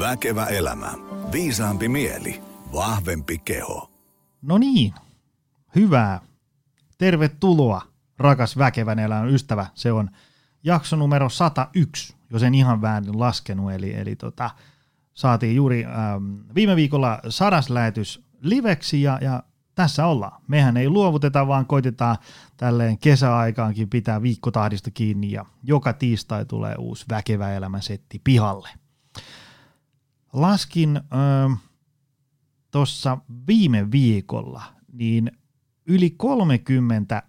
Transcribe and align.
Väkevä 0.00 0.46
elämä. 0.46 0.92
Viisaampi 1.32 1.88
mieli. 1.88 2.42
Vahvempi 2.72 3.38
keho. 3.38 3.90
No 4.42 4.58
niin, 4.58 4.94
hyvää. 5.74 6.20
Tervetuloa, 6.98 7.82
rakas 8.18 8.58
väkevän 8.58 8.98
elämän 8.98 9.28
ystävä. 9.28 9.66
Se 9.74 9.92
on 9.92 10.10
jakso 10.64 10.96
numero 10.96 11.28
101, 11.28 12.16
jos 12.30 12.42
en 12.42 12.54
ihan 12.54 12.82
väärin 12.82 13.20
laskenut. 13.20 13.72
Eli, 13.72 13.94
eli 13.94 14.16
tota, 14.16 14.50
saatiin 15.14 15.56
juuri 15.56 15.84
ähm, 15.84 16.34
viime 16.54 16.76
viikolla 16.76 17.20
sadas 17.28 17.70
lähetys 17.70 18.24
liveksi 18.40 19.02
ja, 19.02 19.18
ja 19.20 19.42
tässä 19.74 20.06
ollaan. 20.06 20.42
Mehän 20.48 20.76
ei 20.76 20.88
luovuteta, 20.88 21.46
vaan 21.46 21.66
koitetaan 21.66 22.16
tälleen 22.56 22.98
kesäaikaankin 22.98 23.90
pitää 23.90 24.22
viikkotahdista 24.22 24.90
kiinni 24.90 25.32
ja 25.32 25.44
joka 25.62 25.92
tiistai 25.92 26.44
tulee 26.44 26.74
uusi 26.78 27.04
väkevä 27.10 27.52
elämä 27.52 27.80
setti 27.80 28.20
pihalle. 28.24 28.68
Laskin 30.32 30.96
äh, 30.96 31.58
tuossa 32.70 33.18
viime 33.46 33.90
viikolla, 33.90 34.62
niin 34.92 35.30
yli 35.86 36.10
30 36.10 37.22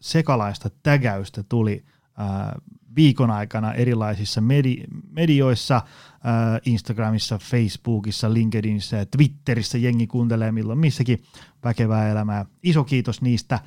sekalaista 0.00 0.70
tägäystä 0.82 1.42
tuli 1.42 1.84
äh, 2.20 2.50
viikon 2.96 3.30
aikana 3.30 3.74
erilaisissa 3.74 4.40
medi- 4.40 4.84
medioissa, 5.10 5.76
äh, 5.76 6.60
Instagramissa, 6.66 7.38
Facebookissa, 7.38 8.34
LinkedInissä 8.34 8.96
ja 8.96 9.06
Twitterissä 9.06 9.78
jengi 9.78 10.06
kuuntelee 10.06 10.52
milloin 10.52 10.78
missäkin 10.78 11.22
väkevää 11.64 12.08
elämää. 12.08 12.46
Iso 12.62 12.84
kiitos 12.84 13.22
niistä. 13.22 13.58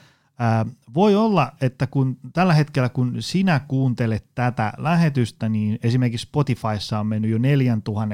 Voi 0.93 1.15
olla, 1.15 1.51
että 1.61 1.87
kun 1.87 2.17
tällä 2.33 2.53
hetkellä 2.53 2.89
kun 2.89 3.15
sinä 3.19 3.59
kuuntelet 3.67 4.25
tätä 4.35 4.73
lähetystä, 4.77 5.49
niin 5.49 5.79
esimerkiksi 5.83 6.23
Spotifyssa 6.27 6.99
on 6.99 7.07
mennyt 7.07 7.31
jo 7.31 7.37
4000 7.37 8.07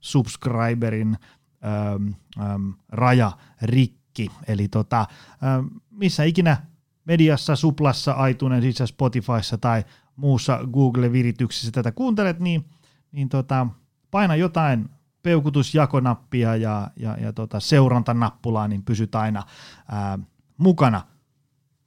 subscriberin 0.00 1.18
ähm, 1.64 2.08
ähm, 2.40 2.70
raja 2.88 3.32
rikki. 3.62 4.30
Eli 4.48 4.68
tota, 4.68 5.06
ähm, 5.44 5.66
missä 5.90 6.24
ikinä 6.24 6.56
mediassa, 7.04 7.56
suplassa, 7.56 8.26
iTunes, 8.26 8.64
itse 8.64 8.86
Spotifyssa 8.86 9.58
tai 9.58 9.84
muussa 10.16 10.60
Google-virityksessä 10.72 11.72
tätä 11.72 11.92
kuuntelet, 11.92 12.40
niin, 12.40 12.64
niin 13.12 13.28
tota, 13.28 13.66
paina 14.10 14.36
jotain 14.36 14.88
peukutusjakonappia 15.22 16.56
ja, 16.56 16.90
ja, 16.96 17.16
ja 17.20 17.32
tota 17.32 17.60
seurantanappulaa, 17.60 18.68
niin 18.68 18.82
pysyt 18.82 19.14
aina 19.14 19.42
ää, 19.88 20.18
mukana, 20.58 21.02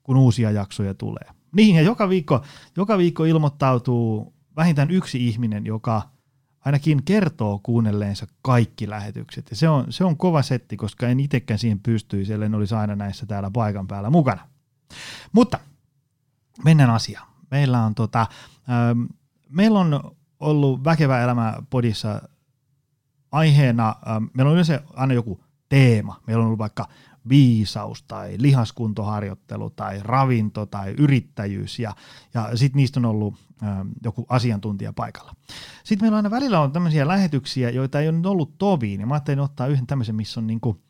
kun 0.03 0.17
uusia 0.17 0.51
jaksoja 0.51 0.93
tulee. 0.93 1.29
Niin, 1.55 1.75
ja 1.75 1.81
joka 1.81 2.09
viikko, 2.09 2.41
joka 2.77 2.97
viikko 2.97 3.25
ilmoittautuu 3.25 4.33
vähintään 4.55 4.91
yksi 4.91 5.27
ihminen, 5.27 5.65
joka 5.65 6.01
ainakin 6.65 7.03
kertoo 7.03 7.59
kuunnelleensa 7.63 8.27
kaikki 8.41 8.89
lähetykset. 8.89 9.49
Ja 9.49 9.55
se 9.55 9.69
on, 9.69 9.85
se 9.89 10.03
on 10.03 10.17
kova 10.17 10.41
setti, 10.41 10.77
koska 10.77 11.07
en 11.07 11.19
itsekään 11.19 11.59
siihen 11.59 11.79
pystyisi, 11.79 12.33
ellei 12.33 12.49
olisi 12.53 12.75
aina 12.75 12.95
näissä 12.95 13.25
täällä 13.25 13.51
paikan 13.51 13.87
päällä 13.87 14.09
mukana. 14.09 14.47
Mutta 15.31 15.59
mennään 16.65 16.89
asiaan. 16.89 17.27
Meillä 17.51 17.85
on, 17.85 17.95
tota, 17.95 18.27
ähm, 18.69 19.01
meillä 19.49 19.79
on 19.79 20.15
ollut 20.39 20.83
Väkevä 20.83 21.21
elämä 21.21 21.53
podissa 21.69 22.21
aiheena, 23.31 23.95
ähm, 24.09 24.23
meillä 24.33 24.49
on 24.49 24.53
yleensä 24.53 24.81
aina 24.93 25.13
joku 25.13 25.43
teema. 25.69 26.21
Meillä 26.27 26.41
on 26.41 26.45
ollut 26.45 26.59
vaikka 26.59 26.87
viisaus 27.29 28.03
tai 28.03 28.35
lihaskuntoharjoittelu 28.37 29.69
tai 29.69 29.99
ravinto 30.03 30.65
tai 30.65 30.95
yrittäjyys 30.97 31.79
ja, 31.79 31.95
ja 32.33 32.57
sitten 32.57 32.77
niistä 32.77 32.99
on 32.99 33.05
ollut 33.05 33.35
ähm, 33.63 33.87
joku 34.03 34.25
asiantuntija 34.29 34.93
paikalla. 34.93 35.33
Sitten 35.83 36.03
meillä 36.03 36.15
on 36.15 36.25
aina 36.25 36.31
välillä 36.31 36.59
on 36.59 36.71
tämmöisiä 36.71 37.07
lähetyksiä, 37.07 37.69
joita 37.69 37.99
ei 37.99 38.09
ole 38.09 38.17
nyt 38.17 38.25
ollut 38.25 38.57
toviin 38.57 38.99
ja 38.99 39.07
mä 39.07 39.13
ajattelin 39.13 39.39
ottaa 39.39 39.67
yhden 39.67 39.87
tämmöisen, 39.87 40.15
missä 40.15 40.39
on 40.39 40.47
niinku 40.47 40.81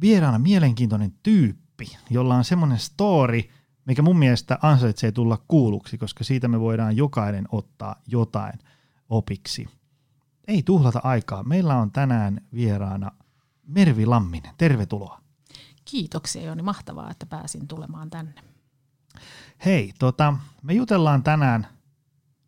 vieraana 0.00 0.38
mielenkiintoinen 0.38 1.12
tyyppi, 1.22 1.96
jolla 2.10 2.34
on 2.34 2.44
semmoinen 2.44 2.78
story– 2.78 3.42
mikä 3.90 4.02
mun 4.02 4.18
mielestä 4.18 4.58
ansaitsee 4.62 5.12
tulla 5.12 5.38
kuulluksi, 5.48 5.98
koska 5.98 6.24
siitä 6.24 6.48
me 6.48 6.60
voidaan 6.60 6.96
jokainen 6.96 7.44
ottaa 7.52 7.96
jotain 8.06 8.58
opiksi. 9.08 9.68
Ei 10.48 10.62
tuhlata 10.62 11.00
aikaa. 11.02 11.42
Meillä 11.42 11.76
on 11.76 11.90
tänään 11.90 12.40
vieraana 12.54 13.10
Mervi 13.66 14.06
Lamminen. 14.06 14.54
Tervetuloa. 14.58 15.20
Kiitoksia 15.84 16.42
Joni, 16.42 16.62
mahtavaa, 16.62 17.10
että 17.10 17.26
pääsin 17.26 17.68
tulemaan 17.68 18.10
tänne. 18.10 18.42
Hei, 19.64 19.92
tota, 19.98 20.34
me 20.62 20.72
jutellaan 20.72 21.22
tänään, 21.22 21.66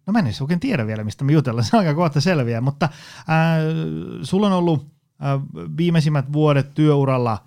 no 0.07 0.13
mä 0.13 0.19
en 0.19 0.27
oikein 0.41 0.61
tiedä 0.61 0.87
vielä 0.87 1.05
mistä 1.05 1.25
me 1.25 1.33
jutellaan, 1.33 1.65
se 1.65 1.77
aika 1.77 1.95
kohta 1.95 2.21
selviää, 2.21 2.61
mutta 2.61 2.89
äh, 3.19 3.29
sulla 4.23 4.47
on 4.47 4.53
ollut 4.53 4.87
äh, 5.23 5.41
viimeisimmät 5.77 6.33
vuodet 6.33 6.75
työuralla 6.75 7.45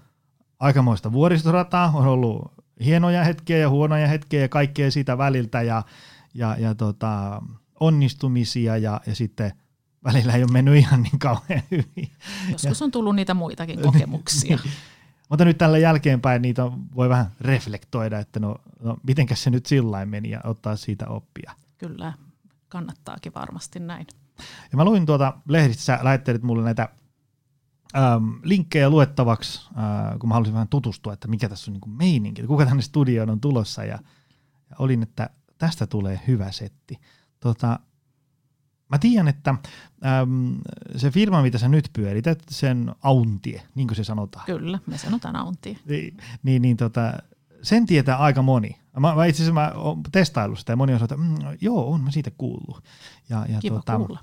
aikamoista 0.59 1.11
vuoristorataa, 1.11 1.91
on 1.95 2.07
ollut 2.07 2.53
hienoja 2.85 3.23
hetkiä 3.23 3.57
ja 3.57 3.69
huonoja 3.69 4.07
hetkiä 4.07 4.41
ja 4.41 4.49
kaikkea 4.49 4.91
siitä 4.91 5.17
väliltä 5.17 5.61
ja, 5.61 5.83
ja, 6.33 6.55
ja 6.59 6.75
tota, 6.75 7.41
onnistumisia 7.79 8.77
ja, 8.77 9.01
ja 9.07 9.15
sitten 9.15 9.51
välillä 10.03 10.33
ei 10.33 10.43
ole 10.43 10.51
mennyt 10.51 10.75
ihan 10.75 11.01
niin 11.01 11.19
kauhean 11.19 11.61
hyvin. 11.71 12.11
Joskus 12.51 12.81
on 12.81 12.91
tullut 12.91 13.15
niitä 13.15 13.33
muitakin 13.33 13.81
kokemuksia. 13.81 14.59
Mutta 15.29 15.45
nyt 15.45 15.57
tällä 15.57 15.77
jälkeenpäin 15.77 16.41
niitä 16.41 16.63
voi 16.95 17.09
vähän 17.09 17.31
reflektoida, 17.41 18.19
että 18.19 18.39
no, 18.39 18.55
no 18.83 18.97
mitenkäs 19.07 19.43
se 19.43 19.49
nyt 19.49 19.65
sillä 19.65 20.05
meni 20.05 20.29
ja 20.29 20.41
ottaa 20.43 20.75
siitä 20.75 21.07
oppia. 21.07 21.51
Kyllä, 21.77 22.13
kannattaakin 22.69 23.33
varmasti 23.33 23.79
näin. 23.79 24.07
Ja 24.71 24.77
mä 24.77 24.85
luin 24.85 25.05
tuota 25.05 25.33
lehdistä, 25.47 25.83
sä 25.83 25.99
lähettelit 26.01 26.43
mulle 26.43 26.63
näitä 26.63 26.89
ähm, 27.97 28.29
linkkejä 28.43 28.89
luettavaksi, 28.89 29.69
äh, 29.69 30.19
kun 30.19 30.29
mä 30.29 30.33
halusin 30.33 30.53
vähän 30.53 30.67
tutustua, 30.67 31.13
että 31.13 31.27
mikä 31.27 31.49
tässä 31.49 31.71
on 31.71 31.73
niin 31.73 31.81
kuin 31.81 31.97
meininki, 31.97 32.43
kuka 32.43 32.65
tänne 32.65 32.81
studioon 32.81 33.29
on 33.29 33.41
tulossa, 33.41 33.83
ja, 33.83 33.99
ja 34.69 34.75
olin, 34.79 35.03
että 35.03 35.29
tästä 35.57 35.87
tulee 35.87 36.19
hyvä 36.27 36.51
setti. 36.51 36.99
Tota, 37.39 37.79
mä 38.89 38.97
tiedän, 38.99 39.27
että 39.27 39.55
ähm, 40.05 40.55
se 40.95 41.11
firma, 41.11 41.41
mitä 41.41 41.57
sä 41.57 41.67
nyt 41.67 41.89
pyörität, 41.93 42.43
sen 42.49 42.95
Auntie, 43.01 43.61
niin 43.75 43.87
kuin 43.87 43.95
se 43.95 44.03
sanotaan. 44.03 44.45
Kyllä, 44.45 44.79
me 44.85 44.97
sanotaan 44.97 45.35
Auntie. 45.35 45.77
Niin, 45.85 46.17
niin, 46.43 46.61
niin 46.61 46.77
tota, 46.77 47.13
sen 47.61 47.85
tietää 47.85 48.17
aika 48.17 48.41
moni. 48.41 48.77
Mä, 48.99 49.15
mä 49.15 49.25
itse 49.25 49.43
asiassa 49.43 49.61
mä 49.61 49.71
oon 49.75 50.03
testaillut 50.11 50.59
sitä 50.59 50.71
ja 50.71 50.77
moni 50.77 50.93
on 50.93 50.99
sanonut, 50.99 51.31
että 51.39 51.45
mm, 51.45 51.57
joo, 51.61 51.91
on 51.91 52.01
mä 52.01 52.11
siitä 52.11 52.31
kuullut. 52.37 52.83
Ja, 53.29 53.45
ja 53.49 53.59
Kiva 53.59 53.75
tota, 53.75 53.97
kuulla. 53.97 54.19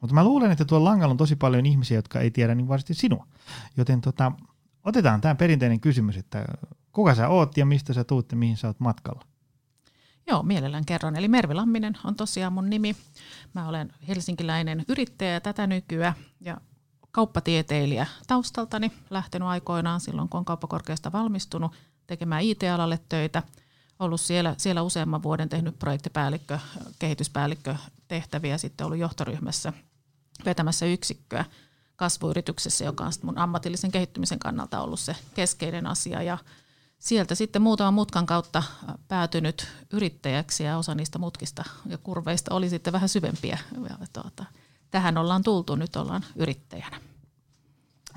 mutta 0.00 0.14
mä 0.14 0.24
luulen, 0.24 0.50
että 0.50 0.64
tuolla 0.64 0.90
langalla 0.90 1.10
on 1.10 1.16
tosi 1.16 1.36
paljon 1.36 1.66
ihmisiä, 1.66 1.98
jotka 1.98 2.20
ei 2.20 2.30
tiedä 2.30 2.54
niin 2.54 2.68
varmasti 2.68 2.94
sinua. 2.94 3.26
Joten 3.76 4.00
tota, 4.00 4.32
otetaan 4.84 5.20
tämä 5.20 5.34
perinteinen 5.34 5.80
kysymys, 5.80 6.16
että 6.16 6.44
kuka 6.92 7.14
sä 7.14 7.28
oot 7.28 7.56
ja 7.56 7.66
mistä 7.66 7.92
sä 7.92 8.04
tuut 8.04 8.32
ja 8.32 8.38
mihin 8.38 8.56
sä 8.56 8.66
oot 8.66 8.80
matkalla? 8.80 9.27
Joo, 10.28 10.42
mielellään 10.42 10.84
kerron. 10.84 11.16
Eli 11.16 11.28
Mervi 11.28 11.54
Lamminen 11.54 11.98
on 12.04 12.14
tosiaan 12.14 12.52
mun 12.52 12.70
nimi. 12.70 12.96
Mä 13.54 13.68
olen 13.68 13.92
helsinkiläinen 14.08 14.84
yrittäjä 14.88 15.40
tätä 15.40 15.66
nykyä 15.66 16.14
ja 16.40 16.60
kauppatieteilijä 17.10 18.06
taustaltani. 18.26 18.92
Lähtenyt 19.10 19.48
aikoinaan 19.48 20.00
silloin, 20.00 20.28
kun 20.28 20.38
on 20.38 20.44
kauppakorkeasta 20.44 21.12
valmistunut 21.12 21.72
tekemään 22.06 22.42
IT-alalle 22.42 23.00
töitä. 23.08 23.42
Ollut 23.98 24.20
siellä, 24.20 24.54
siellä 24.58 24.82
useamman 24.82 25.22
vuoden 25.22 25.48
tehnyt 25.48 25.78
projektipäällikkö, 25.78 26.58
kehityspäällikkö 26.98 27.76
tehtäviä, 28.08 28.58
sitten 28.58 28.84
ollut 28.84 28.98
johtoryhmässä 28.98 29.72
vetämässä 30.44 30.86
yksikköä 30.86 31.44
kasvuyrityksessä, 31.96 32.84
joka 32.84 33.04
on 33.04 33.12
mun 33.22 33.38
ammatillisen 33.38 33.90
kehittymisen 33.90 34.38
kannalta 34.38 34.80
ollut 34.80 35.00
se 35.00 35.16
keskeinen 35.34 35.86
asia. 35.86 36.22
Ja 36.22 36.38
sieltä 36.98 37.34
sitten 37.34 37.62
muutaman 37.62 37.94
mutkan 37.94 38.26
kautta 38.26 38.62
päätynyt 39.08 39.68
yrittäjäksi 39.92 40.64
ja 40.64 40.78
osa 40.78 40.94
niistä 40.94 41.18
mutkista 41.18 41.64
ja 41.86 41.98
kurveista 41.98 42.54
oli 42.54 42.68
sitten 42.68 42.92
vähän 42.92 43.08
syvempiä. 43.08 43.58
Ja 43.88 44.06
tuota, 44.12 44.44
tähän 44.90 45.18
ollaan 45.18 45.42
tultu, 45.42 45.76
nyt 45.76 45.96
ollaan 45.96 46.24
yrittäjänä. 46.36 47.00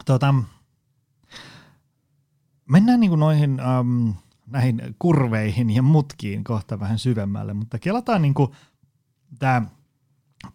Tota, 0.05 0.33
mennään 2.69 2.99
niin 2.99 3.09
kuin 3.09 3.19
noihin 3.19 3.59
ähm, 3.59 4.09
näihin 4.47 4.95
kurveihin 4.99 5.69
ja 5.69 5.81
mutkiin 5.81 6.43
kohta 6.43 6.79
vähän 6.79 6.99
syvemmälle, 6.99 7.53
mutta 7.53 7.79
kelataan 7.79 8.21
niin 8.21 8.33
tämä 9.39 9.61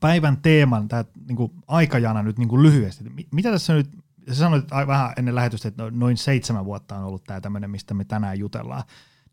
päivän 0.00 0.36
teeman, 0.36 0.88
tämä 0.88 1.04
niin 1.28 1.50
aikajana 1.66 2.22
nyt 2.22 2.38
niin 2.38 2.62
lyhyesti. 2.62 3.04
Mitä 3.30 3.50
tässä 3.50 3.74
nyt, 3.74 3.90
sä 4.28 4.34
sanoit 4.34 4.62
että 4.62 4.86
vähän 4.86 5.12
ennen 5.16 5.34
lähetystä, 5.34 5.68
että 5.68 5.90
noin 5.90 6.16
seitsemän 6.16 6.64
vuotta 6.64 6.96
on 6.96 7.04
ollut 7.04 7.24
tämä 7.24 7.40
tämmöinen, 7.40 7.70
mistä 7.70 7.94
me 7.94 8.04
tänään 8.04 8.38
jutellaan. 8.38 8.82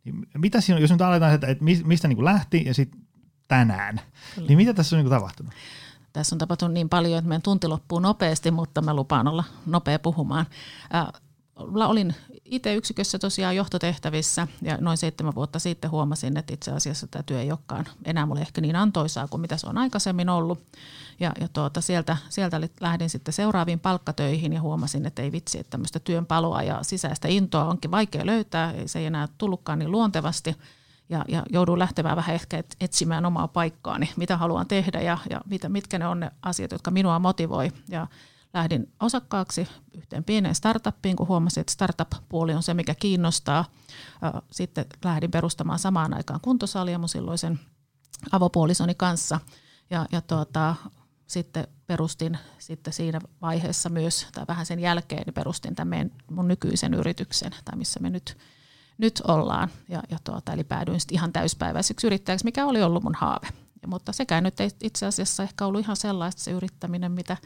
Niin 0.03 0.27
mitä 0.37 0.61
siinä, 0.61 0.79
jos 0.79 0.91
nyt 0.91 1.01
aletaan, 1.01 1.33
että, 1.33 1.47
että 1.47 1.63
mistä 1.63 2.07
niin 2.07 2.15
kuin 2.17 2.25
lähti 2.25 2.63
ja 2.65 2.73
sitten 2.73 3.01
tänään, 3.47 4.01
Kyllä. 4.35 4.47
niin 4.47 4.57
mitä 4.57 4.73
tässä 4.73 4.95
on 4.95 4.97
niin 4.97 5.09
kuin 5.09 5.19
tapahtunut? 5.19 5.53
Tässä 6.13 6.35
on 6.35 6.39
tapahtunut 6.39 6.73
niin 6.73 6.89
paljon, 6.89 7.17
että 7.17 7.29
meidän 7.29 7.41
tunti 7.41 7.67
loppuu 7.67 7.99
nopeasti, 7.99 8.51
mutta 8.51 8.81
mä 8.81 8.93
lupaan 8.93 9.27
olla 9.27 9.43
nopea 9.65 9.99
puhumaan. 9.99 10.45
Äh, 10.95 11.21
olin 11.87 12.15
IT-yksikössä 12.45 13.19
tosiaan 13.19 13.55
johtotehtävissä 13.55 14.47
ja 14.61 14.77
noin 14.81 14.97
seitsemän 14.97 15.35
vuotta 15.35 15.59
sitten 15.59 15.91
huomasin, 15.91 16.37
että 16.37 16.53
itse 16.53 16.71
asiassa 16.71 17.07
tämä 17.07 17.23
työ 17.23 17.41
ei 17.41 17.51
olekaan 17.51 17.85
enää 18.05 18.25
mulle 18.25 18.41
ehkä 18.41 18.61
niin 18.61 18.75
antoisaa 18.75 19.27
kuin 19.27 19.41
mitä 19.41 19.57
se 19.57 19.67
on 19.67 19.77
aikaisemmin 19.77 20.29
ollut. 20.29 20.63
Ja, 21.19 21.31
ja 21.39 21.47
tuota, 21.47 21.81
sieltä, 21.81 22.17
sieltä 22.29 22.61
lähdin 22.79 23.09
sitten 23.09 23.33
seuraaviin 23.33 23.79
palkkatöihin 23.79 24.53
ja 24.53 24.61
huomasin, 24.61 25.05
että 25.05 25.21
ei 25.21 25.31
vitsi, 25.31 25.59
että 25.59 25.71
tämmöistä 25.71 25.99
työn 25.99 26.25
paloa 26.25 26.63
ja 26.63 26.79
sisäistä 26.81 27.27
intoa 27.27 27.65
onkin 27.65 27.91
vaikea 27.91 28.25
löytää. 28.25 28.73
Se 28.85 28.99
ei 28.99 29.05
enää 29.05 29.27
tullutkaan 29.37 29.79
niin 29.79 29.91
luontevasti 29.91 30.55
ja, 31.09 31.25
ja 31.27 31.43
joudun 31.49 31.79
lähtemään 31.79 32.15
vähän 32.15 32.35
ehkä 32.35 32.63
etsimään 32.81 33.25
omaa 33.25 33.47
paikkaani, 33.47 34.09
mitä 34.15 34.37
haluan 34.37 34.67
tehdä 34.67 35.01
ja, 35.01 35.17
ja 35.29 35.41
mitä, 35.45 35.69
mitkä 35.69 35.99
ne 35.99 36.07
on 36.07 36.19
ne 36.19 36.31
asiat, 36.41 36.71
jotka 36.71 36.91
minua 36.91 37.19
motivoi. 37.19 37.71
Ja 37.89 38.07
lähdin 38.53 38.93
osakkaaksi 38.99 39.67
yhteen 39.93 40.23
pieneen 40.23 40.55
startuppiin, 40.55 41.15
kun 41.15 41.27
huomasin, 41.27 41.61
että 41.61 41.73
startup-puoli 41.73 42.53
on 42.53 42.63
se, 42.63 42.73
mikä 42.73 42.95
kiinnostaa. 42.95 43.65
Sitten 44.51 44.85
lähdin 45.05 45.31
perustamaan 45.31 45.79
samaan 45.79 46.13
aikaan 46.13 46.41
kuntosalia 46.41 46.99
mun 46.99 47.09
silloisen 47.09 47.59
avopuolisoni 48.31 48.95
kanssa. 48.95 49.39
Ja, 49.89 50.05
ja 50.11 50.21
tuota, 50.21 50.75
sitten 51.27 51.67
perustin 51.87 52.37
sitten 52.57 52.93
siinä 52.93 53.19
vaiheessa 53.41 53.89
myös, 53.89 54.27
tai 54.33 54.45
vähän 54.47 54.65
sen 54.65 54.79
jälkeen, 54.79 55.23
niin 55.25 55.33
perustin 55.33 55.75
tämän 55.75 56.11
mun 56.31 56.47
nykyisen 56.47 56.93
yrityksen, 56.93 57.51
tai 57.65 57.77
missä 57.77 57.99
me 57.99 58.09
nyt, 58.09 58.37
nyt 58.97 59.21
ollaan. 59.27 59.69
Ja, 59.89 60.03
ja 60.09 60.17
tuota, 60.23 60.53
eli 60.53 60.63
päädyin 60.63 60.99
sitten 60.99 61.15
ihan 61.15 61.33
täyspäiväiseksi 61.33 62.07
yrittäjäksi, 62.07 62.45
mikä 62.45 62.65
oli 62.65 62.83
ollut 62.83 63.03
mun 63.03 63.15
haave. 63.15 63.47
Ja, 63.81 63.87
mutta 63.87 64.11
sekään 64.11 64.43
nyt 64.43 64.59
ei 64.59 64.69
itse 64.83 65.05
asiassa 65.05 65.43
ehkä 65.43 65.65
ollut 65.65 65.81
ihan 65.81 65.95
sellaista 65.95 66.41
se 66.41 66.51
yrittäminen, 66.51 67.11
mitä 67.11 67.37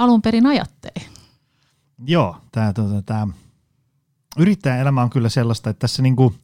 alun 0.00 0.22
perin 0.22 0.46
ajattelin. 0.46 1.08
Joo, 2.06 2.36
tämä 2.52 2.72
tuota, 2.72 3.02
tää, 3.02 3.28
yrittäjän 4.38 4.78
elämä 4.78 5.02
on 5.02 5.10
kyllä 5.10 5.28
sellaista, 5.28 5.70
että 5.70 5.80
tässä 5.80 6.02
niinku, 6.02 6.34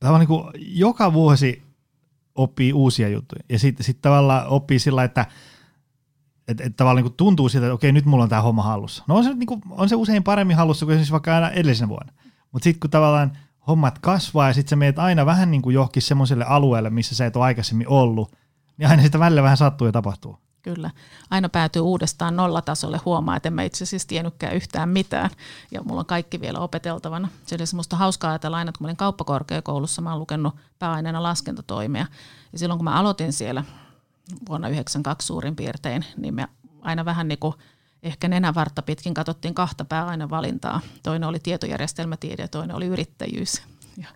tämä 0.00 0.12
on 0.12 0.18
niinku, 0.18 0.50
joka 0.56 1.12
vuosi 1.12 1.62
oppii 2.34 2.72
uusia 2.72 3.08
juttuja. 3.08 3.42
Ja 3.48 3.58
sitten 3.58 3.84
sit 3.84 4.00
tavallaan 4.02 4.46
oppii 4.46 4.78
sillä, 4.78 5.04
että 5.04 5.26
et, 6.48 6.60
et 6.60 6.76
tavallaan 6.76 7.04
niinku 7.04 7.16
tuntuu 7.16 7.48
siltä, 7.48 7.66
että 7.66 7.74
okei, 7.74 7.92
nyt 7.92 8.04
mulla 8.04 8.22
on 8.22 8.28
tämä 8.28 8.42
homma 8.42 8.62
hallussa. 8.62 9.04
No 9.06 9.16
on 9.16 9.24
se, 9.24 9.34
niinku, 9.34 9.60
on 9.70 9.88
se 9.88 9.96
usein 9.96 10.22
paremmin 10.22 10.56
hallussa 10.56 10.86
kuin 10.86 10.92
esimerkiksi 10.94 11.12
vaikka 11.12 11.34
aina 11.34 11.50
edellisenä 11.50 11.88
vuonna. 11.88 12.12
Mutta 12.52 12.64
sitten 12.64 12.80
kun 12.80 12.90
tavallaan 12.90 13.38
hommat 13.66 13.98
kasvaa 13.98 14.46
ja 14.46 14.54
sitten 14.54 14.70
sä 14.70 14.76
meet 14.76 14.98
aina 14.98 15.26
vähän 15.26 15.50
niin 15.50 15.62
kuin 15.62 15.74
johonkin 15.74 16.02
semmoiselle 16.02 16.44
alueelle, 16.44 16.90
missä 16.90 17.14
sä 17.14 17.26
et 17.26 17.36
ole 17.36 17.44
aikaisemmin 17.44 17.88
ollut, 17.88 18.36
niin 18.76 18.88
aina 18.88 19.02
sitä 19.02 19.18
välillä 19.18 19.42
vähän 19.42 19.56
sattuu 19.56 19.86
ja 19.86 19.92
tapahtuu. 19.92 20.41
Kyllä. 20.62 20.90
Aina 21.30 21.48
päätyy 21.48 21.82
uudestaan 21.82 22.36
nollatasolle, 22.36 23.00
huomaa, 23.04 23.36
että 23.36 23.48
en 23.48 23.52
mä 23.52 23.62
itse 23.62 23.84
asiassa 23.84 24.08
tiennytkään 24.08 24.56
yhtään 24.56 24.88
mitään. 24.88 25.30
Ja 25.70 25.82
mulla 25.82 26.00
on 26.00 26.06
kaikki 26.06 26.40
vielä 26.40 26.58
opeteltavana. 26.58 27.28
Se 27.46 27.54
oli 27.54 27.66
semmoista 27.66 27.96
hauskaa 27.96 28.30
ajatella 28.30 28.56
aina, 28.56 28.72
kun 28.72 28.84
mä 28.84 28.86
olin 28.86 28.96
kauppakorkeakoulussa, 28.96 30.02
mä 30.02 30.10
oon 30.10 30.18
lukenut 30.18 30.56
pääaineena 30.78 31.22
laskentatoimia. 31.22 32.06
Ja 32.52 32.58
silloin 32.58 32.78
kun 32.78 32.84
mä 32.84 32.94
aloitin 32.94 33.32
siellä 33.32 33.64
vuonna 34.48 34.68
92 34.68 35.26
suurin 35.26 35.56
piirtein, 35.56 36.04
niin 36.16 36.34
me 36.34 36.48
aina 36.80 37.04
vähän 37.04 37.28
niin 37.28 37.38
kuin 37.38 37.54
ehkä 38.02 38.28
nenävartta 38.28 38.82
pitkin 38.82 39.14
katsottiin 39.14 39.54
kahta 39.54 39.84
pääainevalintaa. 39.84 40.80
Toinen 41.02 41.28
oli 41.28 41.38
tietojärjestelmätiede 41.38 42.42
ja 42.42 42.48
toinen 42.48 42.76
oli 42.76 42.86
yrittäjyys. 42.86 43.62
Ja 43.96 44.06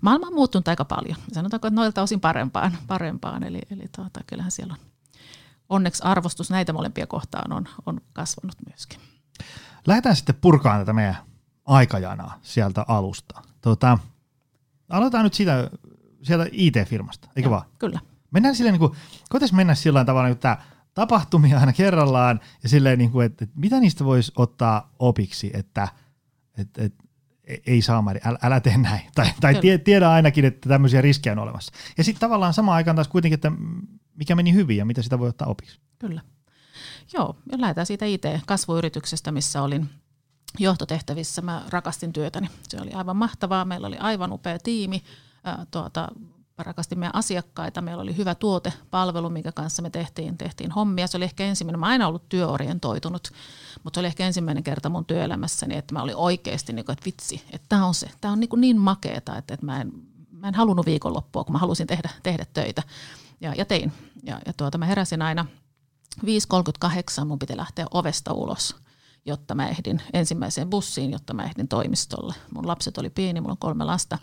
maailma 0.00 0.26
on 0.26 0.34
muuttunut 0.34 0.68
aika 0.68 0.84
paljon. 0.84 1.16
Sanotaanko, 1.32 1.68
että 1.68 1.80
noilta 1.80 2.02
osin 2.02 2.20
parempaan. 2.20 2.78
parempaan. 2.86 3.42
Eli, 3.42 3.60
eli 3.70 3.84
tuota, 3.96 4.20
kyllähän 4.26 4.50
siellä 4.50 4.74
on 4.80 4.93
onneksi 5.68 6.02
arvostus 6.02 6.50
näitä 6.50 6.72
molempia 6.72 7.06
kohtaan 7.06 7.52
on, 7.52 7.68
on 7.86 8.00
kasvanut 8.12 8.56
myöskin. 8.68 9.00
Lähdetään 9.86 10.16
sitten 10.16 10.34
purkaan 10.40 10.80
tätä 10.80 10.92
meidän 10.92 11.16
aikajanaa 11.64 12.38
sieltä 12.42 12.84
alusta. 12.88 13.42
Tota, 13.60 13.98
aloitetaan 14.88 15.24
nyt 15.24 15.34
siitä, 15.34 15.70
sieltä 16.22 16.46
IT-firmasta, 16.52 17.28
eikö 17.36 17.48
Joo, 17.48 17.50
vaan? 17.50 17.64
Kyllä. 17.78 18.00
Mennään 18.30 18.54
silleen, 18.54 18.72
niin 18.72 18.90
kuin, 19.30 19.52
mennä 19.52 19.74
sillä 19.74 20.04
tavalla, 20.04 20.28
että 20.28 20.40
tämä 20.40 20.66
tapahtumia 20.94 21.60
aina 21.60 21.72
kerrallaan 21.72 22.40
ja 22.62 22.68
silleen, 22.68 22.98
niin 22.98 23.10
kuin, 23.10 23.26
että, 23.26 23.44
että 23.44 23.60
mitä 23.60 23.80
niistä 23.80 24.04
voisi 24.04 24.32
ottaa 24.36 24.94
opiksi, 24.98 25.50
että, 25.54 25.88
että, 26.58 26.84
että 26.84 27.04
e-, 27.44 27.56
ei 27.66 27.82
saamari, 27.82 28.20
älä, 28.24 28.38
älä 28.42 28.60
tee 28.60 28.76
näin. 28.76 29.02
Tai, 29.14 29.26
tai 29.40 29.54
tie, 29.54 29.78
tiedä 29.78 30.10
ainakin, 30.10 30.44
että 30.44 30.68
tämmöisiä 30.68 31.00
riskejä 31.00 31.32
on 31.32 31.38
olemassa. 31.38 31.72
Ja 31.98 32.04
sitten 32.04 32.20
tavallaan 32.20 32.54
samaan 32.54 32.76
aikaan 32.76 32.94
taas 32.94 33.08
kuitenkin, 33.08 33.34
että 33.34 33.52
mikä 34.14 34.34
meni 34.34 34.54
hyvin 34.54 34.76
ja 34.76 34.84
mitä 34.84 35.02
sitä 35.02 35.18
voi 35.18 35.28
ottaa 35.28 35.48
opiksi. 35.48 35.80
Kyllä. 35.98 36.20
Joo, 37.12 37.36
ja 37.52 37.60
lähdetään 37.60 37.86
siitä 37.86 38.04
IT-kasvuyrityksestä, 38.04 39.32
missä 39.32 39.62
olin 39.62 39.88
johtotehtävissä. 40.58 41.42
Mä 41.42 41.62
rakastin 41.68 42.12
työtäni. 42.12 42.48
Se 42.68 42.80
oli 42.80 42.92
aivan 42.92 43.16
mahtavaa. 43.16 43.64
Meillä 43.64 43.86
oli 43.86 43.96
aivan 43.98 44.32
upea 44.32 44.58
tiimi. 44.58 45.02
Tuota, 45.70 46.08
rakastin 46.58 46.98
meidän 46.98 47.14
asiakkaita. 47.14 47.82
Meillä 47.82 48.02
oli 48.02 48.16
hyvä 48.16 48.34
tuote, 48.34 48.72
palvelu, 48.90 49.30
minkä 49.30 49.52
kanssa 49.52 49.82
me 49.82 49.90
tehtiin, 49.90 50.38
tehtiin 50.38 50.70
hommia. 50.70 51.06
Se 51.06 51.16
oli 51.16 51.24
ehkä 51.24 51.44
ensimmäinen, 51.44 51.80
mä 51.80 51.86
aina 51.86 52.08
ollut 52.08 52.28
työorientoitunut, 52.28 53.30
mutta 53.84 53.96
se 53.96 54.00
oli 54.00 54.06
ehkä 54.06 54.26
ensimmäinen 54.26 54.64
kerta 54.64 54.88
mun 54.88 55.04
työelämässäni, 55.04 55.76
että 55.76 55.94
mä 55.94 56.02
olin 56.02 56.16
oikeasti, 56.16 56.72
niin 56.72 56.84
kuin, 56.84 56.92
että 56.92 57.04
vitsi, 57.04 57.42
että 57.52 57.66
tämä 57.68 57.86
on 57.86 57.94
se. 57.94 58.10
Tämä 58.20 58.32
on 58.32 58.40
niin, 58.40 58.50
niin 58.56 58.78
makeeta, 58.78 59.36
että, 59.36 59.54
että 59.54 59.66
mä, 59.66 59.80
en, 59.80 59.92
mä 60.30 60.48
en 60.48 60.54
halunnut 60.54 60.86
viikonloppua, 60.86 61.44
kun 61.44 61.52
mä 61.52 61.58
halusin 61.58 61.86
tehdä, 61.86 62.10
tehdä 62.22 62.46
töitä 62.52 62.82
ja, 63.44 63.54
ja 63.56 63.64
tein. 63.64 63.92
Ja, 64.22 64.40
ja 64.46 64.52
tuota, 64.52 64.78
mä 64.78 64.86
heräsin 64.86 65.22
aina 65.22 65.46
5.38, 66.24 67.24
mun 67.24 67.38
piti 67.38 67.56
lähteä 67.56 67.86
ovesta 67.90 68.32
ulos, 68.32 68.76
jotta 69.26 69.54
mä 69.54 69.68
ehdin 69.68 70.02
ensimmäiseen 70.12 70.70
bussiin, 70.70 71.10
jotta 71.10 71.34
mä 71.34 71.44
ehdin 71.44 71.68
toimistolle. 71.68 72.34
Mun 72.54 72.66
lapset 72.66 72.98
oli 72.98 73.10
pieni, 73.10 73.40
mulla 73.40 73.52
on 73.52 73.58
kolme 73.58 73.84
lasta, 73.84 74.18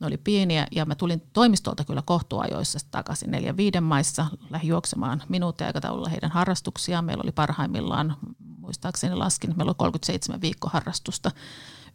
ne 0.00 0.06
oli 0.06 0.16
pieniä 0.16 0.66
ja 0.70 0.84
mä 0.84 0.94
tulin 0.94 1.22
toimistolta 1.32 1.84
kyllä 1.84 2.02
kohtuajoissa 2.02 2.78
takaisin 2.90 3.30
neljän 3.30 3.56
viiden 3.56 3.82
maissa, 3.82 4.26
lähdin 4.50 4.68
juoksemaan 4.68 5.22
minuuttiaikataululla 5.28 6.08
heidän 6.08 6.30
harrastuksiaan. 6.30 7.04
Meillä 7.04 7.22
oli 7.22 7.32
parhaimmillaan, 7.32 8.16
muistaakseni 8.58 9.14
laskin, 9.14 9.54
meillä 9.56 9.70
oli 9.70 9.76
37 9.78 10.40
viikkoharrastusta 10.40 11.30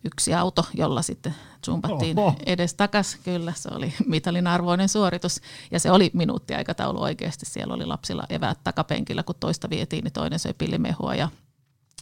yksi 0.03 0.33
auto, 0.33 0.65
jolla 0.73 1.01
sitten 1.01 1.35
zumpattiin 1.65 2.19
Oho. 2.19 2.35
edes 2.45 2.73
takas. 2.73 3.17
Kyllä, 3.23 3.53
se 3.55 3.69
oli 3.71 3.93
mitalin 4.07 4.47
arvoinen 4.47 4.89
suoritus. 4.89 5.41
Ja 5.71 5.79
se 5.79 5.91
oli 5.91 6.11
minuuttiaikataulu 6.13 7.01
oikeasti. 7.01 7.45
Siellä 7.45 7.73
oli 7.73 7.85
lapsilla 7.85 8.25
eväät 8.29 8.57
takapenkillä, 8.63 9.23
kun 9.23 9.35
toista 9.39 9.69
vietiin, 9.69 10.03
niin 10.03 10.13
toinen 10.13 10.39
söi 10.39 10.53
pillimehua 10.53 11.15
ja 11.15 11.29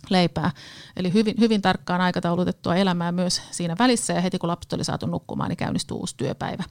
leipää. 0.09 0.51
Eli 0.95 1.13
hyvin, 1.13 1.35
hyvin 1.39 1.61
tarkkaan 1.61 2.01
aikataulutettua 2.01 2.75
elämää 2.75 3.11
myös 3.11 3.41
siinä 3.51 3.75
välissä. 3.79 4.13
Ja 4.13 4.21
heti 4.21 4.39
kun 4.39 4.49
lapset 4.49 4.73
oli 4.73 4.83
saatu 4.83 5.05
nukkumaan, 5.05 5.49
niin 5.49 5.57
käynnistyi 5.57 5.97
uusi 5.97 6.17
työpäivä. 6.17 6.63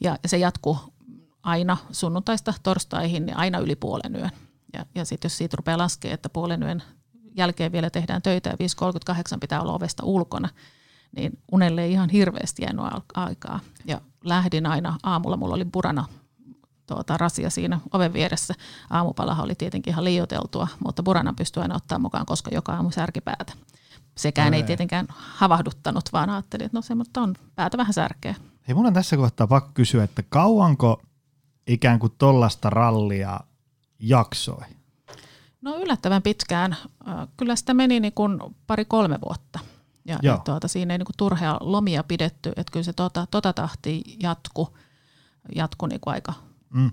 Ja 0.00 0.18
se 0.26 0.38
jatkuu 0.38 0.78
aina 1.42 1.76
sunnuntaista 1.92 2.54
torstaihin, 2.62 3.26
niin 3.26 3.36
aina 3.36 3.58
yli 3.58 3.76
puolen 3.76 4.16
yön. 4.16 4.30
Ja, 4.72 4.86
ja 4.94 5.04
sitten 5.04 5.28
jos 5.28 5.38
siitä 5.38 5.56
rupeaa 5.56 5.78
laskemaan, 5.78 6.14
että 6.14 6.28
puolen 6.28 6.62
yön 6.62 6.82
jälkeen 7.36 7.72
vielä 7.72 7.90
tehdään 7.90 8.22
töitä 8.22 8.50
ja 8.50 8.56
5.38 9.14 9.38
pitää 9.40 9.60
olla 9.60 9.72
ovesta 9.72 10.04
ulkona, 10.04 10.48
niin 11.16 11.38
unelle 11.52 11.82
ei 11.82 11.92
ihan 11.92 12.10
hirveästi 12.10 12.62
jäänyt 12.62 12.84
aikaa. 13.14 13.60
Ja 13.84 14.00
lähdin 14.24 14.66
aina 14.66 14.98
aamulla, 15.02 15.36
mulla 15.36 15.54
oli 15.54 15.64
purana 15.64 16.04
tuota, 16.86 17.16
rasia 17.16 17.50
siinä 17.50 17.80
oven 17.92 18.12
vieressä. 18.12 18.54
Aamupalahan 18.90 19.44
oli 19.44 19.54
tietenkin 19.54 19.90
ihan 19.90 20.04
liioteltua, 20.04 20.68
mutta 20.84 21.02
burana 21.02 21.34
pystyi 21.36 21.62
aina 21.62 21.76
ottaa 21.76 21.98
mukaan, 21.98 22.26
koska 22.26 22.50
joka 22.54 22.72
aamu 22.72 22.90
särki 22.90 23.20
päätä. 23.20 23.52
Sekään 24.16 24.54
ei 24.54 24.62
tietenkään 24.62 25.06
havahduttanut, 25.10 26.04
vaan 26.12 26.30
ajattelin, 26.30 26.66
että 26.66 26.78
no 26.78 26.82
se 26.82 26.94
mutta 26.94 27.20
on 27.20 27.34
päätä 27.54 27.78
vähän 27.78 27.92
särkeä. 27.92 28.34
Hei, 28.68 28.74
mun 28.74 28.86
on 28.86 28.92
tässä 28.92 29.16
kohtaa 29.16 29.46
pakko 29.46 29.70
kysyä, 29.74 30.04
että 30.04 30.22
kauanko 30.28 31.02
ikään 31.66 31.98
kuin 31.98 32.12
tollasta 32.18 32.70
rallia 32.70 33.40
jaksoi? 33.98 34.64
No 35.62 35.76
yllättävän 35.76 36.22
pitkään. 36.22 36.76
Kyllä 37.36 37.56
sitä 37.56 37.74
meni 37.74 38.00
niin 38.00 38.12
kuin 38.12 38.38
pari-kolme 38.66 39.18
vuotta. 39.28 39.58
Ja, 40.04 40.18
ja 40.22 40.38
tuota, 40.44 40.68
siinä 40.68 40.94
ei 40.94 40.98
niin 40.98 41.06
kuin 41.06 41.16
turhea 41.16 41.58
lomia 41.60 42.02
pidetty, 42.02 42.52
että 42.56 42.72
kyllä 42.72 42.84
se 42.84 42.92
tota, 42.92 43.26
tota 43.30 43.52
tahti 43.52 44.02
jatku, 44.22 44.76
jatku 45.54 45.86
niin 45.86 46.00
kuin 46.00 46.14
aika, 46.14 46.32
mm. 46.74 46.90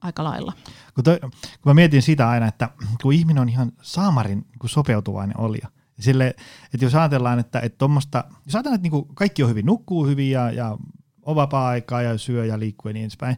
aika 0.00 0.24
lailla. 0.24 0.52
Kun, 0.94 1.04
toi, 1.04 1.20
kun 1.20 1.30
mä 1.64 1.74
mietin 1.74 2.02
sitä 2.02 2.28
aina, 2.28 2.46
että 2.46 2.70
kun 3.02 3.12
ihminen 3.12 3.40
on 3.40 3.48
ihan 3.48 3.72
saamarin 3.82 4.38
niin 4.38 4.70
sopeutuvainen 4.70 5.40
olija, 5.40 5.68
Sille, 6.00 6.26
että 6.74 6.84
jos 6.84 6.94
ajatellaan, 6.94 7.38
että, 7.38 7.60
että 7.60 7.78
tommosta, 7.78 8.24
jos 8.46 8.54
ajatellaan, 8.54 8.86
että 8.86 8.96
niin 8.96 9.14
kaikki 9.14 9.42
on 9.42 9.48
hyvin, 9.48 9.66
nukkuu 9.66 10.06
hyvin 10.06 10.30
ja, 10.30 10.50
ja 10.50 10.78
on 11.22 11.36
vapaa-aikaa 11.36 12.02
ja 12.02 12.18
syö 12.18 12.44
ja 12.44 12.58
liikkuu 12.58 12.88
ja 12.88 12.92
niin 12.92 13.04
edespäin, 13.04 13.36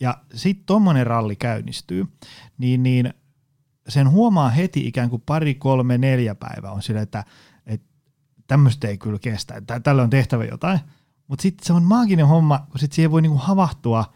ja 0.00 0.18
sitten 0.34 0.66
tuommoinen 0.66 1.06
ralli 1.06 1.36
käynnistyy, 1.36 2.06
niin, 2.58 2.82
niin 2.82 3.14
sen 3.88 4.10
huomaa 4.10 4.50
heti 4.50 4.86
ikään 4.86 5.10
kuin 5.10 5.22
pari, 5.26 5.54
kolme, 5.54 5.98
neljä 5.98 6.34
päivää 6.34 6.72
on 6.72 6.82
sille, 6.82 7.00
että, 7.00 7.24
että 7.66 7.86
tämmöistä 8.46 8.88
ei 8.88 8.98
kyllä 8.98 9.18
kestä, 9.18 9.54
että 9.54 9.80
tällä 9.80 10.02
on 10.02 10.10
tehtävä 10.10 10.44
jotain. 10.44 10.80
Mutta 11.28 11.42
sitten 11.42 11.66
se 11.66 11.72
on 11.72 11.82
maaginen 11.82 12.26
homma, 12.26 12.66
kun 12.70 12.80
sitten 12.80 12.96
siihen 12.96 13.10
voi 13.10 13.22
niinku 13.22 13.38
havahtua, 13.38 14.14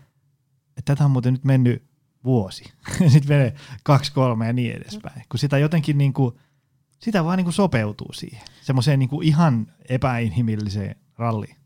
että 0.77 0.95
tätä 0.95 1.05
on 1.05 1.11
muuten 1.11 1.33
nyt 1.33 1.45
mennyt 1.45 1.83
vuosi. 2.25 2.65
sitten 3.13 3.29
menee 3.29 3.55
kaksi, 3.83 4.13
kolme 4.13 4.47
ja 4.47 4.53
niin 4.53 4.77
edespäin. 4.77 5.23
Kun 5.29 5.39
sitä 5.39 5.59
jotenkin 5.59 5.99
niinku 5.99 6.39
sitä 7.01 7.25
vaan 7.25 7.37
niin 7.37 7.45
kuin 7.45 7.55
sopeutuu 7.55 8.13
siihen, 8.13 8.43
semmoiseen 8.63 8.99
niin 8.99 9.09
kuin 9.09 9.27
ihan 9.27 9.67
epäinhimilliseen 9.89 10.97
ralliin. 11.19 11.57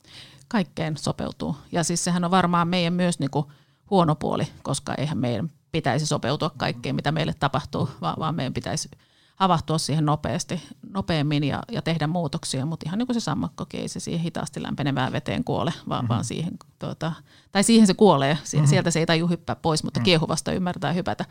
Kaikkeen 0.49 0.97
sopeutuu. 0.97 1.57
Ja 1.73 1.85
siis 1.85 2.05
sehän 2.05 2.25
on 2.25 2.31
varmaan 2.31 2.69
meidän 2.69 2.93
myös 2.93 3.19
niin 3.19 3.31
kuin 3.31 3.47
huono 3.91 4.15
puoli, 4.15 4.49
koska 4.63 4.95
eihän 4.95 5.19
meidän 5.19 5.51
pitäisi 5.75 6.07
sopeutua 6.07 6.51
kaikkeen, 6.57 6.95
mitä 6.95 7.13
meille 7.13 7.35
tapahtuu, 7.35 7.89
vaan, 8.01 8.17
vaan 8.19 8.35
meidän 8.35 8.55
pitäisi 8.55 8.89
havahtua 9.37 9.79
siihen 9.79 10.07
nopeasti, 10.07 10.63
nopeammin 10.93 11.45
ja, 11.45 11.63
ja 11.73 11.83
tehdä 11.83 12.07
muutoksia, 12.07 12.67
mutta 12.67 12.85
ihan 12.87 12.99
niin 12.99 13.07
kuin 13.07 13.15
se 13.15 13.21
sammakkokin, 13.21 13.81
ei 13.81 13.89
se 13.89 14.01
siihen 14.01 14.21
hitaasti 14.21 14.63
lämpenevään 14.63 15.13
veteen 15.13 15.45
kuole, 15.45 15.73
vaan, 15.89 16.01
mm-hmm. 16.01 16.09
vaan 16.09 16.25
siihen, 16.25 16.53
tuota, 16.79 17.13
tai 17.53 17.63
siihen 17.63 17.87
se 17.87 17.95
kuolee, 17.95 18.35
mm-hmm. 18.35 18.67
sieltä 18.67 18.91
se 18.91 18.99
ei 18.99 19.07
taju 19.07 19.27
hyppää 19.27 19.57
pois, 19.57 19.85
mutta 19.85 20.01
mm-hmm. 20.01 20.05
kiehuvasta 20.05 20.53
ymmärtää 20.53 20.93
hypätä. 20.93 21.25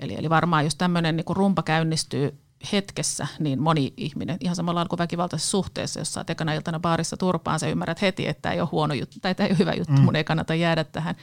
Eli, 0.00 0.14
eli 0.18 0.30
varmaan 0.30 0.64
jos 0.64 0.74
tämmöinen 0.74 1.16
niin 1.16 1.36
rumpa 1.36 1.62
käynnistyy 1.62 2.38
hetkessä, 2.72 3.26
niin 3.38 3.62
moni 3.62 3.94
ihminen, 3.96 4.36
ihan 4.40 4.56
samalla 4.56 4.78
lailla 4.78 4.88
kuin 4.88 4.98
väkivaltaisessa 4.98 5.50
suhteessa, 5.50 6.00
jos 6.00 6.12
saat 6.12 6.30
ekana 6.30 6.52
iltana 6.52 6.80
baarissa 6.80 7.16
turpaan, 7.16 7.60
sä 7.60 7.68
ymmärrät 7.68 8.02
heti, 8.02 8.28
että 8.28 8.42
tämä 8.42 8.52
ei 8.52 8.60
ole 8.60 8.68
huono 8.72 8.94
juttu, 8.94 9.16
tai 9.22 9.34
tämä 9.34 9.46
ei 9.46 9.52
ole 9.52 9.58
hyvä 9.58 9.74
juttu, 9.74 9.92
mm. 9.92 10.00
mun 10.00 10.16
ei 10.16 10.24
kannata 10.24 10.54
jäädä 10.54 10.84
tähän. 10.84 11.14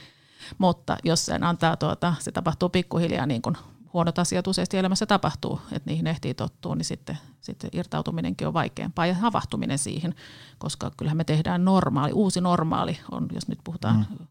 Mutta 0.58 0.96
jos 1.04 1.26
sen 1.26 1.44
antaa, 1.44 1.76
tuota, 1.76 2.14
se 2.18 2.32
tapahtuu 2.32 2.68
pikkuhiljaa 2.68 3.26
niin 3.26 3.42
kuin 3.42 3.56
huonot 3.92 4.18
asiat 4.18 4.46
useasti 4.46 4.78
elämässä 4.78 5.06
tapahtuu, 5.06 5.60
että 5.72 5.90
niihin 5.90 6.06
ehtii 6.06 6.34
tottua, 6.34 6.74
niin 6.74 6.84
sitten, 6.84 7.18
sitten 7.40 7.70
irtautuminenkin 7.72 8.46
on 8.46 8.54
vaikeampaa 8.54 9.06
ja 9.06 9.14
havahtuminen 9.14 9.78
siihen, 9.78 10.14
koska 10.58 10.90
kyllähän 10.96 11.16
me 11.16 11.24
tehdään 11.24 11.64
normaali, 11.64 12.12
uusi 12.12 12.40
normaali 12.40 12.98
on, 13.10 13.28
jos 13.32 13.48
nyt 13.48 13.58
puhutaan 13.64 14.06
mm. 14.10 14.26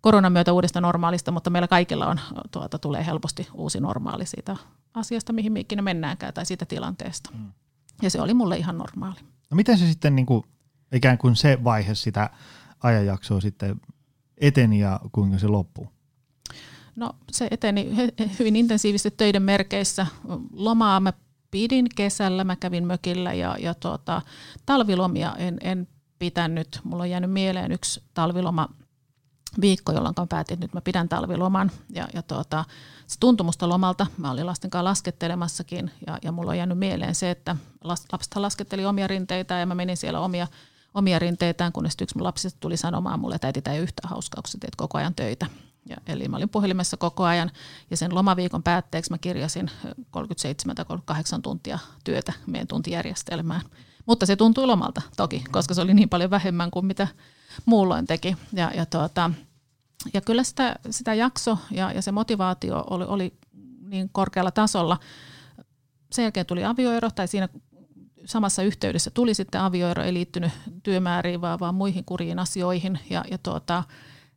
koronan 0.00 0.32
myötä 0.32 0.52
uudesta 0.52 0.80
normaalista, 0.80 1.30
mutta 1.30 1.50
meillä 1.50 1.68
kaikilla 1.68 2.06
on, 2.06 2.20
tuota, 2.50 2.78
tulee 2.78 3.06
helposti 3.06 3.48
uusi 3.54 3.80
normaali 3.80 4.26
siitä 4.26 4.56
asiasta, 4.94 5.32
mihin 5.32 5.52
me 5.52 5.60
ikinä 5.60 5.82
mennäänkään 5.82 6.34
tai 6.34 6.46
siitä 6.46 6.64
tilanteesta. 6.66 7.30
Mm. 7.32 7.52
Ja 8.02 8.10
se 8.10 8.20
oli 8.20 8.34
mulle 8.34 8.56
ihan 8.56 8.78
normaali. 8.78 9.20
No 9.50 9.54
miten 9.54 9.78
se 9.78 9.86
sitten 9.86 10.16
niin 10.16 10.26
kuin, 10.26 10.44
ikään 10.92 11.18
kuin 11.18 11.36
se 11.36 11.64
vaihe 11.64 11.94
sitä 11.94 12.30
ajanjaksoa 12.82 13.40
sitten 13.40 13.80
eteni 14.40 14.80
ja 14.80 15.00
kuinka 15.12 15.38
se 15.38 15.46
loppuu? 15.46 15.88
No 16.96 17.12
se 17.32 17.48
eteni 17.50 17.96
hyvin 18.38 18.56
intensiivisesti 18.56 19.10
töiden 19.10 19.42
merkeissä. 19.42 20.06
Lomaa 20.52 21.00
mä 21.00 21.12
pidin 21.50 21.86
kesällä, 21.96 22.44
mä 22.44 22.56
kävin 22.56 22.86
mökillä 22.86 23.32
ja, 23.32 23.56
ja 23.60 23.74
tuota, 23.74 24.22
talvilomia 24.66 25.34
en, 25.38 25.58
en 25.60 25.88
pitänyt. 26.18 26.80
Mulla 26.84 27.02
on 27.02 27.10
jäänyt 27.10 27.30
mieleen 27.30 27.72
yksi 27.72 28.02
talviloma 28.14 28.68
viikko, 29.60 29.92
jolloin 29.92 30.14
päätin, 30.28 30.54
että 30.54 30.64
nyt 30.64 30.74
mä 30.74 30.80
pidän 30.80 31.08
talviloman. 31.08 31.70
Ja, 31.94 32.08
ja 32.14 32.22
tuota, 32.22 32.64
se 33.06 33.16
tuntui 33.20 33.44
musta 33.44 33.68
lomalta. 33.68 34.06
Mä 34.16 34.30
olin 34.30 34.46
lasten 34.46 34.70
kanssa 34.70 34.84
laskettelemassakin 34.84 35.90
ja, 36.06 36.18
ja 36.22 36.32
mulla 36.32 36.50
on 36.50 36.58
jäänyt 36.58 36.78
mieleen 36.78 37.14
se, 37.14 37.30
että 37.30 37.56
lapset 37.84 38.36
lasketteli 38.36 38.86
omia 38.86 39.06
rinteitä 39.06 39.54
ja 39.54 39.66
mä 39.66 39.74
menin 39.74 39.96
siellä 39.96 40.20
omia, 40.20 40.46
omia 40.98 41.18
rinteitään, 41.18 41.72
kunnes 41.72 41.96
yksi 42.02 42.18
lapsista 42.18 42.60
tuli 42.60 42.76
sanomaan 42.76 43.20
mulle, 43.20 43.34
että 43.34 43.46
äiti 43.46 43.62
tämä 43.62 43.74
ei 43.74 43.82
yhtään 43.82 44.10
hauskaa, 44.10 44.42
kun 44.42 44.50
sä 44.50 44.58
teet 44.60 44.76
koko 44.76 44.98
ajan 44.98 45.14
töitä. 45.14 45.46
Ja, 45.88 45.96
eli 46.06 46.28
mä 46.28 46.36
olin 46.36 46.48
puhelimessa 46.48 46.96
koko 46.96 47.24
ajan 47.24 47.50
ja 47.90 47.96
sen 47.96 48.14
lomaviikon 48.14 48.62
päätteeksi 48.62 49.10
mä 49.10 49.18
kirjasin 49.18 49.70
37 50.10 50.76
tai 50.76 50.84
38 50.84 51.42
tuntia 51.42 51.78
työtä 52.04 52.32
meidän 52.46 52.68
tuntijärjestelmään. 52.68 53.60
Mutta 54.06 54.26
se 54.26 54.36
tuntui 54.36 54.66
lomalta 54.66 55.02
toki, 55.16 55.44
koska 55.50 55.74
se 55.74 55.80
oli 55.80 55.94
niin 55.94 56.08
paljon 56.08 56.30
vähemmän 56.30 56.70
kuin 56.70 56.86
mitä 56.86 57.08
muulloin 57.64 58.06
teki. 58.06 58.36
Ja, 58.52 58.70
ja, 58.74 58.86
tuota, 58.86 59.30
ja 60.14 60.20
kyllä 60.20 60.42
sitä, 60.42 60.76
sitä 60.90 61.14
jakso 61.14 61.58
ja, 61.70 61.92
ja 61.92 62.02
se 62.02 62.12
motivaatio 62.12 62.84
oli, 62.90 63.04
oli 63.04 63.34
niin 63.80 64.08
korkealla 64.12 64.50
tasolla. 64.50 64.98
Sen 66.12 66.22
jälkeen 66.22 66.46
tuli 66.46 66.64
avioero, 66.64 67.10
tai 67.10 67.28
siinä 67.28 67.48
samassa 68.28 68.62
yhteydessä 68.62 69.10
tuli 69.10 69.34
sitten 69.34 69.60
avioero, 69.60 70.02
ei 70.02 70.14
liittynyt 70.14 70.52
työmääriin, 70.82 71.40
vaan, 71.40 71.60
vaan 71.60 71.74
muihin 71.74 72.04
kuriin 72.04 72.38
asioihin. 72.38 72.98
Ja, 73.10 73.24
ja 73.30 73.38
tuota, 73.38 73.84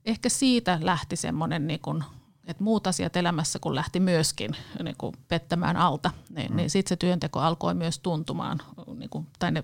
ehkä 0.05 0.29
siitä 0.29 0.79
lähti 0.81 1.15
semmoinen, 1.15 1.67
niin 1.67 1.79
kuin, 1.79 2.03
että 2.47 2.63
muut 2.63 2.87
asiat 2.87 3.15
elämässä, 3.15 3.59
kun 3.59 3.75
lähti 3.75 3.99
myöskin 3.99 4.55
niin 4.83 4.95
kuin 4.97 5.15
pettämään 5.27 5.77
alta, 5.77 6.11
niin, 6.29 6.51
mm. 6.51 6.55
niin 6.55 6.69
sitten 6.69 6.89
se 6.89 6.95
työnteko 6.95 7.39
alkoi 7.39 7.73
myös 7.73 7.99
tuntumaan, 7.99 8.59
niin 8.97 9.09
kuin, 9.09 9.27
tai 9.39 9.51
ne 9.51 9.63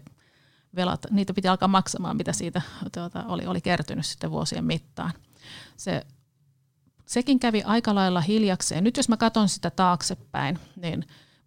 velat, 0.76 1.06
niitä 1.10 1.34
piti 1.34 1.48
alkaa 1.48 1.68
maksamaan, 1.68 2.18
mitä 2.18 2.34
siitä 2.34 2.62
tuota, 2.94 3.24
oli, 3.28 3.46
oli 3.46 3.62
kertynyt 3.62 4.06
sitten 4.06 4.32
vuosien 4.32 4.66
mittaan. 4.66 5.12
Se, 5.78 6.06
sekin 7.06 7.40
kävi 7.40 7.64
aika 7.64 7.96
lailla 7.96 8.22
hiljakseen. 8.22 8.84
Nyt 8.84 8.98
jos 8.98 9.10
mä 9.10 9.18
katson 9.18 9.50
sitä 9.50 9.70
taaksepäin, 9.70 10.60
niin 10.76 11.06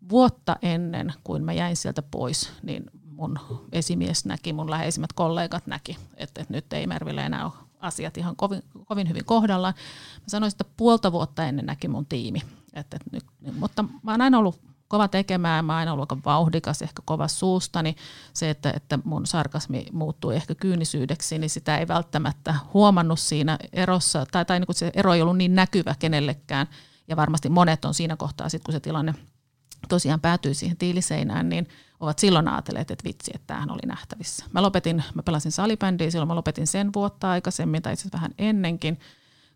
vuotta 0.09 0.57
ennen 0.63 1.13
kuin 1.25 1.45
mä 1.45 1.53
jäin 1.53 1.77
sieltä 1.77 2.03
pois, 2.03 2.53
niin 2.63 2.91
mun 3.05 3.41
esimies 3.73 4.25
näki, 4.25 4.53
mun 4.53 4.71
läheisimmät 4.71 5.13
kollegat 5.13 5.67
näki, 5.67 5.99
että, 6.17 6.41
että 6.41 6.55
nyt 6.55 6.73
ei 6.73 6.87
Merville 6.87 7.25
enää 7.25 7.45
ole 7.45 7.53
asiat 7.81 8.17
ihan 8.17 8.37
kovin, 8.37 8.63
kovin 8.85 9.09
hyvin 9.09 9.25
kohdallaan. 9.25 9.75
Mä 10.17 10.29
sanoisin, 10.29 10.55
että 10.55 10.75
puolta 10.77 11.13
vuotta 11.13 11.45
ennen 11.45 11.67
näki 11.67 11.89
mun 11.89 12.07
tiimi. 12.07 12.43
Että, 12.73 12.97
että 12.97 13.11
nyt, 13.13 13.25
mutta 13.59 13.85
mä 14.03 14.11
oon 14.11 14.21
aina 14.21 14.39
ollut 14.39 14.61
kova 14.89 15.09
tekemään, 15.09 15.65
mä 15.65 15.73
oon 15.73 15.79
aina 15.79 15.93
ollut 15.93 16.13
aika 16.13 16.25
vauhdikas, 16.25 16.83
ehkä 16.83 17.03
kova 17.05 17.29
suusta, 17.29 17.83
niin 17.83 17.97
se, 18.33 18.51
että, 18.51 18.73
että 18.77 18.99
mun 19.05 19.27
sarkasmi 19.27 19.87
muuttuu 19.93 20.31
ehkä 20.31 20.55
kyynisyydeksi, 20.55 21.39
niin 21.39 21.51
sitä 21.51 21.79
ei 21.79 21.89
välttämättä 21.89 22.55
huomannut 22.75 23.19
siinä 23.19 23.59
erossa, 23.73 24.27
tai, 24.33 24.45
tai 24.45 24.61
niin 24.61 24.75
se 24.75 24.91
ero 24.95 25.15
ei 25.15 25.23
ollut 25.23 25.37
niin 25.37 25.55
näkyvä 25.55 25.95
kenellekään, 25.99 26.67
ja 27.09 27.17
varmasti 27.17 27.49
monet 27.49 27.85
on 27.85 27.95
siinä 27.95 28.17
kohtaa, 28.17 28.49
sit 28.49 28.65
kun 28.65 28.73
se 28.73 28.81
tilanne 28.81 29.15
tosiaan 29.89 30.21
päätyi 30.21 30.55
siihen 30.55 30.77
tiiliseinään, 30.77 31.49
niin 31.49 31.69
ovat 32.01 32.19
silloin 32.19 32.49
ajatelleet, 32.49 32.91
että 32.91 33.05
vitsi, 33.05 33.31
että 33.35 33.47
tämähän 33.47 33.71
oli 33.71 33.87
nähtävissä. 33.87 34.45
Mä 34.53 34.63
lopetin, 34.63 35.05
mä 35.15 35.23
pelasin 35.23 35.53
salibändiä, 35.53 36.11
silloin 36.11 36.29
mä 36.29 36.35
lopetin 36.35 36.67
sen 36.67 36.93
vuotta 36.95 37.31
aikaisemmin, 37.31 37.83
tai 37.83 37.93
itse 37.93 38.09
vähän 38.13 38.35
ennenkin, 38.39 38.99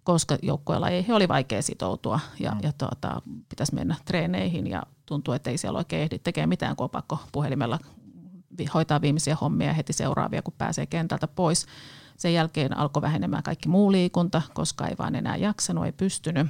koska 0.05 0.39
joukkueella 0.43 0.89
ei 0.89 1.07
oli 1.13 1.29
vaikea 1.29 1.63
sitoutua 1.63 2.21
ja, 2.41 2.51
mm. 2.51 2.59
ja 2.63 2.73
tuota, 2.73 3.23
pitäisi 3.49 3.75
mennä 3.75 3.95
treeneihin 4.05 4.67
ja 4.67 4.83
tuntuu, 5.07 5.35
että 5.35 5.51
ei 5.51 5.59
siellä 5.59 5.79
oikein 5.79 6.03
ehdi 6.03 6.19
tekemään 6.19 6.49
mitään, 6.49 6.77
kun 6.77 6.85
on 6.85 6.91
pakko 6.91 7.19
puhelimella 7.33 7.79
hoitaa 8.75 9.01
viimeisiä 9.01 9.37
hommia 9.41 9.73
heti 9.73 9.93
seuraavia, 9.93 10.43
kun 10.43 10.55
pääsee 10.59 10.87
kentältä 10.87 11.29
pois. 11.29 11.67
Sen 12.17 12.35
jälkeen 12.35 12.77
alkoi 12.77 13.03
vähenemään 13.03 13.43
kaikki 13.43 13.69
muu 13.69 13.93
liikunta, 13.93 14.43
koska 14.55 14.87
ei 14.87 14.95
vaan 14.99 15.15
enää 15.15 15.37
jaksanut, 15.37 15.85
ei 15.85 15.93
pystynyt. 15.93 16.47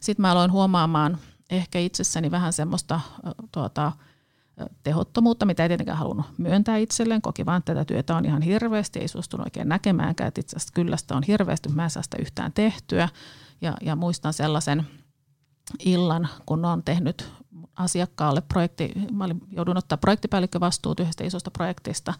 Sitten 0.00 0.22
mä 0.22 0.32
aloin 0.32 0.52
huomaamaan 0.52 1.18
ehkä 1.50 1.78
itsessäni 1.78 2.30
vähän 2.30 2.52
semmoista 2.52 3.00
tuota, 3.52 3.92
tehottomuutta, 4.82 5.46
mitä 5.46 5.62
ei 5.62 5.68
tietenkään 5.68 5.98
halunnut 5.98 6.26
myöntää 6.38 6.76
itselleen. 6.76 7.22
Koki 7.22 7.46
vaan, 7.46 7.58
että 7.58 7.74
tätä 7.74 7.84
työtä 7.84 8.16
on 8.16 8.24
ihan 8.24 8.42
hirveästi, 8.42 8.98
ei 8.98 9.08
suostunut 9.08 9.46
oikein 9.46 9.68
näkemäänkään, 9.68 10.28
että 10.28 10.40
itse 10.40 10.56
asiassa 10.56 10.74
kyllä 10.74 10.96
sitä 10.96 11.16
on 11.16 11.22
hirveästi, 11.22 11.68
mä 11.68 11.84
en 11.84 11.90
saa 11.90 12.02
sitä 12.02 12.16
yhtään 12.20 12.52
tehtyä. 12.52 13.08
Ja, 13.60 13.74
ja 13.80 13.96
muistan 13.96 14.32
sellaisen 14.32 14.86
illan, 15.84 16.28
kun 16.46 16.64
on 16.64 16.82
tehnyt 16.82 17.30
asiakkaalle 17.76 18.40
projekti, 18.40 18.92
mä 19.12 19.24
olin, 19.24 19.40
joudun 19.50 19.76
ottaa 19.76 19.98
projektipäällikkövastuut 19.98 21.00
yhdestä 21.00 21.24
isosta 21.24 21.50
projektista 21.50 22.14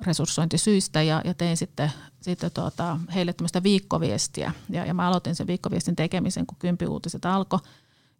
resurssointisyistä 0.00 1.02
ja, 1.02 1.22
ja 1.24 1.34
tein 1.34 1.56
sitten, 1.56 1.92
sitten 2.20 2.50
tuota, 2.50 2.98
heille 3.14 3.32
tämmöistä 3.32 3.62
viikkoviestiä. 3.62 4.52
Ja, 4.70 4.86
ja 4.86 4.94
mä 4.94 5.08
aloitin 5.08 5.34
sen 5.34 5.46
viikkoviestin 5.46 5.96
tekemisen, 5.96 6.46
kun 6.46 6.58
kympiuutiset 6.58 7.24
alkoi. 7.24 7.60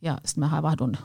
Ja 0.03 0.19
sitten 0.25 0.45
mä 0.45 0.49
havahdun 0.49 0.97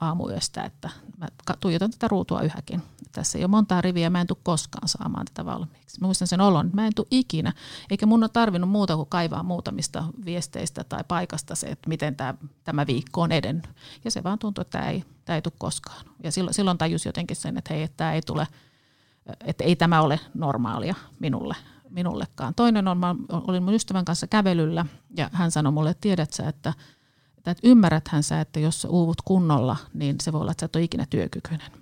aamuyöstä, 0.00 0.64
että 0.64 0.90
mä 1.18 1.28
tuijotan 1.60 1.90
tätä 1.90 2.08
ruutua 2.08 2.42
yhäkin. 2.42 2.82
Tässä 3.12 3.38
ei 3.38 3.44
ole 3.44 3.50
montaa 3.50 3.80
riviä, 3.80 4.10
mä 4.10 4.20
en 4.20 4.26
tule 4.26 4.38
koskaan 4.42 4.88
saamaan 4.88 5.26
tätä 5.26 5.44
valmiiksi. 5.44 6.00
Mä 6.00 6.06
muistan 6.06 6.28
sen 6.28 6.40
olon, 6.40 6.66
että 6.66 6.76
mä 6.76 6.86
en 6.86 6.94
tule 6.94 7.06
ikinä, 7.10 7.52
eikä 7.90 8.06
mun 8.06 8.22
ole 8.22 8.30
tarvinnut 8.32 8.70
muuta 8.70 8.96
kuin 8.96 9.08
kaivaa 9.08 9.42
muutamista 9.42 10.04
viesteistä 10.24 10.84
tai 10.84 11.04
paikasta 11.08 11.54
se, 11.54 11.66
että 11.66 11.88
miten 11.88 12.16
tämä, 12.16 12.34
tämä 12.64 12.86
viikko 12.86 13.20
on 13.20 13.32
edennyt. 13.32 13.68
Ja 14.04 14.10
se 14.10 14.22
vaan 14.22 14.38
tuntuu, 14.38 14.62
että 14.62 14.78
tämä 14.78 14.90
ei, 14.90 15.04
tämä 15.24 15.34
ei 15.34 15.42
tule 15.42 15.54
koskaan. 15.58 16.06
Ja 16.22 16.32
silloin, 16.32 16.54
silloin 16.54 16.78
tajus 16.78 17.06
jotenkin 17.06 17.36
sen, 17.36 17.58
että 17.58 17.74
hei, 17.74 17.82
että 17.82 17.96
tämä 17.96 18.12
ei 18.12 18.22
tule, 18.22 18.48
että 19.44 19.64
ei 19.64 19.76
tämä 19.76 20.00
ole 20.00 20.20
normaalia 20.34 20.94
minulle, 21.18 21.56
minullekaan. 21.90 22.54
Toinen 22.54 22.88
on, 22.88 22.98
mä 22.98 23.14
olin 23.30 23.62
mun 23.62 23.74
ystävän 23.74 24.04
kanssa 24.04 24.26
kävelyllä 24.26 24.86
ja 25.16 25.30
hän 25.32 25.50
sanoi 25.50 25.72
mulle, 25.72 25.90
että 25.90 26.00
tiedät 26.00 26.32
sä, 26.32 26.48
että– 26.48 26.72
että 27.50 27.68
ymmärräthän 27.68 28.22
sä, 28.22 28.40
että 28.40 28.60
jos 28.60 28.82
sä 28.82 28.88
uuvut 28.88 29.22
kunnolla, 29.24 29.76
niin 29.94 30.16
se 30.22 30.32
voi 30.32 30.40
olla, 30.40 30.50
että 30.50 30.62
sä 30.62 30.66
et 30.66 30.76
ole 30.76 30.84
ikinä 30.84 31.06
työkykyinen. 31.10 31.72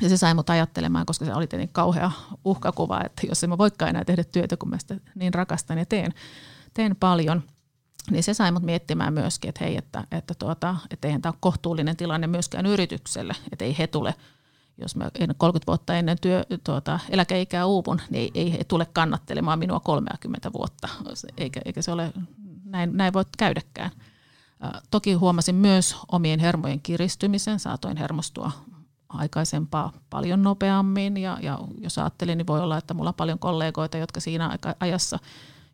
Ja 0.00 0.08
se 0.08 0.16
sai 0.16 0.34
mut 0.34 0.50
ajattelemaan, 0.50 1.06
koska 1.06 1.24
se 1.24 1.34
oli 1.34 1.46
tietenkin 1.46 1.72
kauhea 1.72 2.10
uhkakuva, 2.44 3.00
että 3.04 3.26
jos 3.26 3.44
en 3.44 3.50
mä 3.50 3.58
voikaan 3.58 3.88
enää 3.88 4.04
tehdä 4.04 4.24
työtä, 4.24 4.56
kun 4.56 4.70
mä 4.70 4.78
sitä 4.78 4.96
niin 5.14 5.34
rakastan 5.34 5.78
ja 5.78 5.86
teen, 5.86 6.14
teen 6.74 6.96
paljon, 6.96 7.42
niin 8.10 8.22
se 8.22 8.34
sai 8.34 8.52
mut 8.52 8.62
miettimään 8.62 9.12
myöskin, 9.12 9.48
että 9.48 9.64
hei, 9.64 9.76
että, 9.76 10.04
että, 10.10 10.34
tuota, 10.38 10.76
että 10.90 11.08
eihän 11.08 11.22
tämä 11.22 11.30
ole 11.30 11.38
kohtuullinen 11.40 11.96
tilanne 11.96 12.26
myöskään 12.26 12.66
yritykselle, 12.66 13.34
että 13.52 13.64
ei 13.64 13.78
he 13.78 13.86
tule 13.86 14.14
jos 14.78 14.96
mä 14.96 15.10
30 15.36 15.66
vuotta 15.66 15.94
ennen 15.94 16.18
työ, 16.20 16.44
tuota, 16.64 17.00
eläkeikää 17.10 17.66
uupun, 17.66 18.00
niin 18.10 18.32
ei, 18.34 18.42
ei 18.42 18.52
he 18.52 18.64
tule 18.64 18.86
kannattelemaan 18.92 19.58
minua 19.58 19.80
30 19.80 20.52
vuotta, 20.52 20.88
eikä, 21.36 21.60
eikä 21.64 21.82
se 21.82 21.92
ole, 21.92 22.12
näin, 22.64 22.96
näin 22.96 23.12
voi 23.12 23.24
käydäkään. 23.38 23.90
Toki 24.90 25.12
huomasin 25.12 25.54
myös 25.54 25.96
omien 26.12 26.40
hermojen 26.40 26.80
kiristymisen, 26.80 27.60
saatoin 27.60 27.96
hermostua 27.96 28.52
aikaisempaa 29.08 29.92
paljon 30.10 30.42
nopeammin 30.42 31.16
ja, 31.16 31.38
ja 31.42 31.58
jos 31.78 31.98
ajattelin, 31.98 32.38
niin 32.38 32.46
voi 32.46 32.60
olla, 32.60 32.78
että 32.78 32.94
mulla 32.94 33.10
on 33.10 33.14
paljon 33.14 33.38
kollegoita, 33.38 33.98
jotka 33.98 34.20
siinä 34.20 34.58
ajassa 34.80 35.18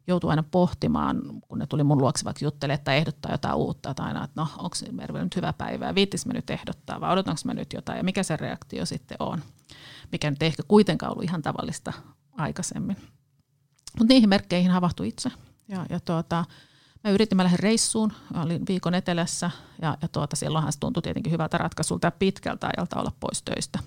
joutuu 0.07 0.31
aina 0.31 0.43
pohtimaan, 0.43 1.23
kun 1.49 1.59
ne 1.59 1.67
tuli 1.67 1.85
mun 1.85 1.99
luokse 1.99 2.25
vaikka 2.25 2.45
juttelemaan 2.45 2.85
tai 2.85 2.97
ehdottaa 2.97 3.33
jotain 3.33 3.55
uutta, 3.55 3.91
että 3.91 4.03
aina, 4.03 4.25
että 4.25 4.41
no 4.41 4.49
onko 4.59 4.77
Merve 4.93 5.25
nyt 5.25 5.37
hyvä 5.37 5.53
päivä 5.53 5.95
viittis 5.95 6.27
mä 6.27 6.33
nyt 6.33 6.51
ehdottaa 6.51 7.01
vai 7.01 7.13
odotanko 7.13 7.41
mä 7.45 7.55
nyt 7.55 7.73
jotain 7.73 7.97
ja 7.97 8.05
mikä 8.05 8.23
se 8.23 8.37
reaktio 8.37 8.87
sitten 8.87 9.17
on, 9.21 9.43
mikä 10.13 10.31
nyt 10.31 10.43
ehkä 10.43 10.63
kuitenkaan 10.69 11.13
ollut 11.13 11.25
ihan 11.25 11.43
tavallista 11.43 11.93
aikaisemmin. 12.37 12.97
Mutta 13.99 14.15
niihin 14.15 14.29
merkkeihin 14.29 14.71
havahtui 14.71 15.09
itse 15.09 15.31
ja, 15.69 15.87
ja 15.91 16.01
tuota, 16.01 16.45
Mä 17.09 17.13
yritin, 17.13 17.37
mä 17.37 17.45
lähdin 17.45 17.59
reissuun, 17.59 18.13
olin 18.43 18.63
viikon 18.69 18.95
etelässä 18.95 19.51
ja, 19.83 19.99
ja 20.03 20.09
tuota, 20.09 20.37
silloinhan 20.37 20.73
se 20.73 20.79
tuntui 20.79 21.03
tietenkin 21.03 21.33
hyvältä 21.33 21.59
ratkaisulta 21.59 22.11
pitkältä 22.11 22.71
ajalta 22.77 23.01
olla 23.01 23.13
pois 23.21 23.43
töistä. 23.43 23.79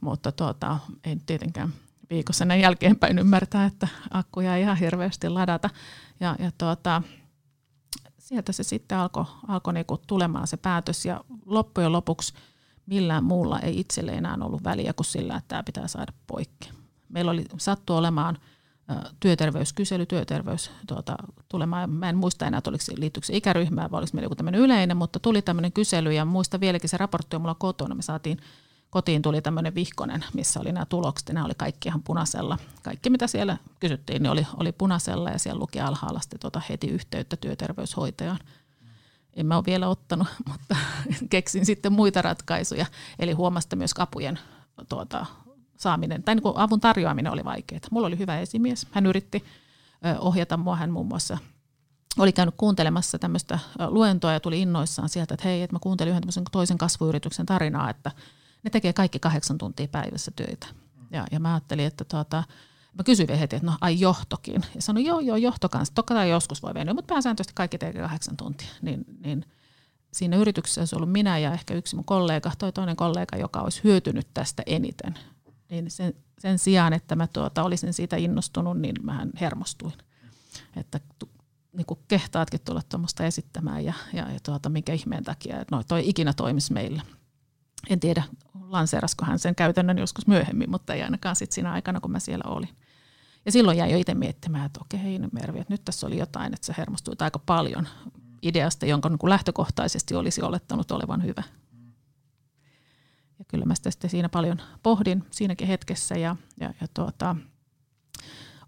Mutta 0.00 0.32
tuota, 0.32 0.78
en 1.04 1.20
tietenkään 1.20 1.72
viikossa 2.10 2.44
näin 2.44 2.60
jälkeenpäin 2.60 3.18
ymmärtää, 3.18 3.64
että 3.64 3.88
akkuja 4.10 4.56
ei 4.56 4.62
ihan 4.62 4.76
hirveästi 4.76 5.28
ladata. 5.28 5.70
Ja, 6.20 6.36
ja 6.38 6.50
tuota, 6.58 7.02
sieltä 8.18 8.52
se 8.52 8.62
sitten 8.62 8.98
alkoi 8.98 9.24
alko 9.48 9.72
niinku 9.72 9.98
tulemaan 10.06 10.46
se 10.46 10.56
päätös 10.56 11.04
ja 11.04 11.24
loppujen 11.46 11.92
lopuksi 11.92 12.34
millään 12.86 13.24
muulla 13.24 13.58
ei 13.58 13.80
itselle 13.80 14.12
enää 14.12 14.38
ollut 14.40 14.64
väliä 14.64 14.92
kuin 14.92 15.06
sillä, 15.06 15.36
että 15.36 15.48
tämä 15.48 15.62
pitää 15.62 15.88
saada 15.88 16.12
poikki. 16.26 16.70
Meillä 17.08 17.30
oli 17.30 17.44
sattu 17.58 17.96
olemaan– 17.96 18.38
työterveyskysely, 19.20 20.06
työterveys 20.06 20.70
tuota, 20.86 21.16
tulemaan. 21.48 21.90
Mä 21.90 22.08
en 22.08 22.16
muista 22.16 22.46
enää, 22.46 22.60
oliko 22.68 22.84
se, 22.84 22.92
liittyykö 22.96 23.26
se 23.26 23.36
ikäryhmään 23.36 23.90
vai 23.90 23.98
oliko 23.98 24.10
meillä 24.12 24.24
joku 24.24 24.34
tämmöinen 24.34 24.60
yleinen, 24.60 24.96
mutta 24.96 25.18
tuli 25.20 25.42
tämmöinen 25.42 25.72
kysely 25.72 26.12
ja 26.12 26.24
muista 26.24 26.60
vieläkin 26.60 26.90
se 26.90 26.96
raportti 26.96 27.36
on 27.36 27.42
mulla 27.42 27.54
kotona. 27.54 27.94
Me 27.94 28.02
saatiin, 28.02 28.38
kotiin 28.90 29.22
tuli 29.22 29.42
tämmöinen 29.42 29.74
vihkonen, 29.74 30.24
missä 30.34 30.60
oli 30.60 30.72
nämä 30.72 30.86
tulokset 30.86 31.28
ja 31.28 31.34
nämä 31.34 31.46
oli 31.46 31.54
kaikki 31.56 31.88
ihan 31.88 32.02
punaisella. 32.02 32.58
Kaikki 32.82 33.10
mitä 33.10 33.26
siellä 33.26 33.56
kysyttiin, 33.80 34.22
niin 34.22 34.30
oli, 34.30 34.46
oli 34.56 34.72
punaisella 34.72 35.30
ja 35.30 35.38
siellä 35.38 35.60
luki 35.60 35.80
alhaalla 35.80 36.20
sitten 36.20 36.40
tuota 36.40 36.62
heti 36.68 36.86
yhteyttä 36.86 37.36
työterveyshoitajaan. 37.36 38.38
En 39.34 39.46
mä 39.46 39.56
ole 39.56 39.64
vielä 39.66 39.88
ottanut, 39.88 40.28
mutta 40.50 40.76
keksin 41.30 41.66
sitten 41.66 41.92
muita 41.92 42.22
ratkaisuja. 42.22 42.86
Eli 43.18 43.32
huomasta 43.32 43.76
myös 43.76 43.94
kapujen 43.94 44.38
tuota, 44.88 45.26
saaminen, 45.80 46.22
tai 46.22 46.34
niin 46.34 46.42
kuin 46.42 46.56
avun 46.56 46.80
tarjoaminen 46.80 47.32
oli 47.32 47.44
vaikeaa. 47.44 47.80
Mulla 47.90 48.06
oli 48.06 48.18
hyvä 48.18 48.38
esimies. 48.38 48.86
Hän 48.90 49.06
yritti 49.06 49.44
ohjata 50.18 50.56
mua. 50.56 50.76
Hän 50.76 50.90
muun 50.90 51.06
muassa 51.06 51.38
oli 52.18 52.32
käynyt 52.32 52.54
kuuntelemassa 52.56 53.18
tämmöistä 53.18 53.58
luentoa 53.88 54.32
ja 54.32 54.40
tuli 54.40 54.60
innoissaan 54.60 55.08
sieltä, 55.08 55.34
että 55.34 55.48
hei, 55.48 55.62
että 55.62 55.76
mä 55.76 55.80
kuuntelin 55.82 56.10
yhden 56.12 56.44
toisen 56.52 56.78
kasvuyrityksen 56.78 57.46
tarinaa, 57.46 57.90
että 57.90 58.10
ne 58.62 58.70
tekee 58.70 58.92
kaikki 58.92 59.18
kahdeksan 59.18 59.58
tuntia 59.58 59.88
päivässä 59.88 60.30
töitä. 60.36 60.66
Ja, 61.10 61.26
ja 61.32 61.40
mä 61.40 61.54
ajattelin, 61.54 61.86
että 61.86 62.04
tuota, 62.04 62.44
mä 62.98 63.02
kysyin 63.04 63.38
heti, 63.38 63.56
että 63.56 63.66
no 63.66 63.76
ai 63.80 64.00
johtokin. 64.00 64.62
Ja 64.74 64.82
sanoin, 64.82 65.06
joo, 65.06 65.20
joo, 65.20 65.36
johto 65.36 65.68
kanssa. 65.68 65.94
Totta 65.94 66.14
kai 66.14 66.30
joskus 66.30 66.62
voi 66.62 66.74
venyä, 66.74 66.94
mutta 66.94 67.14
pääsääntöisesti 67.14 67.54
kaikki 67.54 67.78
tekee 67.78 68.02
kahdeksan 68.02 68.36
tuntia. 68.36 68.68
Niin, 68.82 69.04
niin 69.24 69.44
siinä 70.12 70.36
yrityksessä 70.36 70.80
olisi 70.80 70.96
ollut 70.96 71.12
minä 71.12 71.38
ja 71.38 71.52
ehkä 71.52 71.74
yksi 71.74 71.96
mun 71.96 72.04
kollega, 72.04 72.52
toi 72.58 72.72
toinen 72.72 72.96
kollega, 72.96 73.36
joka 73.36 73.60
olisi 73.60 73.84
hyötynyt 73.84 74.26
tästä 74.34 74.62
eniten 74.66 75.18
niin 75.70 75.90
sen, 75.90 76.14
sen 76.38 76.58
sijaan, 76.58 76.92
että 76.92 77.16
mä 77.16 77.26
tuota, 77.26 77.62
olisin 77.62 77.92
siitä 77.92 78.16
innostunut, 78.16 78.80
niin 78.80 78.96
mähän 79.02 79.30
hermostuin. 79.40 79.94
Että 80.76 81.00
niin 81.72 81.86
kuin 81.86 82.00
kehtaatkin 82.08 82.60
tulla 82.64 82.82
tuommoista 82.88 83.24
esittämään 83.24 83.84
ja, 83.84 83.94
ja, 84.12 84.32
ja 84.32 84.40
tuota, 84.42 84.68
minkä 84.68 84.92
ihmeen 84.92 85.24
takia, 85.24 85.60
että 85.60 85.76
no, 85.76 85.82
toi 85.88 86.08
ikinä 86.08 86.32
toimisi 86.32 86.72
meillä. 86.72 87.02
En 87.90 88.00
tiedä, 88.00 88.22
lanseerasko 88.60 89.24
hän 89.24 89.38
sen 89.38 89.54
käytännön 89.54 89.98
joskus 89.98 90.26
myöhemmin, 90.26 90.70
mutta 90.70 90.94
ei 90.94 91.02
ainakaan 91.02 91.36
sit 91.36 91.52
siinä 91.52 91.72
aikana, 91.72 92.00
kun 92.00 92.10
mä 92.10 92.20
siellä 92.20 92.50
olin. 92.50 92.76
Ja 93.46 93.52
silloin 93.52 93.78
jäi 93.78 93.90
jo 93.90 93.98
itse 93.98 94.14
miettimään, 94.14 94.66
että 94.66 94.80
okei, 94.82 95.18
no 95.18 95.28
Mervi, 95.32 95.60
että 95.60 95.74
nyt 95.74 95.84
tässä 95.84 96.06
oli 96.06 96.18
jotain, 96.18 96.54
että 96.54 96.66
se 96.66 96.74
hermostui 96.78 97.14
aika 97.18 97.38
paljon 97.38 97.88
ideasta, 98.42 98.86
jonka 98.86 99.08
niin 99.08 99.18
lähtökohtaisesti 99.22 100.14
olisi 100.14 100.42
olettanut 100.42 100.90
olevan 100.90 101.24
hyvä. 101.24 101.42
Kyllä 103.50 103.64
mä 103.64 103.74
sitä 103.74 103.90
sitten 103.90 104.10
siinä 104.10 104.28
paljon 104.28 104.60
pohdin 104.82 105.24
siinäkin 105.30 105.68
hetkessä 105.68 106.14
ja, 106.14 106.36
ja, 106.60 106.74
ja 106.80 106.86
tuota, 106.94 107.36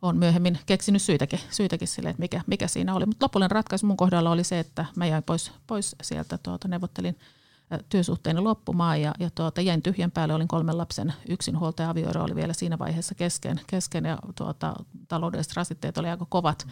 on 0.03 0.17
myöhemmin 0.17 0.59
keksinyt 0.67 1.03
syitäkin, 1.03 1.41
syitäkin 1.51 1.89
sille, 1.89 2.09
että 2.09 2.21
mikä, 2.21 2.41
mikä 2.47 2.69
siinä 2.69 2.95
oli. 2.95 3.07
Mutta 3.07 3.25
lopullinen 3.25 3.51
ratkaisu 3.51 3.87
mun 3.87 3.97
kohdalla 3.97 4.31
oli 4.31 4.45
se, 4.45 4.59
että 4.59 4.85
mä 4.97 5.07
jäin 5.07 5.23
pois, 5.23 5.53
pois 5.67 5.97
sieltä, 6.03 6.39
tuota, 6.39 6.69
neuvottelin 6.69 7.19
työsuhteeni 7.89 8.41
loppumaan 8.41 9.01
ja, 9.01 9.13
ja 9.21 9.31
tuota, 9.31 9.61
jäin 9.61 9.83
tyhjän 9.83 10.11
päälle, 10.11 10.35
olin 10.35 10.49
kolmen 10.49 10.79
lapsen 10.79 11.13
yksinhuoltaja, 11.29 11.91
avioero 11.91 12.25
oli 12.25 12.35
vielä 12.35 12.53
siinä 12.53 12.79
vaiheessa 12.79 13.15
kesken, 13.15 13.61
kesken 13.67 14.05
ja 14.05 14.19
tuota, 14.35 14.75
taloudelliset 15.09 15.57
rasitteet 15.57 15.99
oli 15.99 16.09
aika 16.09 16.27
kovat 16.29 16.67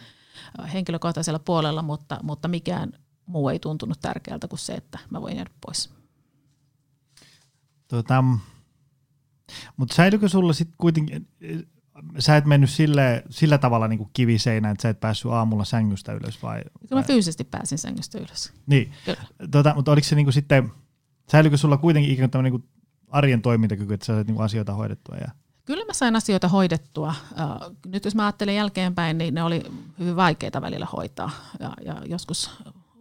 henkilökohtaisella 0.73 1.39
puolella, 1.39 1.83
mutta, 1.83 2.21
mutta 2.23 2.49
mikään 2.49 2.93
muu 3.27 3.49
ei 3.49 3.59
tuntunut 3.59 4.01
tärkeältä 4.01 4.49
kuin 4.49 4.59
se, 4.59 4.73
että 4.73 4.99
mä 5.11 5.23
voin 5.23 5.37
jäädä 5.37 5.51
pois. 5.67 6.00
Tota, 7.91 8.25
mutta 9.77 9.95
säilyykö 9.95 10.29
sulla 10.29 10.53
sitten 10.53 10.75
kuitenkin, 10.79 11.29
sä 12.19 12.37
et 12.37 12.45
mennyt 12.45 12.71
sille, 12.71 13.25
sillä 13.31 13.59
tavalla 13.59 13.89
niin 13.89 13.99
kuin 13.99 14.11
kiviseinään, 14.13 14.73
että 14.73 14.83
sä 14.83 14.89
et 14.89 15.01
päässyt 15.01 15.33
aamulla 15.33 15.65
sängystä 15.65 16.13
ylös 16.13 16.43
vai? 16.43 16.63
Kyllä 16.89 17.03
mä 17.03 17.07
fyysisesti 17.07 17.45
pääsin 17.45 17.79
sängystä 17.79 18.19
ylös. 18.19 18.53
Niin, 18.67 18.93
tota, 19.51 19.75
mutta 19.75 19.93
oliko 19.93 20.09
se 20.09 20.17
niin 20.17 20.27
kuin 20.27 20.35
sitten, 20.35 20.73
säilyykö 21.31 21.57
sulla 21.57 21.77
kuitenkin 21.77 22.13
ikään 22.13 22.31
kuin 22.31 22.45
niin 22.45 22.65
arjen 23.09 23.43
toimintakyky, 23.43 23.95
että 23.95 24.07
sä 24.07 24.15
sait 24.15 24.27
niin 24.27 24.41
asioita 24.41 24.75
hoidettua? 24.75 25.17
Ja... 25.17 25.29
Kyllä 25.65 25.85
mä 25.85 25.93
sain 25.93 26.17
asioita 26.17 26.49
hoidettua. 26.49 27.15
Nyt 27.87 28.05
jos 28.05 28.15
mä 28.15 28.25
ajattelen 28.25 28.57
jälkeenpäin, 28.57 29.19
niin 29.19 29.35
ne 29.35 29.43
oli 29.43 29.63
hyvin 29.99 30.17
vaikeita 30.17 30.63
välillä 30.63 30.87
hoitaa. 30.93 31.31
Ja, 31.61 31.73
ja 31.85 32.03
joskus 32.07 32.51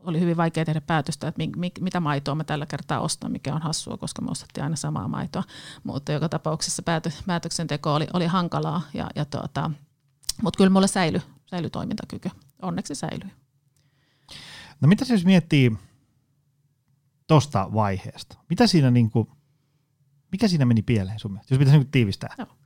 oli 0.03 0.19
hyvin 0.19 0.37
vaikea 0.37 0.65
tehdä 0.65 0.81
päätöstä, 0.81 1.27
että 1.27 1.37
mi, 1.37 1.49
mi, 1.55 1.71
mitä 1.79 1.99
maitoa 1.99 2.35
mä 2.35 2.43
tällä 2.43 2.65
kertaa 2.65 2.99
ostan, 2.99 3.31
mikä 3.31 3.55
on 3.55 3.61
hassua, 3.61 3.97
koska 3.97 4.21
me 4.21 4.31
ostettiin 4.31 4.63
aina 4.63 4.75
samaa 4.75 5.07
maitoa. 5.07 5.43
Mutta 5.83 6.11
joka 6.11 6.29
tapauksessa 6.29 6.83
päätö, 6.83 7.11
päätöksenteko 7.25 7.93
oli, 7.93 8.07
oli 8.13 8.25
hankalaa, 8.25 8.81
ja, 8.93 9.09
ja 9.15 9.25
tuota, 9.25 9.71
mutta 10.41 10.57
kyllä 10.57 10.69
mulle 10.69 10.87
säilyi, 10.87 11.21
säilyi 11.45 11.69
toimintakyky. 11.69 12.29
Onneksi 12.61 12.95
säilyi. 12.95 13.31
No 14.81 14.87
mitä 14.87 15.05
jos 15.09 15.25
miettii 15.25 15.77
tuosta 17.27 17.73
vaiheesta? 17.73 18.37
Mitä 18.49 18.67
siinä 18.67 18.91
niinku, 18.91 19.31
mikä 20.31 20.47
siinä 20.47 20.65
meni 20.65 20.81
pieleen 20.81 21.19
sun 21.19 21.31
mielestä, 21.31 21.53
jos 21.53 21.59
pitäisi 21.59 21.77
niinku 21.77 21.91
tiivistää? 21.91 22.35
Joo 22.37 22.58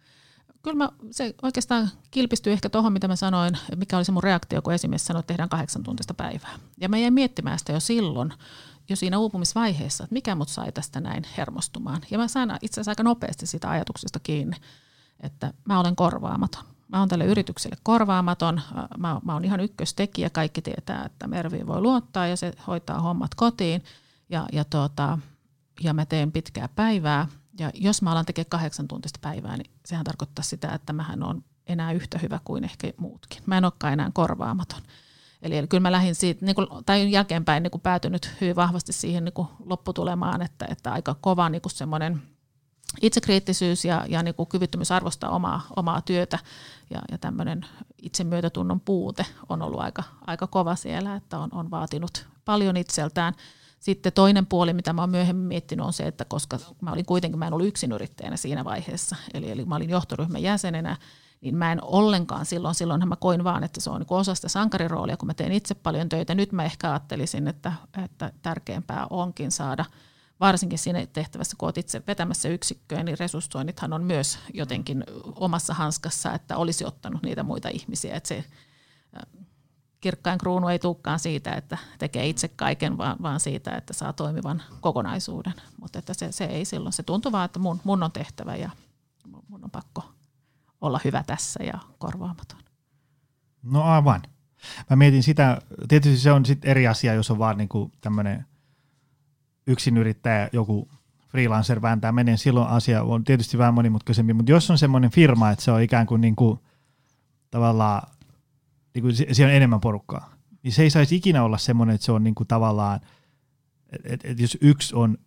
kyllä 0.63 0.77
mä, 0.77 0.89
se 1.11 1.35
oikeastaan 1.41 1.89
kilpistyy 2.11 2.53
ehkä 2.53 2.69
tuohon, 2.69 2.93
mitä 2.93 3.07
mä 3.07 3.15
sanoin, 3.15 3.57
mikä 3.75 3.97
oli 3.97 4.05
se 4.05 4.11
mun 4.11 4.23
reaktio, 4.23 4.61
kun 4.61 4.73
esimies 4.73 5.05
sanoi, 5.05 5.19
että 5.19 5.27
tehdään 5.27 5.49
kahdeksan 5.49 5.83
tuntista 5.83 6.13
päivää. 6.13 6.59
Ja 6.81 6.89
mä 6.89 6.97
jäin 6.97 7.13
miettimään 7.13 7.59
sitä 7.59 7.71
jo 7.71 7.79
silloin, 7.79 8.33
jo 8.89 8.95
siinä 8.95 9.17
uupumisvaiheessa, 9.17 10.03
että 10.03 10.13
mikä 10.13 10.35
mut 10.35 10.49
sai 10.49 10.71
tästä 10.71 10.99
näin 10.99 11.23
hermostumaan. 11.37 12.01
Ja 12.11 12.17
mä 12.17 12.27
sain 12.27 12.51
itse 12.61 12.73
asiassa 12.73 12.91
aika 12.91 13.03
nopeasti 13.03 13.45
sitä 13.47 13.69
ajatuksesta 13.69 14.19
kiinni, 14.19 14.57
että 15.19 15.53
mä 15.65 15.79
olen 15.79 15.95
korvaamaton. 15.95 16.63
Mä 16.87 16.99
oon 16.99 17.09
tälle 17.09 17.25
yritykselle 17.25 17.77
korvaamaton, 17.83 18.61
mä, 18.97 19.19
mä 19.25 19.33
oon 19.33 19.45
ihan 19.45 19.59
ykköstekijä, 19.59 20.29
kaikki 20.29 20.61
tietää, 20.61 21.05
että 21.05 21.27
Mervi 21.27 21.67
voi 21.67 21.81
luottaa 21.81 22.27
ja 22.27 22.35
se 22.35 22.53
hoitaa 22.67 23.01
hommat 23.01 23.35
kotiin. 23.35 23.83
Ja, 24.29 24.47
ja, 24.51 24.65
tuota, 24.65 25.17
ja 25.81 25.93
mä 25.93 26.05
teen 26.05 26.31
pitkää 26.31 26.67
päivää 26.67 27.27
ja 27.59 27.71
jos 27.73 28.01
mä 28.01 28.11
alan 28.11 28.25
tekemään 28.25 28.49
kahdeksan 28.49 28.87
tuntista 28.87 29.19
päivää, 29.21 29.57
niin 29.57 29.71
sehän 29.85 30.03
tarkoittaa 30.03 30.43
sitä, 30.43 30.73
että 30.73 30.93
mähän 30.93 31.23
on 31.23 31.43
enää 31.67 31.91
yhtä 31.91 32.17
hyvä 32.17 32.39
kuin 32.45 32.63
ehkä 32.63 32.93
muutkin. 32.97 33.41
Mä 33.45 33.57
en 33.57 33.65
olekaan 33.65 33.93
enää 33.93 34.11
korvaamaton. 34.13 34.81
Eli, 35.41 35.57
eli 35.57 35.67
kyllä 35.67 35.81
mä 35.81 35.91
lähdin 35.91 36.15
siitä, 36.15 36.45
niin 36.45 36.55
kuin, 36.55 36.67
tai 36.85 37.11
jälkeenpäin 37.11 37.63
niin 37.63 37.71
kuin 37.71 37.81
päätynyt 37.81 38.35
hyvin 38.41 38.55
vahvasti 38.55 38.93
siihen 38.93 39.25
niin 39.25 39.33
kuin 39.33 39.47
lopputulemaan, 39.65 40.41
että, 40.41 40.65
että 40.69 40.91
aika 40.91 41.15
kova 41.21 41.49
niin 41.49 41.61
kuin 41.61 41.71
semmoinen 41.71 42.21
itsekriittisyys 43.01 43.85
ja, 43.85 44.05
ja 44.09 44.23
niin 44.23 44.35
kuin 44.35 44.49
kyvyttömyys 44.49 44.91
arvostaa 44.91 45.29
omaa, 45.29 45.67
omaa 45.75 46.01
työtä 46.01 46.39
ja, 46.89 47.01
ja 47.11 47.17
tämmöinen 47.17 47.65
itsemyötätunnon 48.01 48.79
puute 48.79 49.25
on 49.49 49.61
ollut 49.61 49.79
aika, 49.79 50.03
aika 50.27 50.47
kova 50.47 50.75
siellä, 50.75 51.15
että 51.15 51.39
on, 51.39 51.49
on 51.51 51.71
vaatinut 51.71 52.27
paljon 52.45 52.77
itseltään– 52.77 53.33
sitten 53.83 54.13
toinen 54.13 54.45
puoli, 54.45 54.73
mitä 54.73 54.93
mä 54.93 55.01
oon 55.01 55.09
myöhemmin 55.09 55.47
miettinyt, 55.47 55.85
on 55.85 55.93
se, 55.93 56.03
että 56.03 56.25
koska 56.25 56.59
mä 56.81 56.91
olin 56.91 57.05
kuitenkin, 57.05 57.39
mä 57.39 57.47
en 57.47 57.53
ollut 57.53 57.83
yrittäjänä 57.95 58.37
siinä 58.37 58.65
vaiheessa, 58.65 59.15
eli, 59.33 59.51
eli 59.51 59.65
mä 59.65 59.75
olin 59.75 59.89
johtoryhmän 59.89 60.41
jäsenenä, 60.41 60.97
niin 61.41 61.55
mä 61.55 61.71
en 61.71 61.83
ollenkaan 61.83 62.45
silloin, 62.45 62.75
silloinhan 62.75 63.09
mä 63.09 63.15
koin 63.15 63.43
vaan, 63.43 63.63
että 63.63 63.81
se 63.81 63.89
on 63.89 64.01
niin 64.01 64.07
osa 64.09 64.35
sitä 64.35 64.49
sankariroolia, 64.49 65.17
kun 65.17 65.27
mä 65.27 65.33
teen 65.33 65.51
itse 65.51 65.75
paljon 65.75 66.09
töitä. 66.09 66.35
Nyt 66.35 66.51
mä 66.51 66.65
ehkä 66.65 66.89
ajattelisin, 66.89 67.47
että, 67.47 67.73
että 68.03 68.31
tärkeämpää 68.41 69.07
onkin 69.09 69.51
saada, 69.51 69.85
varsinkin 70.39 70.79
siinä 70.79 71.05
tehtävässä, 71.05 71.55
kun 71.59 71.67
olet 71.67 71.77
itse 71.77 72.03
vetämässä 72.07 72.49
yksikköä, 72.49 73.03
niin 73.03 73.19
resurssoinnithan 73.19 73.93
on 73.93 74.03
myös 74.03 74.39
jotenkin 74.53 75.03
omassa 75.35 75.73
hanskassa, 75.73 76.33
että 76.33 76.57
olisi 76.57 76.85
ottanut 76.85 77.23
niitä 77.23 77.43
muita 77.43 77.69
ihmisiä, 77.69 78.15
että 78.15 78.27
se 78.27 78.43
kirkkain 80.03 80.39
kruunu 80.39 80.67
ei 80.67 80.79
tulekaan 80.79 81.19
siitä, 81.19 81.53
että 81.53 81.77
tekee 81.99 82.27
itse 82.27 82.47
kaiken, 82.47 82.97
vaan, 82.97 83.17
vaan 83.21 83.39
siitä, 83.39 83.71
että 83.71 83.93
saa 83.93 84.13
toimivan 84.13 84.61
kokonaisuuden. 84.81 85.53
Mutta 85.81 85.99
että 85.99 86.13
se, 86.13 86.31
se 86.31 86.45
ei 86.45 86.65
silloin, 86.65 86.93
se 86.93 87.03
tuntuu 87.03 87.31
vaan, 87.31 87.45
että 87.45 87.59
mun, 87.59 87.81
mun 87.83 88.03
on 88.03 88.11
tehtävä 88.11 88.55
ja 88.55 88.69
mun 89.47 89.63
on 89.63 89.71
pakko 89.71 90.13
olla 90.81 90.99
hyvä 91.03 91.23
tässä 91.23 91.63
ja 91.63 91.79
korvaamaton. 91.97 92.59
No 93.63 93.83
aivan. 93.83 94.21
Mä 94.89 94.95
mietin 94.95 95.23
sitä, 95.23 95.61
tietysti 95.87 96.17
se 96.17 96.31
on 96.31 96.45
sitten 96.45 96.71
eri 96.71 96.87
asia, 96.87 97.13
jos 97.13 97.31
on 97.31 97.39
vaan 97.39 97.57
niinku 97.57 97.91
tämmöinen 98.01 98.45
yksinyrittäjä, 99.67 100.49
joku 100.53 100.87
freelancer 101.29 101.81
vääntää 101.81 102.11
menee, 102.11 102.37
silloin 102.37 102.67
asia 102.67 103.03
on 103.03 103.23
tietysti 103.23 103.57
vähän 103.57 103.73
monimutkaisempi, 103.73 104.33
mutta 104.33 104.51
jos 104.51 104.71
on 104.71 104.77
semmoinen 104.77 105.11
firma, 105.11 105.49
että 105.49 105.65
se 105.65 105.71
on 105.71 105.81
ikään 105.81 106.05
kuin, 106.05 106.21
niin 106.21 106.35
kuin 106.35 106.59
tavallaan, 107.51 108.07
niin 108.93 109.01
kuin 109.01 109.15
siellä 109.15 109.51
on 109.51 109.55
enemmän 109.55 109.81
porukkaa, 109.81 110.33
niin 110.63 110.71
se 110.71 110.83
ei 110.83 110.89
saisi 110.89 111.15
ikinä 111.15 111.43
olla 111.43 111.57
semmoinen, 111.57 111.95
että 111.95 112.05
se 112.05 112.11
on 112.11 112.23
niin 112.23 112.35
kuin 112.35 112.47
tavallaan, 112.47 112.99
että, 114.03 114.27
että 114.27 114.43
jos 114.43 114.57
yksi 114.61 114.95
on 114.95 115.17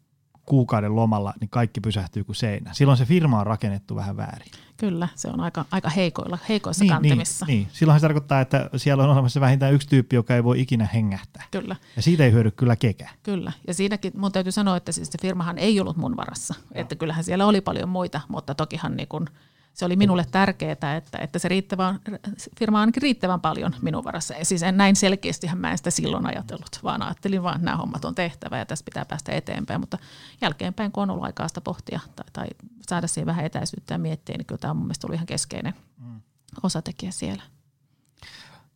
kuukauden 0.46 0.96
lomalla, 0.96 1.34
niin 1.40 1.50
kaikki 1.50 1.80
pysähtyy 1.80 2.24
kuin 2.24 2.36
seinä. 2.36 2.74
Silloin 2.74 2.98
se 2.98 3.04
firma 3.04 3.40
on 3.40 3.46
rakennettu 3.46 3.96
vähän 3.96 4.16
väärin. 4.16 4.50
Kyllä, 4.76 5.08
se 5.14 5.28
on 5.28 5.40
aika, 5.40 5.64
aika 5.70 5.88
heikoilla, 5.88 6.38
heikoissa 6.48 6.84
niin, 6.84 6.92
kantimissa. 6.92 7.46
Niin, 7.46 7.58
niin, 7.58 7.68
silloin 7.72 8.00
se 8.00 8.04
tarkoittaa, 8.04 8.40
että 8.40 8.70
siellä 8.76 9.04
on 9.04 9.10
olemassa 9.10 9.40
vähintään 9.40 9.74
yksi 9.74 9.88
tyyppi, 9.88 10.16
joka 10.16 10.34
ei 10.34 10.44
voi 10.44 10.60
ikinä 10.60 10.88
hengähtää. 10.94 11.44
Kyllä. 11.50 11.76
Ja 11.96 12.02
siitä 12.02 12.24
ei 12.24 12.32
hyödy 12.32 12.50
kyllä 12.50 12.76
kekä. 12.76 13.08
Kyllä, 13.22 13.52
ja 13.66 13.74
siinäkin 13.74 14.12
mun 14.16 14.32
täytyy 14.32 14.52
sanoa, 14.52 14.76
että 14.76 14.92
siis 14.92 15.08
se 15.12 15.18
firmahan 15.22 15.58
ei 15.58 15.80
ollut 15.80 15.96
mun 15.96 16.16
varassa. 16.16 16.54
No. 16.58 16.80
Että 16.80 16.94
kyllähän 16.94 17.24
siellä 17.24 17.46
oli 17.46 17.60
paljon 17.60 17.88
muita, 17.88 18.20
mutta 18.28 18.54
tokihan 18.54 18.96
niin 18.96 19.08
kun, 19.08 19.26
se 19.76 19.84
oli 19.84 19.96
minulle 19.96 20.26
tärkeää, 20.30 20.72
että, 20.72 21.18
että 21.20 21.38
se 21.38 21.48
riittävän, 21.48 22.00
firma 22.58 22.78
on 22.78 22.80
ainakin 22.80 23.02
riittävän 23.02 23.40
paljon 23.40 23.74
minun 23.82 24.04
varassa. 24.04 24.34
Ja 24.34 24.44
siis 24.44 24.62
en 24.62 24.76
näin 24.76 24.96
selkeästihän 24.96 25.58
mä 25.58 25.70
en 25.70 25.78
sitä 25.78 25.90
silloin 25.90 26.26
ajatellut, 26.26 26.80
vaan 26.82 27.02
ajattelin 27.02 27.42
vaan, 27.42 27.56
että 27.56 27.64
nämä 27.64 27.76
hommat 27.76 28.04
on 28.04 28.14
tehtävä 28.14 28.58
ja 28.58 28.66
tästä 28.66 28.84
pitää 28.84 29.04
päästä 29.04 29.32
eteenpäin. 29.32 29.80
Mutta 29.80 29.98
jälkeenpäin, 30.40 30.92
kun 30.92 31.02
on 31.02 31.10
ollut 31.10 31.24
aikaa 31.24 31.48
sitä 31.48 31.60
pohtia 31.60 32.00
tai, 32.16 32.26
tai 32.32 32.46
saada 32.88 33.06
siihen 33.06 33.26
vähän 33.26 33.44
etäisyyttä 33.44 33.94
ja 33.94 33.98
miettiä, 33.98 34.36
niin 34.36 34.46
kyllä 34.46 34.58
tämä 34.58 34.70
on 34.70 34.76
mun 34.76 34.86
mielestä 34.86 35.06
ollut 35.06 35.14
ihan 35.14 35.26
keskeinen 35.26 35.74
mm. 35.98 36.20
osatekijä 36.62 37.10
siellä. 37.10 37.42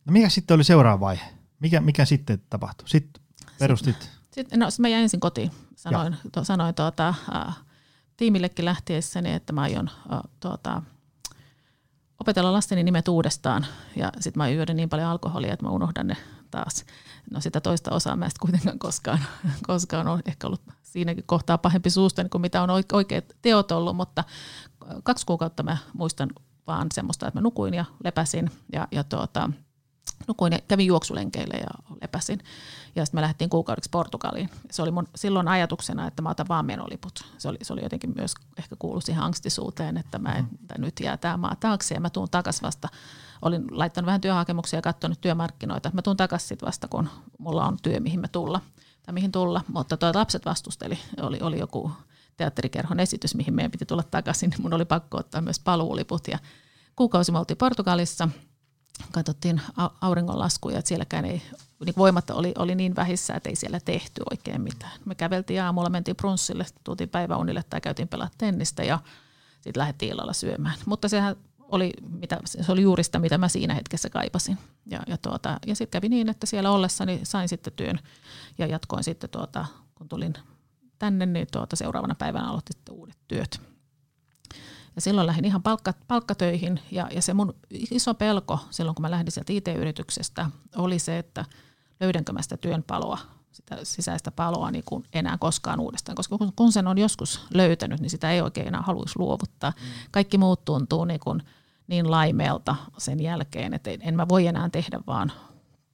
No 0.05 0.11
mikä 0.11 0.29
sitten 0.29 0.55
oli 0.55 0.63
seuraava 0.63 0.99
vaihe? 0.99 1.25
Mikä, 1.59 1.81
mikä 1.81 2.05
sitten 2.05 2.41
tapahtui? 2.49 2.89
Sitten 2.89 3.23
perustit? 3.59 4.09
Sitten, 4.31 4.59
no, 4.59 4.67
mä 4.79 4.87
jäin 4.87 5.03
ensin 5.03 5.19
kotiin. 5.19 5.51
Sanoin, 5.75 6.17
to, 6.31 6.43
sanoin 6.43 6.75
tuota, 6.75 7.13
uh, 7.47 7.53
tiimillekin 8.21 8.65
lähtiessäni, 8.65 9.33
että 9.33 9.53
mä 9.53 9.61
aion 9.61 9.89
tuota, 10.39 10.81
opetella 12.19 12.53
lasteni 12.53 12.83
nimet 12.83 13.07
uudestaan. 13.07 13.65
Ja 13.95 14.11
sitten 14.19 14.39
mä 14.41 14.49
juoda 14.49 14.73
niin 14.73 14.89
paljon 14.89 15.07
alkoholia, 15.07 15.53
että 15.53 15.65
mä 15.65 15.71
unohdan 15.71 16.07
ne 16.07 16.17
taas. 16.51 16.85
No 17.31 17.39
sitä 17.39 17.61
toista 17.61 17.95
osaa 17.95 18.15
mä 18.15 18.29
kuitenkaan 18.39 18.79
koskaan, 18.79 19.19
koskaan 19.67 20.07
on 20.07 20.21
ehkä 20.25 20.47
ollut 20.47 20.61
siinäkin 20.83 21.23
kohtaa 21.27 21.57
pahempi 21.57 21.89
suusta, 21.89 22.29
kuin 22.29 22.41
mitä 22.41 22.63
on 22.63 22.69
oikeat 22.93 23.25
teot 23.41 23.71
ollut, 23.71 23.95
mutta 23.95 24.23
kaksi 25.03 25.25
kuukautta 25.25 25.63
mä 25.63 25.77
muistan 25.93 26.29
vaan 26.67 26.87
semmoista, 26.93 27.27
että 27.27 27.39
mä 27.39 27.43
nukuin 27.43 27.73
ja 27.73 27.85
lepäsin 28.03 28.51
ja, 28.73 28.87
ja 28.91 29.03
tuota, 29.03 29.49
nukuin 30.27 30.53
ja 30.53 30.59
kävin 30.67 30.87
juoksulenkeille 30.87 31.57
ja 31.57 31.95
lepäsin. 32.01 32.39
Ja 32.95 33.05
sitten 33.05 33.17
me 33.17 33.21
lähdettiin 33.21 33.49
kuukaudeksi 33.49 33.89
Portugaliin. 33.89 34.49
Se 34.71 34.81
oli 34.81 34.91
mun 34.91 35.07
silloin 35.15 35.47
ajatuksena, 35.47 36.07
että 36.07 36.21
mä 36.21 36.29
otan 36.29 36.47
vaan 36.49 36.65
menoliput. 36.65 37.19
Se 37.37 37.47
oli, 37.47 37.57
se 37.61 37.73
oli 37.73 37.83
jotenkin 37.83 38.13
myös 38.15 38.33
ehkä 38.57 38.75
kuulu 38.79 39.01
siihen 39.01 39.23
angstisuuteen, 39.23 39.97
että 39.97 40.19
mä 40.19 40.33
en, 40.35 40.43
mm. 40.43 40.81
nyt 40.81 40.99
jää 40.99 41.17
tämä 41.17 41.37
maa 41.37 41.55
taakse 41.55 41.95
ja 41.95 42.01
mä 42.01 42.09
tuun 42.09 42.29
takas 42.31 42.61
vasta. 42.61 42.87
Olin 43.41 43.65
laittanut 43.71 44.05
vähän 44.05 44.21
työhakemuksia 44.21 44.77
ja 44.77 44.81
katsonut 44.81 45.21
työmarkkinoita. 45.21 45.91
Mä 45.93 46.01
tuun 46.01 46.17
takas 46.17 46.47
sitten 46.47 46.67
vasta, 46.67 46.87
kun 46.87 47.09
mulla 47.37 47.65
on 47.65 47.77
työ, 47.83 47.99
mihin 47.99 48.19
me 48.19 48.27
tulla. 48.27 48.61
Tai 49.05 49.13
mihin 49.13 49.31
tulla, 49.31 49.61
mutta 49.67 49.97
tuo 49.97 50.11
lapset 50.13 50.45
vastusteli. 50.45 50.99
Oli, 51.21 51.39
oli 51.41 51.59
joku 51.59 51.91
teatterikerhon 52.37 52.99
esitys, 52.99 53.35
mihin 53.35 53.53
meidän 53.53 53.71
piti 53.71 53.85
tulla 53.85 54.03
takaisin. 54.03 54.53
Mun 54.61 54.73
oli 54.73 54.85
pakko 54.85 55.17
ottaa 55.17 55.41
myös 55.41 55.59
paluuliput 55.59 56.27
ja 56.27 56.39
kuukausi 56.95 57.31
me 57.31 57.39
oltiin 57.39 57.57
Portugalissa– 57.57 58.29
katsottiin 59.11 59.61
auringonlaskuja, 60.01 60.79
että 60.79 60.89
sielläkään 60.89 61.25
ei, 61.25 61.41
niin 61.85 61.95
voimat 61.97 62.29
oli, 62.29 62.53
oli 62.57 62.75
niin 62.75 62.95
vähissä, 62.95 63.33
että 63.33 63.49
ei 63.49 63.55
siellä 63.55 63.79
tehty 63.79 64.21
oikein 64.31 64.61
mitään. 64.61 64.91
Me 65.05 65.15
käveltiin 65.15 65.63
aamulla, 65.63 65.89
mentiin 65.89 66.15
brunssille, 66.15 66.65
tultiin 66.83 67.09
päiväunille 67.09 67.63
tai 67.69 67.81
käytiin 67.81 68.07
pelaa 68.07 68.29
tennistä 68.37 68.83
ja 68.83 68.99
sitten 69.61 69.79
lähdettiin 69.81 70.11
illalla 70.11 70.33
syömään. 70.33 70.75
Mutta 70.85 71.09
sehän 71.09 71.35
oli, 71.59 71.93
mitä, 72.09 72.39
se 72.45 72.71
oli 72.71 72.81
juuri 72.81 73.03
sitä, 73.03 73.19
mitä 73.19 73.37
mä 73.37 73.47
siinä 73.47 73.73
hetkessä 73.73 74.09
kaipasin. 74.09 74.57
Ja, 74.85 74.99
ja, 75.07 75.17
tuota, 75.17 75.59
ja 75.67 75.75
sitten 75.75 76.01
kävi 76.01 76.09
niin, 76.09 76.29
että 76.29 76.45
siellä 76.45 76.71
ollessani 76.71 77.19
sain 77.23 77.49
sitten 77.49 77.73
työn 77.73 77.99
ja 78.57 78.65
jatkoin 78.65 79.03
sitten, 79.03 79.29
tuota, 79.29 79.65
kun 79.95 80.09
tulin 80.09 80.33
tänne, 80.99 81.25
niin 81.25 81.47
tuota, 81.51 81.75
seuraavana 81.75 82.15
päivänä 82.15 82.49
aloitin 82.49 82.75
sitten 82.75 82.95
uudet 82.95 83.17
työt. 83.27 83.61
Ja 84.95 85.01
silloin 85.01 85.27
lähdin 85.27 85.45
ihan 85.45 85.63
palkka, 85.63 85.93
palkkatöihin 86.07 86.79
ja, 86.91 87.07
ja 87.11 87.21
se 87.21 87.33
mun 87.33 87.55
iso 87.91 88.13
pelko 88.13 88.59
silloin, 88.69 88.95
kun 88.95 89.01
mä 89.01 89.11
lähdin 89.11 89.31
sieltä 89.31 89.53
IT-yrityksestä, 89.53 90.49
oli 90.75 90.99
se, 90.99 91.17
että 91.17 91.45
löydänkö 91.99 92.33
mä 92.33 92.41
sitä 92.41 92.57
työn 92.57 92.83
paloa, 92.83 93.17
sitä 93.51 93.77
sisäistä 93.83 94.31
paloa 94.31 94.71
niin 94.71 94.83
kuin 94.85 95.05
enää 95.13 95.37
koskaan 95.37 95.79
uudestaan. 95.79 96.15
Koska 96.15 96.37
kun 96.55 96.71
sen 96.71 96.87
on 96.87 96.97
joskus 96.97 97.45
löytänyt, 97.53 97.99
niin 97.99 98.09
sitä 98.09 98.31
ei 98.31 98.41
oikein 98.41 98.67
enää 98.67 98.81
haluaisi 98.81 99.19
luovuttaa. 99.19 99.71
Mm. 99.71 99.85
Kaikki 100.11 100.37
muut 100.37 100.65
tuntuu 100.65 101.05
niin, 101.05 101.19
kuin 101.19 101.43
niin 101.87 102.11
laimeelta 102.11 102.75
sen 102.97 103.19
jälkeen, 103.19 103.73
että 103.73 103.91
en 103.99 104.15
mä 104.15 104.27
voi 104.29 104.47
enää 104.47 104.69
tehdä 104.69 104.99
vaan 105.07 105.31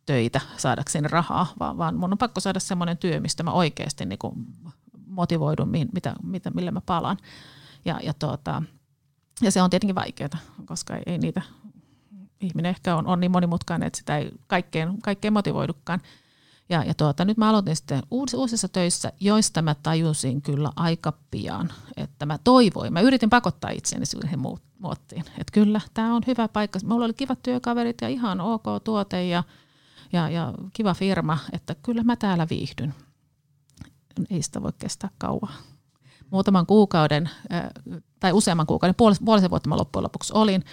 töitä 0.06 0.42
saadakseni 0.58 1.08
rahaa, 1.08 1.48
vaan, 1.60 1.78
vaan 1.78 1.96
mun 1.96 2.12
on 2.12 2.18
pakko 2.18 2.40
saada 2.40 2.60
semmoinen 2.60 2.98
työ, 2.98 3.20
mistä 3.20 3.44
mä 3.44 3.52
oikeasti 3.52 4.06
niin 4.06 4.20
kuin 4.20 4.34
motivoidun, 5.08 5.70
mitä, 5.94 6.16
mitä, 6.24 6.50
millä 6.50 6.72
mä 6.72 6.82
palaan. 6.82 7.18
Ja, 7.86 8.00
ja 8.04 8.14
tuota, 8.14 8.64
ja 9.42 9.52
se 9.52 9.62
on 9.62 9.70
tietenkin 9.70 9.96
vaikeaa, 9.96 10.30
koska 10.66 10.96
ei, 10.96 11.04
ei 11.06 11.18
niitä, 11.18 11.42
ihminen 12.42 12.70
ehkä 12.70 12.96
on, 12.96 13.08
on 13.08 13.20
niin 13.20 13.32
monimutkainen, 13.32 13.88
että 13.88 13.98
sitä 13.98 14.18
ei 14.18 14.32
kaikkeen, 14.48 15.02
kaikkeen 15.02 15.34
motivoidukaan. 15.34 16.02
Ja, 16.70 16.84
ja 16.84 16.94
tuota, 16.94 17.26
nyt 17.26 17.38
mä 17.38 17.50
aloitin 17.50 17.76
sitten 17.76 18.04
uus, 18.12 18.34
uusissa 18.34 18.68
töissä, 18.68 19.12
joista 19.20 19.62
mä 19.62 19.76
tajusin 19.76 20.42
kyllä 20.42 20.72
aika 20.76 21.14
pian, 21.32 21.74
että 21.98 22.26
mä 22.26 22.38
toivoin, 22.44 22.94
mä 22.94 23.02
yritin 23.02 23.30
pakottaa 23.30 23.70
itseni 23.70 24.06
siihen 24.06 24.40
muottiin, 24.80 25.22
että 25.22 25.52
kyllä, 25.54 25.82
tämä 25.94 26.16
on 26.16 26.24
hyvä 26.28 26.48
paikka. 26.48 26.80
Mulla 26.86 27.06
oli 27.06 27.14
kivat 27.14 27.44
työkaverit 27.44 28.02
ja 28.02 28.08
ihan 28.08 28.42
ok 28.42 28.64
tuote 28.84 29.26
ja, 29.26 29.44
ja, 30.14 30.30
ja 30.30 30.54
kiva 30.74 30.94
firma, 30.94 31.38
että 31.52 31.76
kyllä 31.76 32.04
mä 32.04 32.16
täällä 32.16 32.48
viihdyn. 32.50 32.94
Ei 34.30 34.42
sitä 34.42 34.64
voi 34.64 34.72
kestää 34.80 35.10
kauan 35.18 35.54
muutaman 36.30 36.66
kuukauden 36.66 37.30
tai 38.20 38.34
useamman 38.34 38.68
kuukauden, 38.68 38.96
puolisen 39.26 39.50
vuotta 39.50 39.70
mä 39.70 39.78
loppujen 39.78 40.04
lopuksi 40.04 40.34
olin. 40.36 40.64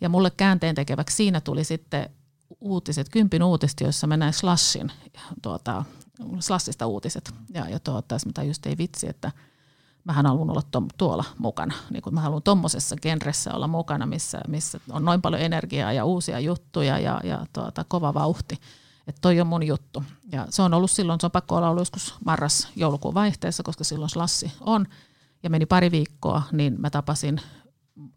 Ja 0.00 0.08
mulle 0.08 0.30
käänteen 0.30 0.74
tekeväksi 0.74 1.16
siinä 1.16 1.40
tuli 1.40 1.64
sitten 1.64 2.10
uutiset, 2.60 3.08
kympin 3.08 3.42
uutiset, 3.42 3.80
joissa 3.80 4.06
mä 4.06 4.16
näin 4.16 4.32
Slashin, 4.32 4.92
tuota, 5.42 5.84
Slashista 6.40 6.86
uutiset. 6.86 7.34
Ja, 7.54 7.68
ja 7.68 7.80
tuota, 7.80 8.16
mä 8.38 8.44
just 8.44 8.66
ei 8.66 8.78
vitsi, 8.78 9.08
että 9.08 9.32
mähän 10.04 10.26
haluan 10.26 10.50
olla 10.50 10.62
tom, 10.70 10.88
tuolla 10.98 11.24
mukana. 11.38 11.74
Niin 11.90 12.02
kun 12.02 12.14
mä 12.14 12.20
haluan 12.20 12.42
tuommoisessa 12.42 12.96
genressä 13.02 13.54
olla 13.54 13.68
mukana, 13.68 14.06
missä, 14.06 14.40
missä 14.48 14.80
on 14.90 15.04
noin 15.04 15.22
paljon 15.22 15.42
energiaa 15.42 15.92
ja 15.92 16.04
uusia 16.04 16.40
juttuja 16.40 16.98
ja, 16.98 17.20
ja 17.24 17.46
tuota, 17.52 17.84
kova 17.84 18.14
vauhti. 18.14 18.60
Että 19.06 19.20
toi 19.20 19.40
on 19.40 19.46
mun 19.46 19.66
juttu. 19.66 20.04
Ja 20.32 20.46
se 20.50 20.62
on 20.62 20.74
ollut 20.74 20.90
silloin, 20.90 21.20
se 21.20 21.26
on 21.26 21.30
pakko 21.30 21.56
olla 21.56 21.70
ollut 21.70 21.80
joskus 21.80 22.14
marras-joulukuun 22.24 23.14
vaihteessa, 23.14 23.62
koska 23.62 23.84
silloin 23.84 24.10
slassi 24.10 24.52
on. 24.60 24.86
Ja 25.42 25.50
meni 25.50 25.66
pari 25.66 25.90
viikkoa, 25.90 26.42
niin 26.52 26.76
mä 26.78 26.90
tapasin 26.90 27.40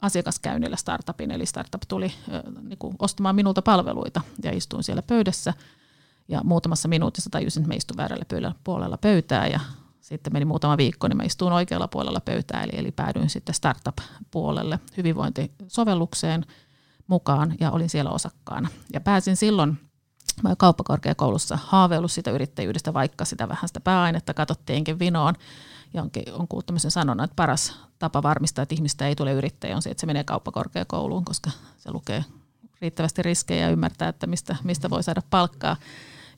asiakaskäynnillä 0.02 0.76
startupin, 0.76 1.32
eli 1.32 1.46
startup 1.46 1.82
tuli 1.88 2.14
niin 2.62 2.78
kuin 2.78 2.96
ostamaan 3.00 3.36
minulta 3.36 3.62
palveluita 3.62 4.22
ja 4.44 4.52
istuin 4.52 4.84
siellä 4.84 5.02
pöydässä. 5.02 5.54
Ja 6.28 6.42
muutamassa 6.44 6.88
minuutissa 6.88 7.30
tajusin, 7.30 7.62
että 7.62 7.68
mä 7.68 7.78
istun 7.78 7.98
väärällä 7.98 8.54
puolella 8.64 8.98
pöytää 8.98 9.48
ja 9.48 9.60
sitten 10.02 10.34
meni 10.34 10.46
muutama 10.46 10.78
viikko, 10.78 11.08
niin 11.08 11.18
mä 11.18 11.24
istuin 11.24 11.54
oikealla 11.54 11.88
puolella 11.88 12.22
pöytää, 12.22 12.64
eli, 12.64 12.72
eli 12.74 12.92
päädyin 12.92 13.30
sitten 13.30 13.56
startup-puolelle 13.56 14.80
hyvinvointisovellukseen 14.98 16.46
mukaan 17.08 17.56
ja 17.60 17.72
olin 17.72 17.90
siellä 17.90 18.12
osakkaana. 18.12 18.70
Ja 18.94 19.02
pääsin 19.02 19.36
silloin 19.36 19.78
Mä 20.44 20.56
kauppakorkeakoulussa 20.56 21.60
haaveillut 21.64 22.12
sitä 22.12 22.32
yrittäjyydestä, 22.32 22.94
vaikka 22.94 23.26
sitä 23.26 23.50
vähän 23.50 23.68
sitä 23.68 23.80
pääainetta 23.80 24.34
katsottiinkin 24.34 25.00
vinoon. 25.00 25.36
Ja 25.94 26.02
on, 26.02 26.10
on 26.34 26.48
kuullut 26.48 26.66
tämmöisen 26.66 26.92
sanonnan, 26.92 27.24
että 27.24 27.36
paras 27.36 27.76
tapa 28.00 28.24
varmistaa, 28.24 28.64
että 28.64 28.76
ihmistä 28.76 29.08
ei 29.08 29.16
tule 29.16 29.34
yrittäjä 29.34 29.76
on 29.76 29.82
se, 29.82 29.90
että 29.90 30.02
se 30.02 30.08
menee 30.08 30.24
kauppakorkeakouluun, 30.24 31.26
koska 31.26 31.52
se 31.78 31.92
lukee 31.92 32.26
riittävästi 32.82 33.24
riskejä 33.24 33.62
ja 33.62 33.70
ymmärtää, 33.70 34.10
että 34.10 34.28
mistä, 34.28 34.56
mistä 34.64 34.90
voi 34.90 35.04
saada 35.04 35.22
palkkaa 35.30 35.76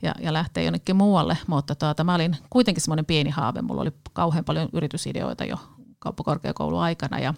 ja, 0.02 0.15
ja 0.20 0.34
lähtee 0.34 0.63
jonnekin 0.63 0.96
muualle. 0.96 1.38
Mutta 1.48 1.76
tuota, 1.76 2.04
mä 2.04 2.15
olin 2.15 2.38
kuitenkin 2.50 2.82
semmoinen 2.82 3.06
pieni 3.06 3.30
haave. 3.30 3.62
Mulla 3.62 3.82
oli 3.82 3.91
kauhean 4.13 4.46
paljon 4.46 4.70
yritysideoita 4.74 5.46
jo 5.46 5.58
kauppakorkeakoulun 6.00 6.82
aikana 6.82 7.20
ja 7.20 7.34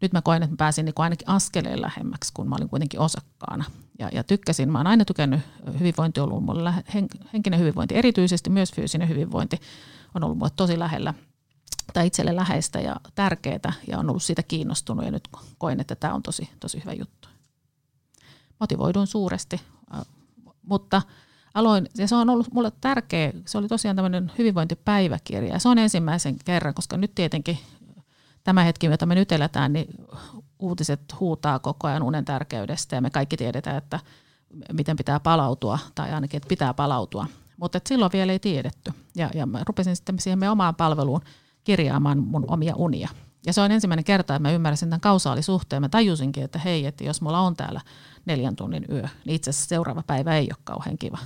nyt 0.00 0.12
mä 0.12 0.22
koen, 0.22 0.42
että 0.42 0.52
mä 0.52 0.56
pääsin 0.56 0.84
niin 0.84 0.94
ainakin 0.96 1.28
askeleen 1.28 1.82
lähemmäksi, 1.82 2.32
kun 2.34 2.48
mä 2.48 2.54
olin 2.54 2.68
kuitenkin 2.68 3.00
osakkaana. 3.00 3.64
Ja, 3.98 4.08
ja 4.12 4.24
tykkäsin, 4.24 4.72
mä 4.72 4.78
oon 4.78 4.86
aina 4.86 5.04
tykännyt 5.04 5.40
hyvinvointi 5.78 6.20
ollut 6.20 6.44
mulle, 6.44 6.74
henkinen 7.32 7.60
hyvinvointi, 7.60 7.96
erityisesti 7.96 8.50
myös 8.50 8.72
fyysinen 8.72 9.08
hyvinvointi 9.08 9.60
on 10.14 10.24
ollut 10.24 10.38
mulle 10.38 10.52
tosi 10.56 10.78
lähellä 10.78 11.14
tai 11.92 12.06
itselle 12.06 12.36
läheistä 12.36 12.80
ja 12.80 12.96
tärkeää 13.14 13.72
ja 13.88 13.98
on 13.98 14.10
ollut 14.10 14.22
siitä 14.22 14.42
kiinnostunut 14.42 15.04
ja 15.04 15.10
nyt 15.10 15.28
koen, 15.58 15.80
että 15.80 15.94
tämä 15.94 16.14
on 16.14 16.22
tosi, 16.22 16.50
tosi 16.60 16.80
hyvä 16.80 16.92
juttu. 16.92 17.28
Motivoiduin 18.60 19.06
suuresti, 19.06 19.60
mutta 20.62 21.02
aloin, 21.54 21.86
ja 21.98 22.08
se 22.08 22.14
on 22.14 22.30
ollut 22.30 22.52
mulle 22.52 22.72
tärkeä, 22.80 23.32
se 23.46 23.58
oli 23.58 23.68
tosiaan 23.68 23.96
tämmöinen 23.96 24.32
hyvinvointipäiväkirja 24.38 25.52
ja 25.52 25.58
se 25.58 25.68
on 25.68 25.78
ensimmäisen 25.78 26.36
kerran, 26.44 26.74
koska 26.74 26.96
nyt 26.96 27.14
tietenkin 27.14 27.58
tämä 28.44 28.64
hetki, 28.64 28.86
jota 28.86 29.06
me 29.06 29.14
nyt 29.14 29.32
eletään, 29.32 29.72
niin 29.72 29.88
uutiset 30.58 31.00
huutaa 31.20 31.58
koko 31.58 31.88
ajan 31.88 32.02
unen 32.02 32.24
tärkeydestä 32.24 32.96
ja 32.96 33.00
me 33.00 33.10
kaikki 33.10 33.36
tiedetään, 33.36 33.76
että 33.76 34.00
miten 34.72 34.96
pitää 34.96 35.20
palautua 35.20 35.78
tai 35.94 36.12
ainakin, 36.12 36.36
että 36.36 36.48
pitää 36.48 36.74
palautua. 36.74 37.26
Mutta 37.56 37.80
silloin 37.88 38.12
vielä 38.12 38.32
ei 38.32 38.38
tiedetty 38.38 38.92
ja, 39.16 39.30
ja 39.34 39.46
mä 39.46 39.60
rupesin 39.66 39.96
sitten 39.96 40.20
siihen 40.20 40.38
meidän 40.38 40.52
omaan 40.52 40.74
palveluun 40.74 41.20
kirjaamaan 41.70 42.18
mun 42.18 42.44
omia 42.48 42.74
unia. 42.76 43.08
Ja 43.46 43.52
se 43.52 43.60
on 43.60 43.70
ensimmäinen 43.70 44.04
kerta, 44.04 44.34
että 44.34 44.48
mä 44.48 44.52
ymmärsin 44.52 44.90
tämän 44.90 45.00
kausaalisuhteen. 45.00 45.82
Mä 45.82 45.88
tajusinkin, 45.88 46.44
että 46.44 46.58
hei, 46.58 46.86
että 46.86 47.04
jos 47.04 47.22
mulla 47.22 47.40
on 47.40 47.56
täällä 47.56 47.80
neljän 48.26 48.56
tunnin 48.56 48.84
yö, 48.90 49.02
niin 49.24 49.34
itse 49.36 49.50
asiassa 49.50 49.68
seuraava 49.68 50.02
päivä 50.02 50.36
ei 50.36 50.48
ole 50.50 50.58
kauhean 50.64 50.98
kiva. 50.98 51.18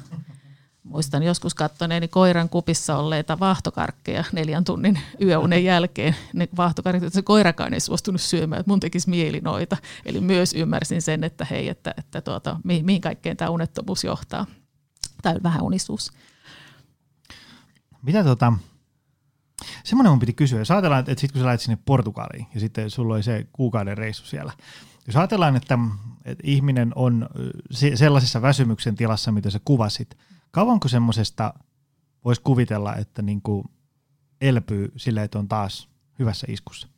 Muistan 0.83 1.23
joskus 1.23 1.55
katsoneeni 1.55 2.09
koiran 2.09 2.49
kupissa 2.49 2.97
olleita 2.97 3.39
vaahtokarkkeja 3.39 4.25
neljän 4.33 4.65
tunnin 4.65 4.99
yöunen 5.23 5.65
jälkeen. 5.65 6.17
Ne 6.35 6.49
vaahtokarkit, 6.57 7.03
että 7.03 7.15
se 7.15 7.23
koirakaan 7.23 7.75
ei 7.75 7.81
suostunut 7.81 8.21
syömään, 8.21 8.61
että 8.61 8.71
mun 8.71 8.81
tekisi 8.81 9.11
mieli 9.11 9.41
noita. 9.41 9.77
Eli 10.07 10.21
myös 10.21 10.53
ymmärsin 10.53 11.03
sen, 11.03 11.25
että 11.25 11.47
hei, 11.51 11.69
että, 11.69 11.95
että 11.99 12.21
tuota, 12.21 12.61
mihin 12.65 13.01
kaikkeen 13.01 13.37
tämä 13.37 13.51
unettomuus 13.51 14.05
johtaa. 14.05 14.47
Tai 15.23 15.35
vähän 15.43 15.63
unisuus. 15.63 16.13
Mitä 18.03 18.25
tota, 18.25 18.53
semmoinen 19.85 20.13
mun 20.13 20.19
piti 20.19 20.33
kysyä, 20.33 20.59
jos 20.59 20.71
ajatellaan, 20.71 21.01
että, 21.01 21.11
sitten 21.11 21.33
kun 21.33 21.41
sä 21.41 21.47
lähdet 21.47 21.61
sinne 21.61 21.79
Portugaliin 21.85 22.47
ja 22.55 22.61
sitten 22.61 22.91
sulla 22.91 23.15
oli 23.15 23.23
se 23.23 23.47
kuukauden 23.53 23.99
reissu 23.99 24.27
siellä, 24.27 24.53
jos 25.07 25.17
ajatellaan, 25.17 25.57
että, 25.57 25.79
että 26.25 26.43
ihminen 26.47 26.93
on 26.95 27.29
sellaisessa 27.95 28.43
väsymyksen 28.43 28.95
tilassa, 28.95 29.33
mitä 29.33 29.51
sä 29.51 29.61
kuvasit, 29.65 30.19
kauanko 30.51 30.89
semmoisesta 30.89 31.55
voisi 32.25 32.41
kuvitella, 32.45 32.97
että 32.97 33.23
niin 33.23 33.43
kuin 33.43 33.65
elpyy 34.41 34.93
sille, 34.97 35.23
että 35.23 35.39
on 35.39 35.49
taas 35.49 35.89
hyvässä 36.19 36.47
iskussa? 36.51 36.89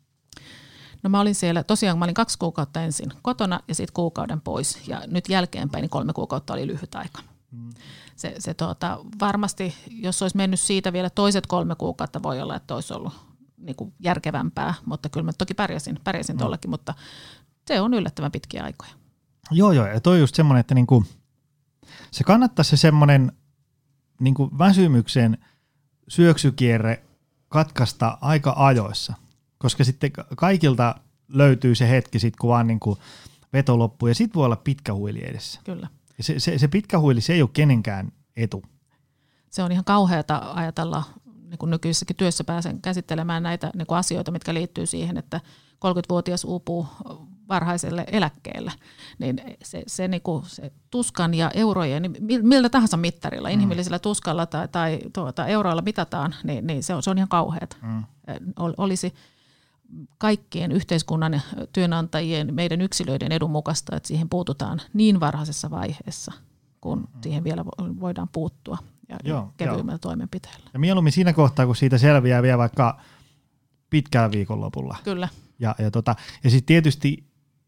No 1.03 1.11
mä 1.11 1.21
olin 1.21 1.35
siellä, 1.35 1.63
tosiaan 1.63 1.99
mä 1.99 2.05
olin 2.05 2.15
kaksi 2.15 2.39
kuukautta 2.39 2.83
ensin 2.83 3.13
kotona 3.23 3.61
ja 3.69 3.75
sitten 3.75 3.95
kuukauden 3.95 4.41
pois. 4.41 4.89
Ja 4.89 5.03
nyt 5.07 5.29
jälkeenpäin 5.29 5.83
niin 5.83 5.91
kolme 5.91 6.13
kuukautta 6.13 6.53
oli 6.53 6.67
lyhyt 6.67 6.95
aika. 6.95 7.23
Mm. 7.51 7.71
Se, 8.17 8.35
se 8.39 8.55
tuota, 8.55 8.99
varmasti, 9.21 9.75
jos 9.91 10.23
olisi 10.23 10.37
mennyt 10.37 10.61
siitä 10.61 10.93
vielä 10.93 11.11
toiset 11.11 11.47
kolme 11.47 11.75
kuukautta, 11.75 12.23
voi 12.23 12.41
olla, 12.41 12.57
että 12.57 12.75
olisi 12.75 12.95
ollut 12.95 13.13
niin 13.57 13.77
kuin 13.77 13.95
järkevämpää, 14.01 14.75
mutta 14.87 15.09
kyllä 15.09 15.25
mä 15.25 15.33
toki 15.33 15.55
pärjäsin, 15.55 16.01
pärjäsin 16.05 16.37
mm. 16.37 16.39
tuollakin, 16.39 16.71
mutta 16.71 16.95
se 17.67 17.81
on 17.81 17.95
yllättävän 17.95 18.33
pitkiä 18.33 18.65
aikoja. 18.65 18.91
Joo, 19.51 19.73
joo, 19.73 19.87
ja 19.87 20.01
toi 20.01 20.21
just 20.21 20.35
semmoinen, 20.35 20.61
että 20.61 20.75
niinku, 20.75 21.05
se 22.11 22.25
kannattaisi 22.25 22.69
se 22.69 22.77
semmoinen 22.77 23.33
niinku 24.21 24.59
väsymyksen 24.59 25.39
syöksykierre 26.09 27.03
katkaista 27.49 28.19
aika 28.21 28.55
ajoissa, 28.57 29.15
koska 29.59 29.85
sitten 29.85 30.11
kaikilta 30.37 30.95
löytyy 31.29 31.75
se 31.75 31.89
hetki 31.89 32.19
sitten, 32.19 32.39
kun 32.41 32.51
vaan 32.51 32.67
niinku 32.67 32.99
veto 33.53 33.79
loppuu, 33.79 34.09
ja 34.09 34.15
sitten 34.15 34.35
voi 34.35 34.45
olla 34.45 34.57
pitkä 34.57 34.95
huili 34.95 35.25
edessä. 35.25 35.61
Kyllä. 35.65 35.89
Se, 36.21 36.41
se, 36.41 36.59
se 36.59 36.69
pitkä 36.69 36.99
huili, 36.99 37.21
se 37.21 37.33
ei 37.33 37.43
ole 37.43 37.51
kenenkään 37.53 38.13
etu. 38.37 38.63
Se 39.51 39.63
on 39.63 39.73
ihan 39.73 39.85
kauheata 39.85 40.43
ajatella, 40.55 41.05
niin 41.51 41.59
kuin 41.59 41.71
nykyisessäkin 41.71 42.17
työssä 42.17 42.45
pääsen 42.45 42.83
käsittelemään 42.83 43.43
näitä 43.43 43.71
niin 43.75 43.87
kuin 43.87 43.99
asioita, 43.99 44.31
mitkä 44.31 44.55
liittyy 44.55 44.87
siihen, 44.87 45.17
että 45.17 45.41
30-vuotias 45.75 46.45
uupuu 46.45 46.87
varhaiselle 47.49 48.05
eläkkeelle, 48.13 48.73
niin 49.19 49.41
se, 49.63 49.83
se, 49.87 50.09
niin 50.09 50.23
kuin, 50.23 50.45
se 50.47 50.73
tuskan 50.91 51.35
ja 51.35 51.51
eurojen, 51.55 52.03
niin 52.03 52.47
miltä 52.47 52.69
tahansa 52.69 52.97
mittarilla, 52.97 53.49
mm. 53.49 53.55
inhimillisellä 53.55 53.99
tuskalla 53.99 54.47
tai, 54.47 54.69
tai 54.69 54.99
tuota, 55.13 55.47
euroilla 55.47 55.83
mitataan, 55.83 56.35
niin, 56.45 56.67
niin 56.67 56.83
se, 56.83 56.95
on, 56.95 57.03
se 57.03 57.11
on 57.11 57.19
ihan 57.19 57.29
kauheata. 57.29 57.77
Mm. 57.83 58.05
Olisi 58.57 59.15
kaikkien 60.19 60.73
yhteiskunnan 60.73 61.43
työnantajien, 61.73 62.55
meidän 62.55 62.81
yksilöiden 62.81 63.33
edun 63.33 63.51
mukaista, 63.51 63.97
että 63.97 64.07
siihen 64.07 64.29
puututaan 64.29 64.81
niin 64.93 65.21
varhaisessa 65.21 65.71
vaiheessa, 65.71 66.33
kun 66.81 66.99
mm. 66.99 67.23
siihen 67.23 67.45
vielä 67.45 67.65
voidaan 68.01 68.29
puuttua 68.33 68.79
ja 69.09 69.17
joo, 69.25 69.53
kevyimmällä 69.57 69.99
toimenpiteellä. 69.99 70.71
Ja 70.73 70.79
mieluummin 70.79 71.13
siinä 71.13 71.33
kohtaa, 71.33 71.67
kun 71.67 71.77
siitä 71.77 71.99
selviää 71.99 72.43
vielä 72.43 72.59
vaikka 72.59 73.01
pitkällä 73.91 74.31
viikonlopulla. 74.31 74.97
Kyllä. 75.05 75.29
Ja, 75.59 75.75
ja, 75.79 75.91
tota, 75.91 76.15
ja 76.45 76.51
sitten 76.51 76.67
tietysti 76.67 77.27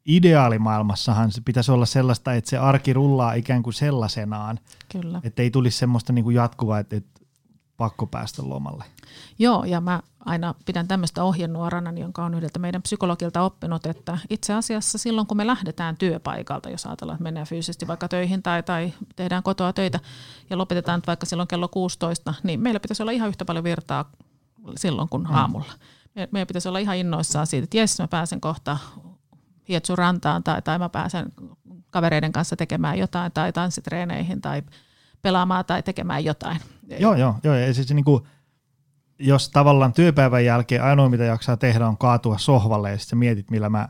ideaalimaailmassahan 0.09 1.33
se 1.33 1.41
pitäisi 1.45 1.73
olla 1.73 1.87
sellaista, 1.87 2.35
että 2.35 2.51
se 2.51 2.59
arki 2.59 2.93
rullaa 2.93 3.33
ikään 3.33 3.63
kuin 3.63 3.75
sellaisenaan. 3.75 4.59
Kyllä. 4.93 5.21
Että 5.25 5.43
ei 5.43 5.51
tulisi 5.51 5.79
semmoista 5.79 6.13
niin 6.13 6.25
kuin 6.25 6.37
jatkuvaa, 6.37 6.79
että, 6.79 6.97
että 6.97 7.18
pakko 7.79 8.07
päästä 8.07 8.43
lomalle. 8.49 8.85
Joo, 9.39 9.65
ja 9.65 9.81
mä 9.81 10.03
aina 10.21 10.55
pidän 10.67 10.89
tämmöistä 10.89 11.25
ohjenuorana, 11.25 11.91
jonka 11.91 12.25
on 12.25 12.35
yhdeltä 12.35 12.59
meidän 12.59 12.83
psykologilta 12.83 13.43
oppinut, 13.43 13.87
että 13.87 14.19
itse 14.31 14.55
asiassa 14.55 14.99
silloin, 14.99 15.27
kun 15.27 15.37
me 15.37 15.47
lähdetään 15.47 15.97
työpaikalta, 15.97 16.71
jos 16.71 16.87
ajatellaan, 16.87 17.15
että 17.15 17.23
mennään 17.23 17.47
fyysisesti 17.47 17.87
vaikka 17.87 18.09
töihin 18.09 18.43
tai, 18.43 18.63
tai 18.63 18.93
tehdään 19.17 19.43
kotoa 19.43 19.73
töitä 19.73 20.01
ja 20.51 20.59
lopetetaan 20.59 21.03
vaikka 21.07 21.27
silloin 21.27 21.49
kello 21.49 21.69
16, 21.69 22.35
niin 22.43 22.61
meillä 22.61 22.81
pitäisi 22.81 23.03
olla 23.03 23.13
ihan 23.13 23.29
yhtä 23.29 23.45
paljon 23.45 23.65
virtaa 23.65 24.11
silloin 24.77 25.09
kuin 25.09 25.23
mm. 25.23 25.35
aamulla. 25.35 25.73
Meidän 26.33 26.47
pitäisi 26.47 26.69
olla 26.69 26.79
ihan 26.79 26.97
innoissaan 26.97 27.47
siitä, 27.47 27.65
että 27.65 27.77
jes, 27.77 27.99
mä 27.99 28.09
pääsen 28.09 28.41
kohta 28.41 28.79
hietsun 29.69 29.99
rantaan 29.99 30.43
tai, 30.43 30.63
tai 30.63 30.79
mä 30.79 30.89
pääsen 30.89 31.33
kavereiden 31.91 32.33
kanssa 32.33 32.57
tekemään 32.57 32.99
jotain 32.99 33.33
tai 33.33 33.53
tanssitreeneihin 33.53 34.41
tai 34.41 34.63
pelaamaan 35.23 35.65
tai 35.65 35.83
tekemään 35.83 36.25
jotain. 36.25 36.61
Joo, 36.99 37.15
joo, 37.15 37.35
joo. 37.43 37.55
Ja 37.55 37.75
siis 37.75 37.91
niin 37.91 38.05
kuin, 38.05 38.23
jos 39.19 39.51
tavallaan 39.51 39.93
työpäivän 39.93 40.45
jälkeen 40.45 40.85
ainoa 40.85 41.09
mitä 41.09 41.25
jaksaa 41.25 41.57
tehdä 41.57 41.89
on 41.89 41.99
kaatua 41.99 42.39
sohvalle 42.39 42.91
ja 42.91 42.99
sitten 42.99 43.19
mietit 43.19 43.51
millä 43.51 43.69
mä 43.69 43.89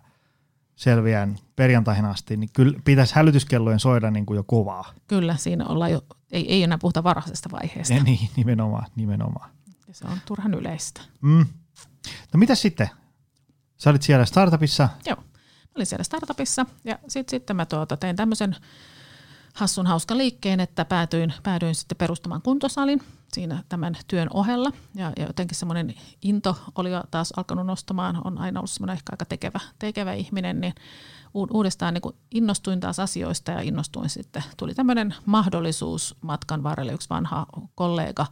selviän 0.77 1.39
perjantaihin 1.57 2.05
asti, 2.05 2.37
niin 2.37 2.51
kyllä 2.53 2.79
pitäisi 2.85 3.15
hälytyskellojen 3.15 3.81
soida 3.81 4.11
niin 4.11 4.27
kuin 4.27 4.37
jo 4.37 4.43
kovaa. 4.43 4.93
Kyllä, 5.07 5.37
siinä 5.37 5.67
ollaan 5.67 5.93
jo, 5.93 6.03
ei, 6.33 6.53
ei 6.53 6.63
enää 6.63 6.79
puhuta 6.79 7.05
varhaisesta 7.05 7.49
vaiheesta. 7.53 7.95
Ja 7.95 8.03
niin, 8.03 8.31
nimenomaan, 8.37 8.87
nimenomaan. 8.97 9.51
Ja 9.89 9.95
se 9.95 10.07
on 10.07 10.19
turhan 10.27 10.55
yleistä. 10.55 11.01
Mm. 11.21 11.47
No 12.33 12.39
mitä 12.39 12.55
sitten? 12.55 12.91
Sä 13.79 13.91
olit 13.91 14.03
siellä 14.03 14.25
startupissa? 14.25 14.89
Joo, 15.07 15.17
mä 15.17 15.73
olin 15.77 15.87
siellä 15.87 16.05
startupissa 16.05 16.67
ja 16.85 16.99
sitten 17.09 17.41
sit 17.41 17.57
mä 17.57 17.67
tuota, 17.67 17.97
tein 17.97 18.17
tämmöisen 18.17 18.57
hassun 19.59 19.87
hauska 19.87 20.17
liikkeen, 20.17 20.61
että 20.61 20.85
päätyin, 20.85 21.35
päädyin 21.43 21.75
sitten 21.75 21.99
perustamaan 21.99 22.43
kuntosalin 22.43 23.03
siinä 23.33 23.65
tämän 23.69 23.97
työn 24.09 24.29
ohella. 24.35 24.73
Ja, 24.95 25.13
ja 25.17 25.27
jotenkin 25.27 25.59
semmoinen 25.59 25.95
into 26.23 26.57
oli 26.75 26.91
jo 26.91 27.05
taas 27.11 27.33
alkanut 27.37 27.67
nostamaan, 27.67 28.27
on 28.27 28.39
aina 28.39 28.61
ollut 28.61 28.71
semmoinen 28.71 28.95
ehkä 28.95 29.13
aika 29.13 29.25
tekevä, 29.25 29.61
tekevä 29.79 30.13
ihminen, 30.13 30.61
niin 30.61 30.75
uudestaan 31.35 31.95
niin 31.95 32.15
innostuin 32.31 32.81
taas 32.81 32.99
asioista 32.99 33.53
ja 33.53 33.61
innostuin 33.61 34.11
sitten. 34.11 34.45
Tuli 34.57 34.75
tämmöinen 34.75 35.15
mahdollisuus 35.27 36.17
matkan 36.21 36.63
varrelle, 36.63 36.93
yksi 36.93 37.11
vanha 37.11 37.47
kollega 37.75 38.27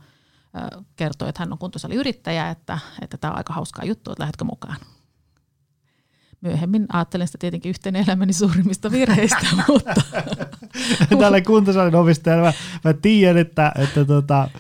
kertoi, 0.97 1.29
että 1.29 1.43
hän 1.43 1.53
on 1.53 1.59
kuntosaliyrittäjä, 1.59 2.51
että, 2.51 2.79
että 3.03 3.17
tämä 3.17 3.31
on 3.31 3.39
aika 3.39 3.53
hauskaa 3.53 3.85
juttu, 3.85 4.11
että 4.11 4.23
lähdetkö 4.23 4.45
mukaan 4.45 4.77
myöhemmin 6.47 6.87
ajattelen 6.93 7.27
sitä 7.27 7.39
tietenkin 7.39 7.71
yhteen 7.71 7.97
elämäni 7.97 8.33
suurimmista 8.33 8.91
virheistä, 8.91 9.47
mutta... 9.69 9.95
Tällä 11.19 11.41
kuntosalin 11.41 11.95
omistajalla 11.95 12.45
mä, 12.45 12.53
mä 12.85 12.93
tiedän, 12.93 13.37
että, 13.37 13.73
että 13.79 14.05
tota, 14.05 14.51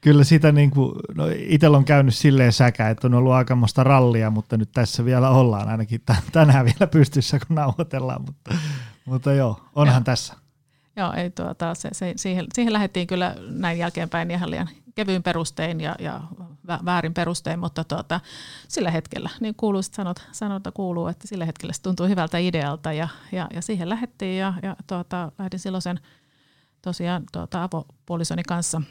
kyllä 0.00 0.24
sitä 0.24 0.52
niin 0.52 0.70
kuin, 0.70 0.92
no 1.14 1.24
itsellä 1.36 1.76
on 1.76 1.84
käynyt 1.84 2.14
silleen 2.14 2.52
säkä, 2.52 2.88
että 2.88 3.06
on 3.06 3.14
ollut 3.14 3.32
aikamoista 3.32 3.84
rallia, 3.84 4.30
mutta 4.30 4.56
nyt 4.56 4.70
tässä 4.72 5.04
vielä 5.04 5.30
ollaan 5.30 5.68
ainakin 5.68 6.00
tänään 6.32 6.64
vielä 6.64 6.86
pystyssä, 6.90 7.38
kun 7.38 7.54
nauhoitellaan, 7.54 8.22
mutta, 8.22 8.54
mutta 9.04 9.32
joo, 9.32 9.60
onhan 9.74 10.00
ja. 10.00 10.04
tässä. 10.04 10.34
Joo, 10.96 11.12
ei 11.12 11.30
tuota, 11.30 11.74
se, 11.74 11.88
se, 11.92 12.12
siihen, 12.16 12.46
siihen 12.54 12.72
lähdettiin 12.72 13.06
kyllä 13.06 13.34
näin 13.50 13.78
jälkeenpäin 13.78 14.30
ihan 14.30 14.50
liian 14.50 14.68
kevyin 14.94 15.22
perustein 15.22 15.80
ja, 15.80 15.94
ja 15.98 16.20
väärin 16.84 17.14
perustein, 17.14 17.58
mutta 17.58 17.84
tuota, 17.84 18.20
sillä 18.68 18.90
hetkellä, 18.90 19.30
niin 19.40 19.54
kuuluu 19.54 19.82
sanot, 19.82 20.22
sanota 20.32 20.72
kuuluu, 20.72 21.06
että 21.06 21.28
sillä 21.28 21.44
hetkellä 21.44 21.72
se 21.72 21.82
tuntuu 21.82 22.06
hyvältä 22.06 22.38
idealta 22.38 22.92
ja, 22.92 23.08
ja, 23.32 23.46
ja 23.54 23.62
siihen 23.62 23.88
lähdettiin 23.88 24.38
ja, 24.38 24.54
ja 24.62 24.76
tuota, 24.86 25.32
lähdin 25.38 25.60
silloin 25.60 25.82
sen 25.82 26.00
tosiaan 26.82 27.22
tuota, 27.32 27.62
avopuolisoni 27.62 28.42
kanssa 28.42 28.82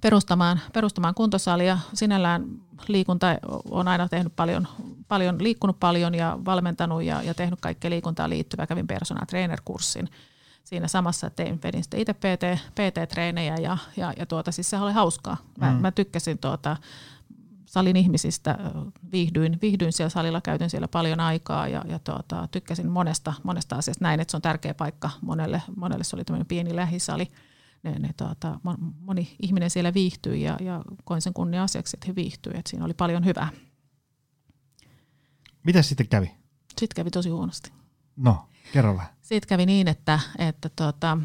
perustamaan, 0.00 0.60
perustamaan 0.72 1.14
kuntosalia. 1.14 1.78
Sinällään 1.94 2.44
liikunta 2.88 3.26
on 3.70 3.88
aina 3.88 4.08
tehnyt 4.08 4.32
paljon, 4.36 4.68
paljon, 5.08 5.42
liikkunut 5.42 5.80
paljon 5.80 6.14
ja 6.14 6.38
valmentanut 6.44 7.02
ja, 7.02 7.22
ja 7.22 7.34
tehnyt 7.34 7.60
kaikkea 7.60 7.90
liikuntaan 7.90 8.30
liittyvää. 8.30 8.66
Kävin 8.66 8.86
personal 8.86 9.24
trainer-kurssin 9.24 10.08
siinä 10.68 10.88
samassa 10.88 11.30
tein, 11.30 11.60
vedin 11.62 11.82
sitten 11.82 12.00
itse 12.00 12.14
PT, 12.14 12.60
PT-treenejä 12.74 13.56
ja, 13.56 13.78
ja, 13.96 14.12
ja 14.16 14.26
tuota, 14.26 14.52
siis 14.52 14.70
se 14.70 14.78
oli 14.78 14.92
hauskaa. 14.92 15.36
Mä, 15.58 15.72
mm. 15.72 15.80
mä 15.80 15.92
tykkäsin 15.92 16.38
tuota, 16.38 16.76
salin 17.66 17.96
ihmisistä, 17.96 18.58
viihdyin, 19.12 19.58
viihdyin 19.62 19.92
siellä 19.92 20.10
salilla, 20.10 20.40
käytin 20.40 20.70
siellä 20.70 20.88
paljon 20.88 21.20
aikaa 21.20 21.68
ja, 21.68 21.84
ja 21.88 21.98
tuota, 21.98 22.48
tykkäsin 22.50 22.88
monesta, 22.88 23.32
monesta 23.42 23.76
asiasta 23.76 24.04
näin, 24.04 24.20
että 24.20 24.30
se 24.30 24.36
on 24.36 24.42
tärkeä 24.42 24.74
paikka 24.74 25.10
monelle, 25.20 25.62
monelle 25.76 26.04
se 26.04 26.16
oli 26.16 26.24
tämmöinen 26.24 26.46
pieni 26.46 26.76
lähisali. 26.76 27.28
Ne, 27.82 27.98
ne, 27.98 28.10
tuota, 28.16 28.60
moni 29.00 29.36
ihminen 29.42 29.70
siellä 29.70 29.94
viihtyi 29.94 30.42
ja, 30.42 30.56
ja 30.60 30.82
koin 31.04 31.22
sen 31.22 31.34
kunnia 31.34 31.62
asiaksi, 31.62 31.96
että 31.96 32.06
he 32.06 32.14
viihtyivät, 32.14 32.58
että 32.58 32.70
siinä 32.70 32.84
oli 32.84 32.94
paljon 32.94 33.24
hyvää. 33.24 33.48
Mitä 35.62 35.82
sitten 35.82 36.08
kävi? 36.08 36.30
Sitten 36.68 36.96
kävi 36.96 37.10
tosi 37.10 37.30
huonosti. 37.30 37.72
No, 38.16 38.48
kerro 38.72 38.94
vähän. 38.94 39.08
Sitten 39.22 39.48
kävi 39.48 39.66
niin, 39.66 39.88
että, 39.88 40.20
että 40.38 40.68
tuota, 40.76 41.18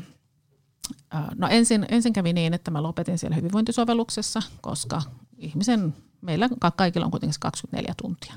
no 1.35 1.47
ensin, 1.47 1.85
ensin 1.89 2.13
kävi 2.13 2.33
niin, 2.33 2.53
että 2.53 2.71
mä 2.71 2.83
lopetin 2.83 3.17
siellä 3.17 3.35
hyvinvointisovelluksessa, 3.35 4.41
koska 4.61 5.01
ihmisen, 5.37 5.95
meillä 6.21 6.49
kaikilla 6.75 7.05
on 7.05 7.11
kuitenkin 7.11 7.39
24 7.39 7.93
tuntia. 8.01 8.33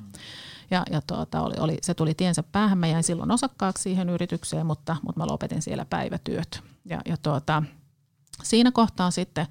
Ja, 0.71 0.83
ja 0.91 1.01
tuota, 1.07 1.43
oli, 1.43 1.55
oli, 1.59 1.79
se 1.83 1.95
tuli 1.95 2.15
tiensä 2.15 2.43
päähän. 2.43 2.79
Mä 2.79 2.87
jäin 2.87 3.05
silloin 3.05 3.31
osakkaaksi 3.31 3.83
siihen 3.83 4.09
yritykseen, 4.09 4.67
mutta, 4.67 4.97
mutta 5.03 5.21
mä 5.21 5.27
lopetin 5.27 5.63
siellä 5.63 5.85
päivätyöt. 5.85 6.63
Ja, 6.85 7.03
ja 7.05 7.17
tuota, 7.17 7.63
siinä 8.43 8.73
kohtaa 8.73 9.11
sitten 9.11 9.47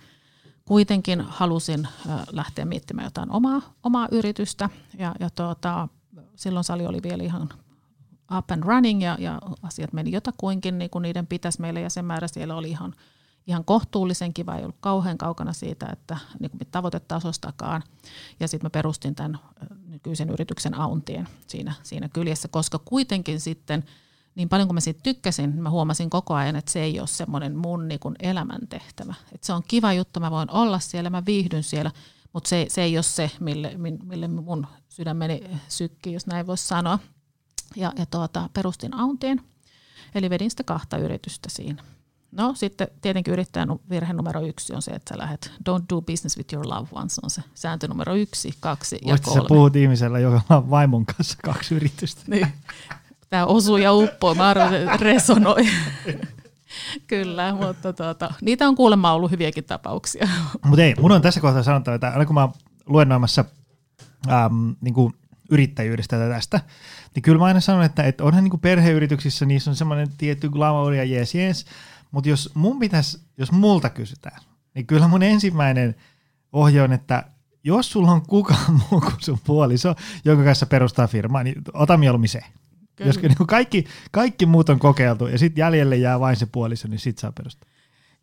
kuitenkin 0.65 1.22
halusin 1.22 1.88
lähteä 2.32 2.65
miettimään 2.65 3.06
jotain 3.06 3.32
omaa, 3.32 3.62
omaa 3.84 4.08
yritystä. 4.12 4.70
Ja, 4.98 5.15
ja 5.20 5.30
tuota, 5.30 5.88
silloin 6.36 6.63
sali 6.63 6.86
oli 6.86 7.04
vielä 7.04 7.24
ihan 7.24 7.50
up 8.38 8.52
and 8.52 8.64
running 8.64 9.04
ja, 9.04 9.18
ja 9.20 9.42
asiat 9.62 9.94
meni 9.94 10.12
jotakuinkin 10.12 10.78
niin 10.78 10.90
kuin 10.90 11.02
niiden 11.02 11.28
pitäisi 11.28 11.62
meille 11.62 11.82
ja 11.82 11.90
sen 11.90 12.06
määrä 12.06 12.28
siellä 12.28 12.56
oli 12.56 12.70
ihan, 12.70 12.96
ihan 13.48 13.66
kohtuullisen 13.66 14.34
kiva, 14.34 14.56
ei 14.56 14.64
ollut 14.64 14.78
kauhean 14.80 15.18
kaukana 15.18 15.54
siitä, 15.54 15.90
että 15.92 16.18
niin 16.40 16.52
kuin 16.52 16.62
tavoitetasostakaan. 16.72 17.84
Ja 18.40 18.48
sitten 18.48 18.66
mä 18.66 18.70
perustin 18.70 19.16
tämän 19.16 19.40
nykyisen 19.88 20.30
yrityksen 20.30 20.74
Auntien 20.74 21.28
siinä, 21.48 21.74
siinä 21.84 22.10
kyljessä, 22.10 22.48
koska 22.48 22.80
kuitenkin 22.80 23.40
sitten 23.40 23.84
niin 24.36 24.50
paljon 24.50 24.68
kuin 24.68 24.76
mä 24.76 24.80
siitä 24.80 25.00
tykkäsin, 25.04 25.56
mä 25.56 25.70
huomasin 25.70 26.10
koko 26.10 26.34
ajan, 26.34 26.56
että 26.56 26.72
se 26.72 26.82
ei 26.82 27.00
ole 27.00 27.08
semmoinen 27.08 27.56
mun 27.56 27.88
niin 27.88 28.00
kuin 28.00 28.16
elämäntehtävä. 28.20 29.14
Että 29.32 29.48
se 29.48 29.54
on 29.54 29.64
kiva 29.68 29.94
juttu, 29.94 30.20
mä 30.20 30.32
voin 30.32 30.52
olla 30.52 30.80
siellä, 30.80 31.10
mä 31.10 31.26
viihdyn 31.26 31.64
siellä, 31.64 31.92
mutta 32.34 32.50
se, 32.50 32.66
se 32.70 32.82
ei 32.82 32.98
ole 32.98 33.04
se, 33.04 33.32
mille, 33.40 33.72
mille 34.04 34.28
mun 34.28 34.68
sydämeni 34.90 35.44
sykkii, 35.68 36.14
jos 36.14 36.28
näin 36.28 36.48
voisi 36.48 36.68
sanoa 36.68 37.00
ja, 37.75 37.91
ja 37.97 38.06
tuota, 38.06 38.49
perustin 38.54 38.93
Auntien, 38.93 39.41
eli 40.15 40.30
vedin 40.30 40.49
sitä 40.49 40.63
kahta 40.63 40.97
yritystä 40.97 41.49
siinä. 41.49 41.84
No 42.32 42.54
sitten 42.56 42.88
tietenkin 43.01 43.34
yrittäjän 43.34 43.69
virhe 43.89 44.13
numero 44.13 44.41
yksi 44.41 44.73
on 44.73 44.82
se, 44.82 44.91
että 44.91 45.13
sä 45.13 45.19
lähdet 45.19 45.51
don't 45.69 45.84
do 45.89 46.01
business 46.01 46.38
with 46.38 46.54
your 46.54 46.67
loved 46.67 46.88
ones, 46.91 47.19
on 47.19 47.30
se 47.30 47.41
sääntö 47.54 47.88
numero 47.88 48.15
yksi, 48.15 48.54
kaksi 48.60 48.99
ja 49.06 49.17
kolme. 49.23 49.41
sä 49.41 49.47
puhut 49.47 49.75
ihmisellä, 49.75 50.19
joka 50.19 50.41
on 50.49 50.69
vaimon 50.69 51.06
kanssa 51.06 51.38
kaksi 51.43 51.75
yritystä. 51.75 52.21
Niin. 52.32 52.47
Tämä 53.30 53.45
osuu 53.45 53.78
ja 53.78 53.93
uppoo, 53.93 54.36
mä 54.36 54.49
arvoin, 54.49 54.99
resonoi. 54.99 55.67
Kyllä, 57.08 57.56
mutta 57.56 57.93
tuota, 57.93 58.34
niitä 58.41 58.67
on 58.67 58.75
kuulemma 58.75 59.13
ollut 59.13 59.32
hyviäkin 59.32 59.63
tapauksia. 59.63 60.28
Mutta 60.65 60.84
ei, 60.84 60.95
mun 60.99 61.12
on 61.12 61.21
tässä 61.21 61.41
kohtaa 61.41 61.63
sanottava, 61.63 61.95
että 61.95 62.08
aina 62.08 62.25
kun 62.25 62.34
mä 62.34 62.41
oon 62.41 62.54
luennoimassa 62.86 63.45
äm, 64.28 64.75
niin 64.82 64.93
kuin 64.93 65.13
yrittäjyydestä 65.49 66.29
tästä, 66.29 66.62
niin 67.15 67.23
kyllä 67.23 67.39
mä 67.39 67.45
aina 67.45 67.60
sanon, 67.60 67.84
että, 67.84 68.03
että 68.03 68.23
onhan 68.23 68.43
niin 68.43 68.60
perheyrityksissä, 68.60 69.45
niissä 69.45 69.71
on 69.71 69.75
semmoinen 69.75 70.08
tietty 70.17 70.49
glamour 70.49 70.93
ja 70.93 71.03
jees 71.03 71.36
jees, 71.36 71.65
mutta 72.12 72.29
jos 72.29 72.51
mun 72.53 72.79
pitäisi, 72.79 73.19
jos 73.38 73.51
multa 73.51 73.89
kysytään, 73.89 74.41
niin 74.73 74.86
kyllä 74.86 75.08
mun 75.08 75.23
ensimmäinen 75.23 75.95
ohje 76.53 76.81
on, 76.81 76.93
että 76.93 77.23
jos 77.63 77.91
sulla 77.91 78.12
on 78.12 78.21
kukaan 78.21 78.73
muu 78.91 79.01
kuin 79.01 79.13
sun 79.19 79.39
puoliso, 79.43 79.95
jonka 80.25 80.43
kanssa 80.43 80.65
perustaa 80.65 81.08
firmaa, 81.08 81.43
niin 81.43 81.62
ota 81.73 81.97
mieluummin 81.97 82.29
se. 82.29 82.41
Kyllä. 82.95 83.10
Jos 83.10 83.21
niin 83.21 83.47
kaikki, 83.47 83.86
kaikki 84.12 84.45
muut 84.45 84.69
on 84.69 84.79
kokeiltu 84.79 85.27
ja 85.27 85.38
sitten 85.38 85.62
jäljelle 85.62 85.95
jää 85.95 86.19
vain 86.19 86.36
se 86.36 86.45
puoliso, 86.45 86.88
niin 86.88 86.99
sit 86.99 87.17
saa 87.17 87.31
perustaa. 87.31 87.69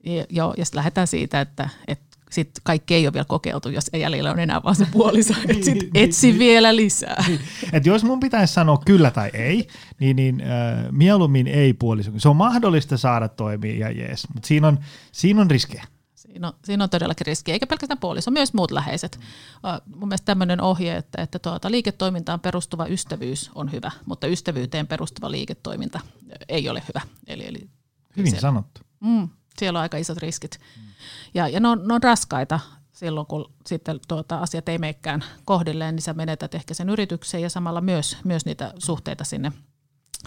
Ja, 0.05 0.27
joo, 0.31 0.55
ja 0.57 0.65
sitten 0.65 0.79
lähdetään 0.79 1.07
siitä, 1.07 1.41
että, 1.41 1.69
että 1.89 2.12
sitten 2.33 2.63
kaikki 2.65 2.95
ei 2.95 3.07
ole 3.07 3.13
vielä 3.13 3.25
kokeiltu, 3.25 3.69
jos 3.69 3.91
jäljellä 3.93 4.31
on 4.31 4.39
enää 4.39 4.63
vaan 4.63 4.77
se 4.77 4.87
puoliso. 4.93 5.35
niin, 5.47 5.65
sitten 5.65 5.91
niin, 5.95 6.05
etsi 6.05 6.27
niin, 6.27 6.39
vielä 6.39 6.77
lisää. 6.77 7.25
Niin. 7.29 7.41
Et 7.73 7.87
jos 7.87 8.05
mun 8.05 8.21
pitäisi 8.21 8.55
sanoa 8.55 8.83
kyllä 8.87 9.11
tai 9.11 9.31
ei, 9.35 9.69
niin, 10.01 10.17
niin 10.17 10.41
äh, 10.41 10.85
mieluummin 10.91 11.47
ei 11.47 11.73
puoliso. 11.75 12.11
Se 12.17 12.29
on 12.29 12.37
mahdollista 12.37 12.97
saada 12.97 13.29
toimia 13.29 13.89
ja 13.89 13.91
jees, 13.91 14.29
mutta 14.35 14.47
siinä 14.47 14.69
on, 14.69 14.79
siinä 15.13 15.41
on 15.41 15.51
riskejä. 15.51 15.85
Siinä 16.15 16.49
on, 16.49 16.55
siinä 16.65 16.85
on 16.85 16.91
todellakin 16.91 17.27
riski, 17.27 17.53
eikä 17.53 17.67
pelkästään 17.67 17.99
puoliso, 17.99 18.31
myös 18.31 18.55
muut 18.55 18.71
läheiset. 18.71 19.19
Mm. 19.21 19.99
Mun 19.99 20.09
mielestä 20.09 20.25
tämmöinen 20.25 20.61
ohje, 20.61 20.97
että, 20.97 21.23
että 21.23 21.39
tuota, 21.39 21.71
liiketoimintaan 21.71 22.41
perustuva 22.41 22.87
ystävyys 22.87 23.51
on 23.55 23.73
hyvä, 23.73 23.91
mutta 24.07 24.27
ystävyyteen 24.27 24.87
perustuva 24.87 25.31
liiketoiminta 25.31 26.01
ei 26.49 26.69
ole 26.69 26.83
hyvä. 26.89 27.01
Eli, 27.27 27.47
eli 27.47 27.69
Hyvin 28.17 28.31
siellä, 28.31 28.41
sanottu. 28.41 28.81
Mm, 29.01 29.29
siellä 29.59 29.79
on 29.79 29.83
aika 29.83 29.97
isot 29.97 30.19
riskit. 30.19 30.61
Mm. 30.61 30.92
Ja, 31.35 31.49
ja 31.49 31.61
ne, 31.61 31.69
on, 31.69 31.89
ne 31.89 31.95
on 31.95 32.03
raskaita 32.03 32.61
silloin, 32.93 33.27
kun 33.27 33.53
sitten 33.67 34.01
tuota, 34.09 34.39
asiat 34.39 34.69
ei 34.69 34.79
meikään 34.79 35.25
kohdilleen, 35.45 35.95
niin 35.95 36.03
sä 36.03 36.15
menetät 36.15 36.55
ehkä 36.55 36.75
sen 36.75 36.89
yrityksen 36.89 37.43
ja 37.43 37.51
samalla 37.51 37.81
myös, 37.81 38.17
myös 38.25 38.45
niitä 38.45 38.75
suhteita 38.79 39.25
sinne 39.25 39.53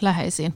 läheisiin. 0.01 0.55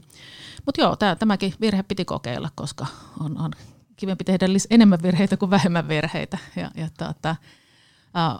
Mutta 0.66 0.80
joo, 0.80 0.96
tää, 0.96 1.16
tämäkin 1.16 1.54
virhe 1.60 1.82
piti 1.82 2.04
kokeilla, 2.04 2.50
koska 2.54 2.86
on, 3.20 3.40
on 3.40 3.50
kivempi 3.96 4.24
tehdä 4.24 4.46
enemmän 4.70 5.02
virheitä 5.02 5.36
kuin 5.36 5.50
vähemmän 5.50 5.88
virheitä. 5.88 6.38
Ja, 6.56 6.70
ja 6.74 6.88
tuota, 6.98 7.36
ää, 8.14 8.38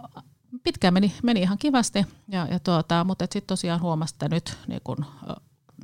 pitkään 0.65 0.95
meni, 0.95 1.15
meni 1.23 1.41
ihan 1.41 1.59
kivasti, 1.59 2.07
ja, 2.29 2.47
ja 2.51 2.59
tuota, 2.59 3.05
mutta 3.05 3.25
sitten 3.25 3.47
tosiaan 3.47 3.81
huomasin, 3.81 4.15
että 4.15 4.29
nyt 4.29 4.59
niin 4.67 4.81
kun, 4.85 5.05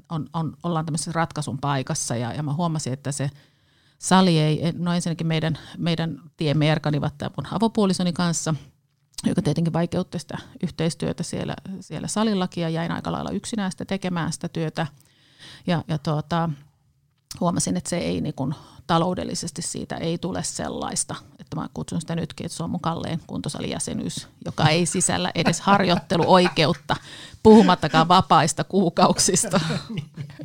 on, 0.09 0.29
on, 0.33 0.57
ollaan 0.63 0.87
tämmöisessä 0.87 1.13
ratkaisun 1.15 1.59
paikassa, 1.59 2.17
ja, 2.17 2.33
ja 2.33 2.43
mä 2.43 2.53
huomasin, 2.53 2.93
että 2.93 3.13
se– 3.13 3.31
sali 3.99 4.39
ei, 4.39 4.73
no 4.73 4.93
ensinnäkin 4.93 5.27
meidän, 5.27 5.59
meidän 5.79 6.21
tiemme 6.37 6.73
erkanivat 6.73 7.19
tämän 7.19 7.33
mun 7.37 7.47
avopuolisoni 7.55 8.13
kanssa, 8.13 8.55
joka 9.27 9.43
tietenkin 9.43 9.73
vaikeutti 9.73 10.19
sitä 10.19 10.39
yhteistyötä 10.63 11.23
siellä, 11.23 11.57
siellä 11.81 12.09
salillakin 12.09 12.63
ja 12.63 12.69
jäin 12.69 12.93
aika 12.93 13.13
lailla 13.13 13.31
yksinään 13.31 13.71
sitä 13.71 13.85
tekemään 13.85 14.33
sitä 14.33 14.49
työtä. 14.49 14.87
Ja, 15.67 15.85
ja 15.89 15.99
tuota, 15.99 16.51
huomasin, 17.41 17.77
että 17.77 17.91
se 17.91 17.99
ei 17.99 18.21
niin 18.21 18.35
kuin, 18.35 18.55
taloudellisesti 18.87 19.63
siitä 19.63 19.97
ei 19.97 20.19
tule 20.19 20.43
sellaista, 20.43 21.15
että 21.39 21.57
mä 21.57 21.69
kutsun 21.75 22.01
sitä 22.01 22.17
nytkin, 22.17 22.47
että 22.47 22.57
se 22.57 22.63
on 22.63 22.71
mun 22.71 22.81
kalleen 22.81 23.21
kuntosalijäsenyys, 23.27 24.29
joka 24.45 24.69
ei 24.69 24.87
sisällä 24.87 25.31
edes 25.35 25.61
harjoitteluoikeutta, 25.61 26.97
puhumattakaan 27.43 28.09
vapaista 28.09 28.65
kuukausista. 28.65 29.61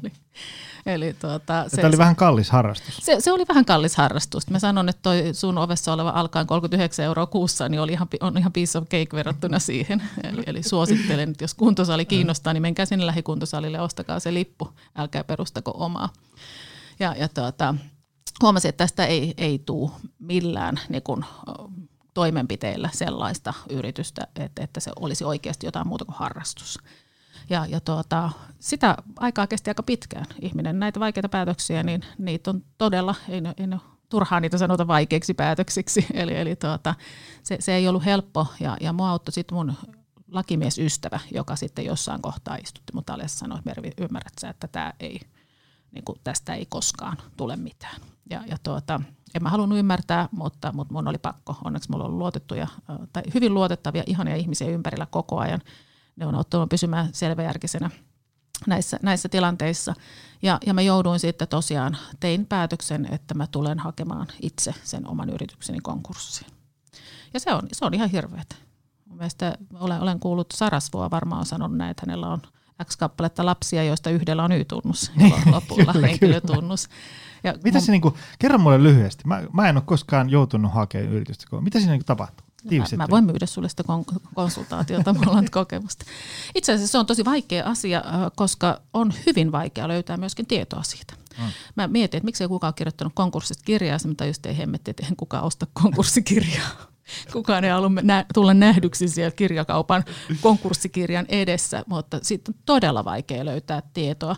Eli 0.85 1.13
tuota, 1.13 1.65
se, 1.67 1.85
oli 1.85 1.97
vähän 1.97 2.15
kallis 2.15 2.49
harrastus. 2.49 2.97
Se, 2.97 3.15
se 3.19 3.31
oli 3.31 3.45
vähän 3.47 3.65
kallis 3.65 3.95
harrastus. 3.95 4.49
Mä 4.49 4.59
sanon, 4.59 4.89
että 4.89 5.01
toi 5.01 5.29
sun 5.33 5.57
ovessa 5.57 5.93
oleva 5.93 6.09
alkaen 6.09 6.47
39 6.47 7.05
euroa 7.05 7.25
kuussa, 7.25 7.69
niin 7.69 7.81
oli 7.81 7.91
ihan, 7.91 8.07
on 8.21 8.37
ihan 8.37 8.51
piece 8.51 8.77
of 8.77 8.83
cake 8.83 9.09
verrattuna 9.13 9.59
siihen. 9.69 10.03
Eli, 10.23 10.43
eli 10.45 10.63
suosittelen, 10.63 11.29
että 11.29 11.43
jos 11.43 11.53
kuntosali 11.53 12.05
kiinnostaa, 12.05 12.53
niin 12.53 12.61
menkää 12.61 12.85
sinne 12.85 13.05
lähikuntosalille 13.05 13.77
ja 13.77 13.83
ostakaa 13.83 14.19
se 14.19 14.33
lippu. 14.33 14.69
Älkää 14.95 15.23
perustako 15.23 15.73
omaa. 15.75 16.09
Ja, 16.99 17.15
ja 17.17 17.29
tuota, 17.29 17.75
huomasin, 18.41 18.69
että 18.69 18.83
tästä 18.83 19.05
ei, 19.05 19.33
ei 19.37 19.59
tule 19.59 19.91
millään 20.19 20.79
niin 20.89 21.03
kun, 21.03 21.25
toimenpiteillä 22.13 22.89
sellaista 22.93 23.53
yritystä, 23.69 24.27
että, 24.35 24.63
että 24.63 24.79
se 24.79 24.91
olisi 24.99 25.23
oikeasti 25.23 25.67
jotain 25.67 25.87
muuta 25.87 26.05
kuin 26.05 26.15
harrastus. 26.15 26.79
Ja, 27.49 27.65
ja 27.65 27.79
tuota, 27.79 28.29
sitä 28.59 28.95
aikaa 29.19 29.47
kesti 29.47 29.69
aika 29.69 29.83
pitkään. 29.83 30.25
Ihminen 30.41 30.79
näitä 30.79 30.99
vaikeita 30.99 31.29
päätöksiä, 31.29 31.83
niin 31.83 32.01
niitä 32.17 32.49
on 32.49 32.63
todella, 32.77 33.15
ei 33.29 33.41
ne, 33.41 33.53
ei 33.57 33.67
ne 33.67 33.77
turhaan 34.09 34.41
niitä 34.41 34.57
sanota 34.57 34.87
vaikeiksi 34.87 35.33
päätöksiksi. 35.33 36.07
Eli, 36.13 36.37
eli 36.37 36.55
tuota, 36.55 36.95
se, 37.43 37.57
se, 37.59 37.75
ei 37.75 37.87
ollut 37.87 38.05
helppo 38.05 38.47
ja, 38.59 38.77
ja 38.81 38.93
mua 38.93 39.09
auttoi 39.09 39.33
sitten 39.33 39.55
mun 39.55 39.73
lakimiesystävä, 40.31 41.19
joka 41.33 41.55
sitten 41.55 41.85
jossain 41.85 42.21
kohtaa 42.21 42.55
istutti 42.55 42.93
mut 42.93 43.09
alas 43.09 43.39
sanoi, 43.39 43.57
että 43.57 43.69
Mervi, 43.69 43.91
ymmärrät 43.97 44.33
sä, 44.41 44.49
että 44.49 44.67
tää 44.67 44.93
ei, 44.99 45.19
niin 45.91 46.05
kuin, 46.05 46.17
tästä 46.23 46.53
ei 46.53 46.65
koskaan 46.65 47.17
tule 47.37 47.55
mitään. 47.55 48.01
Ja, 48.29 48.43
ja 48.47 48.57
tuota, 48.63 49.01
en 49.35 49.43
mä 49.43 49.49
halunnut 49.49 49.79
ymmärtää, 49.79 50.29
mutta, 50.31 50.71
mutta 50.73 50.93
mun 50.93 51.07
oli 51.07 51.17
pakko. 51.17 51.55
Onneksi 51.63 51.91
mulla 51.91 52.05
on 52.05 52.17
luotettuja, 52.17 52.67
tai 53.13 53.23
hyvin 53.33 53.53
luotettavia, 53.53 54.03
ihania 54.05 54.35
ihmisiä 54.35 54.67
ympärillä 54.67 55.05
koko 55.05 55.37
ajan– 55.37 55.61
ne 56.21 56.27
on 56.27 56.35
auttanut 56.35 56.69
pysymään 56.69 57.09
selväjärkisenä 57.13 57.89
näissä, 58.67 58.99
näissä 59.01 59.29
tilanteissa. 59.29 59.93
Ja, 60.41 60.57
ja 60.65 60.73
mä 60.73 60.81
jouduin 60.81 61.19
sitten 61.19 61.47
tosiaan, 61.47 61.97
tein 62.19 62.45
päätöksen, 62.45 63.07
että 63.11 63.33
mä 63.33 63.47
tulen 63.47 63.79
hakemaan 63.79 64.27
itse 64.41 64.73
sen 64.83 65.07
oman 65.07 65.29
yritykseni 65.29 65.79
konkurssiin. 65.79 66.51
Ja 67.33 67.39
se 67.39 67.53
on, 67.53 67.61
se 67.71 67.85
on 67.85 67.93
ihan 67.93 68.09
hirveätä. 68.09 68.55
Mielestäni 69.09 69.55
olen, 69.79 70.01
olen 70.01 70.19
kuullut 70.19 70.47
Sarasvoa 70.53 71.11
varmaan 71.11 71.39
on 71.39 71.45
sanonut 71.45 71.77
näin, 71.77 71.91
että 71.91 72.03
hänellä 72.07 72.27
on 72.27 72.41
X 72.85 72.97
kappaletta 72.97 73.45
lapsia, 73.45 73.83
joista 73.83 74.09
yhdellä 74.09 74.43
on 74.43 74.51
Y-tunnus 74.51 75.11
ja 75.17 75.51
lopulla 75.51 75.93
kyllä, 75.93 76.07
henkilötunnus. 76.07 76.89
Ja 77.43 77.53
Mitä 77.63 77.77
mun... 77.77 77.85
se 77.85 77.91
niinku, 77.91 78.17
kerro 78.39 78.57
mulle 78.57 78.83
lyhyesti, 78.83 79.23
mä, 79.25 79.43
mä 79.53 79.69
en 79.69 79.77
ole 79.77 79.83
koskaan 79.85 80.29
joutunut 80.29 80.73
hakemaan 80.73 81.13
yritystä, 81.13 81.45
mitä 81.61 81.79
siinä 81.79 81.91
niinku 81.91 82.05
tapahtuu? 82.05 82.47
Mä, 82.63 82.97
mä 82.97 83.07
voin 83.09 83.23
myydä 83.23 83.45
sulle 83.45 83.69
sitä 83.69 83.83
konsultaatiota, 84.35 85.13
mulla 85.13 85.31
on 85.31 85.47
kokemusta. 85.51 86.05
Itse 86.55 86.73
asiassa 86.73 86.91
se 86.91 86.97
on 86.97 87.05
tosi 87.05 87.25
vaikea 87.25 87.65
asia, 87.65 88.03
koska 88.35 88.81
on 88.93 89.13
hyvin 89.25 89.51
vaikea 89.51 89.87
löytää 89.87 90.17
myöskin 90.17 90.45
tietoa 90.45 90.83
siitä. 90.83 91.13
Mm. 91.37 91.43
Mä 91.75 91.87
mietin, 91.87 92.17
että 92.17 92.25
miksei 92.25 92.47
kukaan 92.47 92.73
kirjoittanut 92.73 93.13
konkurssista 93.15 93.63
kirjaa, 93.65 93.97
mutta 94.07 94.25
just 94.25 94.45
ei 94.45 94.57
hemmetti, 94.57 94.91
että 94.91 95.03
eihän 95.03 95.15
kukaan 95.15 95.43
osta 95.43 95.67
konkurssikirjaa. 95.73 96.90
Kukaan 97.33 97.63
ei 97.63 97.71
halua 97.71 97.89
nä- 98.01 98.25
tulla 98.33 98.53
nähdyksi 98.53 99.07
siellä 99.07 99.31
kirjakaupan 99.31 100.03
konkurssikirjan 100.41 101.25
edessä, 101.29 101.83
mutta 101.87 102.19
sitten 102.21 102.55
on 102.55 102.61
todella 102.65 103.05
vaikea 103.05 103.45
löytää 103.45 103.81
tietoa. 103.93 104.35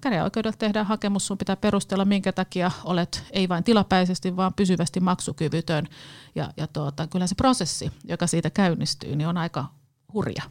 Käräjäoikeudella 0.00 0.56
tehdään 0.58 0.86
hakemus, 0.86 1.26
sun 1.26 1.38
pitää 1.38 1.56
perustella, 1.56 2.04
minkä 2.04 2.32
takia 2.32 2.70
olet 2.84 3.24
ei 3.30 3.48
vain 3.48 3.64
tilapäisesti, 3.64 4.36
vaan 4.36 4.54
pysyvästi 4.54 5.00
maksukyvytön. 5.00 5.86
Ja, 6.34 6.52
ja 6.56 6.66
tuota, 6.66 7.06
kyllä 7.06 7.26
se 7.26 7.34
prosessi, 7.34 7.92
joka 8.04 8.26
siitä 8.26 8.50
käynnistyy, 8.50 9.16
niin 9.16 9.28
on 9.28 9.36
aika 9.36 9.64
hurja. 10.12 10.42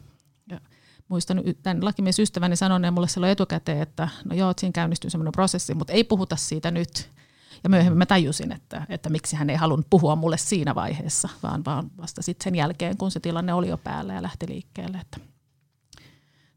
Ja 0.50 0.60
muistan 1.08 1.42
tämän 1.62 1.84
lakimiesystäväni 1.84 2.56
sanoneen 2.56 2.94
mulle 2.94 3.08
silloin 3.08 3.32
etukäteen, 3.32 3.82
että 3.82 4.08
no 4.24 4.36
joo, 4.36 4.52
siinä 4.58 4.72
käynnistyy 4.72 5.10
semmoinen 5.10 5.32
prosessi, 5.32 5.74
mutta 5.74 5.92
ei 5.92 6.04
puhuta 6.04 6.36
siitä 6.36 6.70
nyt 6.70 7.10
ja 7.64 7.70
myöhemmin 7.70 7.98
mä 7.98 8.06
tajusin, 8.06 8.52
että, 8.52 8.86
että 8.88 9.10
miksi 9.10 9.36
hän 9.36 9.50
ei 9.50 9.56
halunnut 9.56 9.86
puhua 9.90 10.16
mulle 10.16 10.38
siinä 10.38 10.74
vaiheessa, 10.74 11.28
vaan, 11.42 11.64
vaan 11.64 11.90
vasta 11.96 12.22
sitten 12.22 12.44
sen 12.44 12.54
jälkeen, 12.54 12.96
kun 12.96 13.10
se 13.10 13.20
tilanne 13.20 13.54
oli 13.54 13.68
jo 13.68 13.78
päällä 13.78 14.14
ja 14.14 14.22
lähti 14.22 14.48
liikkeelle. 14.48 14.98
Että 14.98 15.20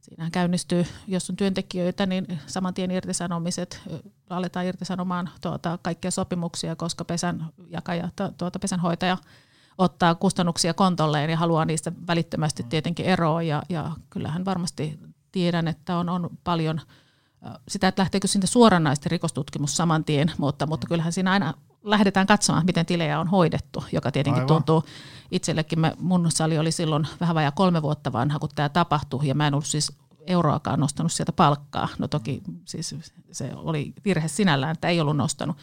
siinähän 0.01 0.31
käynnistyy, 0.31 0.85
jos 1.07 1.29
on 1.29 1.35
työntekijöitä, 1.35 2.05
niin 2.05 2.39
saman 2.47 2.73
tien 2.73 2.91
irtisanomiset, 2.91 3.81
aletaan 4.29 4.65
irtisanomaan 4.65 5.29
tuota, 5.41 5.79
kaikkia 5.81 6.11
sopimuksia, 6.11 6.75
koska 6.75 7.05
pesän 7.05 7.45
jakaja, 7.69 8.09
tuota, 8.37 8.59
pesänhoitaja 8.59 9.17
ottaa 9.77 10.15
kustannuksia 10.15 10.73
kontolleen 10.73 11.29
ja 11.29 11.37
haluaa 11.37 11.65
niistä 11.65 11.91
välittömästi 12.07 12.63
tietenkin 12.63 13.05
eroa. 13.05 13.41
Ja, 13.41 13.63
ja 13.69 13.91
kyllähän 14.09 14.45
varmasti 14.45 14.99
tiedän, 15.31 15.67
että 15.67 15.97
on, 15.97 16.09
on 16.09 16.29
paljon– 16.43 16.81
sitä, 17.67 17.87
että 17.87 18.01
lähteekö 18.01 18.27
sinne 18.27 18.47
suoranaisesti 18.47 19.09
rikostutkimus 19.09 19.77
saman 19.77 20.05
tien, 20.05 20.31
mutta, 20.37 20.67
mutta 20.67 20.87
kyllähän 20.87 21.13
siinä 21.13 21.31
aina 21.31 21.53
lähdetään 21.83 22.27
katsomaan, 22.27 22.65
miten 22.65 22.85
tilejä 22.85 23.19
on 23.19 23.27
hoidettu, 23.27 23.83
joka 23.91 24.11
tietenkin 24.11 24.43
Aivan. 24.43 24.47
tuntuu 24.47 24.83
itsellekin. 25.31 25.79
Mä, 25.79 25.91
mun 25.99 26.31
sali 26.31 26.57
oli 26.57 26.71
silloin 26.71 27.07
vähän 27.19 27.35
vajaa 27.35 27.51
kolme 27.51 27.81
vuotta 27.81 28.13
vanha, 28.13 28.39
kun 28.39 28.49
tämä 28.55 28.69
tapahtui, 28.69 29.27
ja 29.27 29.35
mä 29.35 29.47
en 29.47 29.53
ollut 29.53 29.65
siis 29.65 29.91
euroakaan 30.27 30.79
nostanut 30.79 31.11
sieltä 31.11 31.31
palkkaa. 31.31 31.87
No 31.99 32.07
toki 32.07 32.41
siis 32.65 32.95
se 33.31 33.51
oli 33.55 33.93
virhe 34.05 34.27
sinällään, 34.27 34.71
että 34.71 34.87
ei 34.87 35.01
ollut 35.01 35.17
nostanut. 35.17 35.57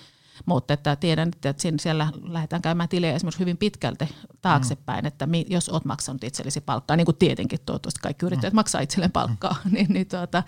Mutta 0.47 0.75
että 0.75 0.97
tiedän, 0.97 1.29
että 1.29 1.55
siellä 1.81 2.09
lähdetään 2.23 2.63
käymään 2.63 2.89
tilejä 2.89 3.15
esimerkiksi 3.15 3.41
hyvin 3.41 3.57
pitkälti 3.57 4.09
taaksepäin, 4.41 5.07
että 5.07 5.29
jos 5.49 5.69
olet 5.69 5.85
maksanut 5.85 6.25
itsellesi 6.25 6.61
palkkaa, 6.61 6.97
niin 6.97 7.05
kuin 7.05 7.17
tietenkin 7.17 7.59
toivottavasti 7.67 8.01
kaikki 8.03 8.27
yrittäjät 8.27 8.53
mm. 8.53 8.57
maksaa 8.57 8.81
itselleen 8.81 9.13
palkkaa, 9.13 9.57
niin, 9.71 9.87
niin 9.89 10.09
tuota, 10.09 10.43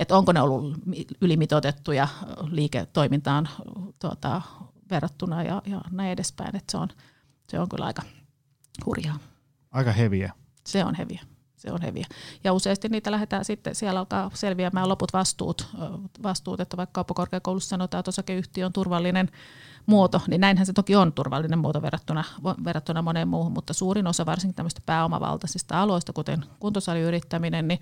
että 0.00 0.16
onko 0.16 0.32
ne 0.32 0.40
ollut 0.40 0.78
ylimitoitettuja 1.20 2.08
liiketoimintaan 2.50 3.48
tuota, 3.98 4.42
verrattuna 4.90 5.42
ja, 5.42 5.62
ja 5.66 5.80
näin 5.90 6.10
edespäin, 6.10 6.56
että 6.56 6.72
se 6.72 6.78
on, 6.78 6.88
se 7.48 7.60
on 7.60 7.68
kyllä 7.68 7.84
aika 7.84 8.02
hurjaa. 8.86 9.18
Aika 9.70 9.92
heviä. 9.92 10.32
Se 10.66 10.84
on 10.84 10.94
heviä 10.94 11.20
se 11.60 11.72
on 11.72 11.82
heviä. 11.82 12.06
Ja 12.44 12.52
useasti 12.52 12.88
niitä 12.88 13.10
lähdetään 13.10 13.44
sitten, 13.44 13.74
siellä 13.74 14.00
alkaa 14.00 14.30
selviämään 14.34 14.88
loput 14.88 15.12
vastuut, 15.12 15.68
vastuut 16.22 16.60
että 16.60 16.76
vaikka 16.76 16.92
kauppakorkeakoulussa 16.92 17.68
sanotaan, 17.68 17.98
että 17.98 18.08
osakeyhtiö 18.08 18.66
on 18.66 18.72
turvallinen 18.72 19.28
muoto, 19.86 20.22
niin 20.28 20.40
näinhän 20.40 20.66
se 20.66 20.72
toki 20.72 20.96
on 20.96 21.12
turvallinen 21.12 21.58
muoto 21.58 21.82
verrattuna, 21.82 22.24
verrattuna 22.64 23.02
moneen 23.02 23.28
muuhun, 23.28 23.52
mutta 23.52 23.72
suurin 23.72 24.06
osa 24.06 24.26
varsinkin 24.26 24.54
tämmöistä 24.54 24.80
pääomavaltaisista 24.86 25.82
aloista, 25.82 26.12
kuten 26.12 26.44
kuntosaliyrittäminen, 26.60 27.68
niin 27.68 27.80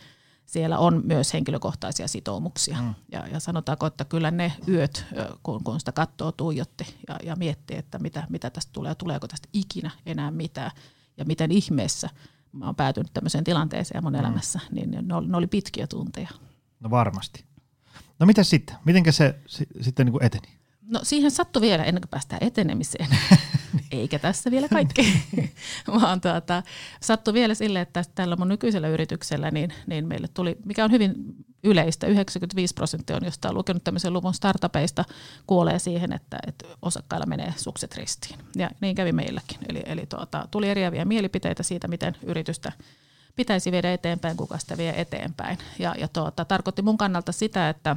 siellä 0.49 0.79
on 0.79 1.03
myös 1.05 1.33
henkilökohtaisia 1.33 2.09
sitoumuksia. 2.09 2.77
Mm. 2.83 2.95
Ja, 3.13 3.27
ja 3.27 3.41
sanotaanko, 3.41 3.87
että 3.87 4.05
kyllä 4.05 4.31
ne 4.31 4.53
yöt, 4.69 5.07
kun, 5.43 5.65
kun 5.65 5.79
sitä 5.79 5.93
katsoo 5.93 6.33
tuijotti 6.33 6.97
ja, 7.09 7.17
ja 7.23 7.37
miettii, 7.37 7.77
että 7.77 7.99
mitä, 7.99 8.27
mitä 8.29 8.51
tästä 8.51 8.73
tulee, 8.73 8.95
tuleeko 8.95 9.29
tästä 9.29 9.49
ikinä 9.53 9.91
enää 10.07 10.31
mitään, 10.31 10.71
ja 11.17 11.25
miten 11.25 11.53
ihmeessä– 11.53 12.11
mä 12.53 12.67
oon 12.67 12.77
päätynyt 12.77 13.13
tämmöiseen 13.13 13.45
tilanteeseen 13.45 14.05
mun 14.05 14.13
mm. 14.13 14.19
elämässä, 14.19 14.61
niin 14.71 14.91
ne 15.03 15.15
oli, 15.15 15.29
ne 15.29 15.37
oli 15.37 15.47
pitkiä 15.47 15.87
tunteja. 15.87 16.29
No 16.81 16.91
varmasti. 16.91 17.45
No 18.19 18.27
mitä 18.27 18.43
sitten? 18.43 18.77
Miten 18.85 19.13
se 19.13 19.39
sitten 19.81 20.07
niin 20.07 20.13
kuin 20.13 20.25
eteni? 20.25 20.49
No 20.83 21.01
siihen 21.03 21.31
sattui 21.31 21.63
vielä 21.63 21.85
ennen 21.85 22.03
kuin 22.03 22.11
päästään 22.11 22.45
etenemiseen, 22.45 23.09
eikä 23.93 24.19
tässä 24.19 24.51
vielä 24.51 24.69
kaikki, 24.69 25.23
vaan 26.01 26.21
tuota, 26.21 26.63
sattui 27.01 27.35
vielä 27.35 27.55
sille, 27.55 27.81
että 27.81 28.03
tällä 28.15 28.37
mun 28.37 28.49
nykyisellä 28.49 28.89
yrityksellä 28.89 29.51
niin, 29.51 29.73
niin 29.87 30.09
meille 30.09 30.29
tuli, 30.29 30.57
mikä 30.65 30.85
on 30.85 30.91
hyvin 30.91 31.15
yleistä, 31.65 32.07
95 32.07 32.75
prosenttia 32.75 33.17
on 33.17 33.25
jostain 33.25 33.55
lukenut 33.55 33.85
tämmöisen 33.85 34.13
luvun 34.13 34.35
startupeista, 34.35 35.05
kuolee 35.47 35.79
siihen, 35.79 36.13
että, 36.13 36.39
että 36.47 36.67
osakkailla 36.83 37.27
menee 37.27 37.55
sukset 37.57 37.97
ristiin. 37.97 38.39
Ja 38.57 38.71
niin 38.81 38.95
kävi 38.95 39.13
meilläkin. 39.13 39.59
Eli, 39.69 39.83
eli 39.87 40.07
tuota, 40.07 40.49
tuli 40.51 40.69
eriäviä 40.69 41.05
mielipiteitä 41.05 41.63
siitä, 41.63 41.89
miten 41.89 42.17
yritystä 42.23 42.73
pitäisi 43.37 43.73
viedä 43.73 43.93
eteenpäin, 43.93 44.37
kuka 44.37 44.59
sitä 44.59 44.77
vie 44.77 45.01
eteenpäin. 45.01 45.59
Ja, 45.79 45.95
ja 45.99 46.09
tuota, 46.09 46.45
tarkoitti 46.45 46.83
mun 46.83 46.99
kannalta 46.99 47.33
sitä, 47.33 47.69
että 47.69 47.97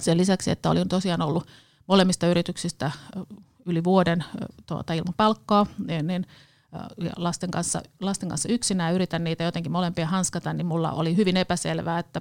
sen 0.00 0.18
lisäksi, 0.18 0.50
että 0.50 0.70
olin 0.70 0.88
tosiaan 0.88 1.22
ollut 1.22 1.46
molemmista 1.86 2.26
yrityksistä 2.26 2.90
yli 3.66 3.84
vuoden 3.84 4.24
tuota, 4.66 4.92
ilman 4.92 5.14
palkkaa, 5.16 5.66
niin, 5.86 6.06
niin 6.06 6.26
lasten 7.16 7.50
kanssa, 7.50 7.82
lasten 8.00 8.28
kanssa 8.28 8.48
yksinään 8.48 8.94
yritän 8.94 9.24
niitä 9.24 9.44
jotenkin 9.44 9.72
molempia 9.72 10.06
hanskata, 10.06 10.52
niin 10.52 10.66
mulla 10.66 10.92
oli 10.92 11.16
hyvin 11.16 11.36
epäselvää, 11.36 11.98
että 11.98 12.20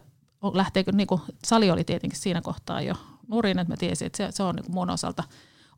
lähteekö, 0.53 0.91
niin 0.91 1.07
kuin, 1.07 1.21
sali 1.45 1.71
oli 1.71 1.83
tietenkin 1.83 2.19
siinä 2.19 2.41
kohtaa 2.41 2.81
jo 2.81 2.95
nurin, 3.27 3.59
että 3.59 3.73
mä 3.73 3.77
tiesin, 3.77 4.05
että 4.05 4.17
se, 4.17 4.31
se 4.31 4.43
on 4.43 4.55
niin 4.55 4.65
kuin 4.65 4.73
mun 4.73 4.89
osalta 4.89 5.23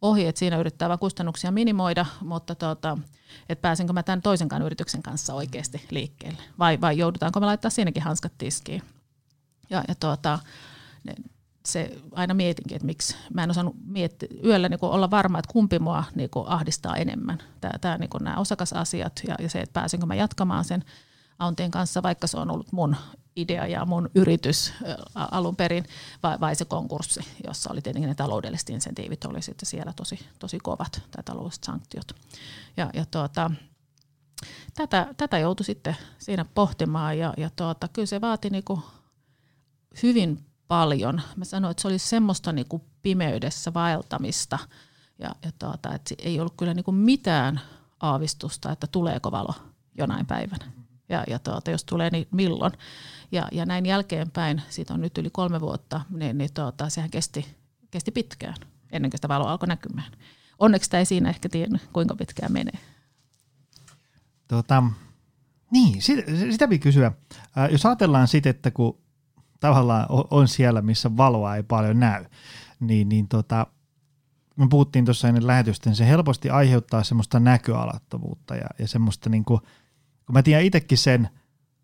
ohi, 0.01 0.27
että 0.27 0.39
siinä 0.39 0.57
yrittää 0.57 0.89
vain 0.89 0.99
kustannuksia 0.99 1.51
minimoida, 1.51 2.05
mutta 2.21 2.55
tuota, 2.55 2.97
että 3.49 3.61
pääsenkö 3.61 3.93
mä 3.93 4.03
tämän 4.03 4.21
toisenkaan 4.21 4.61
yrityksen 4.61 5.03
kanssa 5.03 5.33
oikeasti 5.33 5.85
liikkeelle 5.89 6.41
vai, 6.59 6.81
vai 6.81 6.97
joudutaanko 6.97 7.39
me 7.39 7.45
laittaa 7.45 7.71
siinäkin 7.71 8.03
hanskat 8.03 8.33
tiskiin. 8.37 8.81
Ja, 9.69 9.83
ja 9.87 9.95
tuota, 9.95 10.39
se 11.71 11.97
aina 12.11 12.33
mietinkin, 12.33 12.75
että 12.75 12.85
miksi 12.85 13.15
mä 13.33 13.43
en 13.43 13.49
osannut 13.49 13.75
miettiä, 13.85 14.29
yöllä 14.43 14.69
niin 14.69 14.79
olla 14.81 15.11
varma, 15.11 15.39
että 15.39 15.53
kumpi 15.53 15.79
mua 15.79 16.03
niin 16.15 16.29
ahdistaa 16.45 16.95
enemmän. 16.95 17.39
Tää, 17.61 17.77
tää, 17.81 17.97
niin 17.97 18.09
nämä 18.21 18.37
osakasasiat 18.37 19.21
ja, 19.27 19.35
ja 19.39 19.49
se, 19.49 19.59
että 19.59 19.73
pääsenkö 19.73 20.05
mä 20.05 20.15
jatkamaan 20.15 20.65
sen 20.65 20.83
Auntien 21.39 21.71
kanssa, 21.71 22.03
vaikka 22.03 22.27
se 22.27 22.37
on 22.37 22.51
ollut 22.51 22.71
mun 22.71 22.95
idea 23.35 23.67
ja 23.67 23.85
mun 23.85 24.09
yritys 24.15 24.73
alun 25.15 25.55
perin, 25.55 25.85
vai, 26.23 26.39
vai 26.39 26.55
se 26.55 26.65
konkurssi, 26.65 27.19
jossa 27.47 27.71
oli 27.71 27.81
tietenkin 27.81 28.09
ne 28.09 28.15
taloudelliset 28.15 28.69
insentiivit, 28.69 29.25
oli 29.25 29.41
sitten 29.41 29.69
siellä 29.69 29.93
tosi, 29.95 30.19
tosi 30.39 30.59
kovat, 30.63 31.01
tai 31.11 31.23
taloudelliset 31.23 31.63
sanktiot. 31.63 32.15
Ja, 32.77 32.89
ja 32.93 33.05
tuota, 33.11 33.51
tätä, 34.73 35.13
tätä 35.17 35.39
joutui 35.39 35.65
sitten 35.65 35.97
siinä 36.17 36.45
pohtimaan, 36.45 37.17
ja, 37.17 37.33
ja 37.37 37.49
tuota, 37.55 37.87
kyllä 37.87 38.05
se 38.05 38.21
vaati 38.21 38.49
niinku 38.49 38.83
hyvin 40.03 40.45
paljon. 40.67 41.21
Mä 41.35 41.45
sanoin, 41.45 41.71
että 41.71 41.81
se 41.81 41.87
oli 41.87 41.99
semmoista 41.99 42.51
niinku 42.51 42.81
pimeydessä 43.01 43.73
vaeltamista, 43.73 44.59
ja, 45.19 45.29
ja 45.43 45.51
tuota, 45.59 45.95
että 45.95 46.15
ei 46.19 46.39
ollut 46.39 46.53
kyllä 46.57 46.73
niinku 46.73 46.91
mitään 46.91 47.61
aavistusta, 47.99 48.71
että 48.71 48.87
tuleeko 48.87 49.31
valo 49.31 49.53
jonain 49.97 50.25
päivänä. 50.25 50.71
Ja, 51.09 51.23
ja 51.27 51.39
tuota, 51.39 51.71
jos 51.71 51.83
tulee, 51.83 52.09
niin 52.09 52.27
milloin. 52.31 52.73
Ja, 53.31 53.47
ja 53.51 53.65
näin 53.65 53.85
jälkeenpäin, 53.85 54.61
siitä 54.69 54.93
on 54.93 55.01
nyt 55.01 55.17
yli 55.17 55.29
kolme 55.29 55.61
vuotta, 55.61 56.01
niin, 56.09 56.37
niin 56.37 56.53
tuota, 56.53 56.89
sehän 56.89 57.09
kesti, 57.09 57.55
kesti 57.91 58.11
pitkään 58.11 58.55
ennen 58.91 59.11
kuin 59.11 59.17
sitä 59.17 59.27
valo 59.27 59.47
alkoi 59.47 59.67
näkymään. 59.67 60.11
Onneksi 60.59 60.85
sitä 60.85 60.99
ei 60.99 61.05
siinä 61.05 61.29
ehkä 61.29 61.49
tiennyt, 61.49 61.89
kuinka 61.93 62.15
pitkään 62.15 62.51
menee. 62.51 62.79
Tota, 64.47 64.83
niin, 65.71 66.01
sitä, 66.01 66.21
sitä 66.51 66.67
kysyä. 66.81 67.11
Äh, 67.57 67.71
jos 67.71 67.85
ajatellaan 67.85 68.27
sitten, 68.27 68.49
että 68.49 68.71
kun 68.71 68.97
tavallaan 69.59 70.05
on 70.31 70.47
siellä, 70.47 70.81
missä 70.81 71.17
valoa 71.17 71.55
ei 71.55 71.63
paljon 71.63 71.99
näy, 71.99 72.25
niin, 72.79 73.09
niin 73.09 73.27
tota, 73.27 73.67
me 74.55 74.67
puhuttiin 74.69 75.05
tuossa 75.05 75.27
ennen 75.27 75.47
lähetystä, 75.47 75.89
niin 75.89 75.95
se 75.95 76.07
helposti 76.07 76.49
aiheuttaa 76.49 77.03
semmoista 77.03 77.39
näköalattomuutta 77.39 78.55
ja, 78.55 78.67
ja 78.79 78.87
semmoista, 78.87 79.29
niin 79.29 79.45
kuin, 79.45 79.59
kun 80.25 80.33
mä 80.33 80.43
tiedän 80.43 80.65
itsekin 80.65 80.97
sen, 80.97 81.29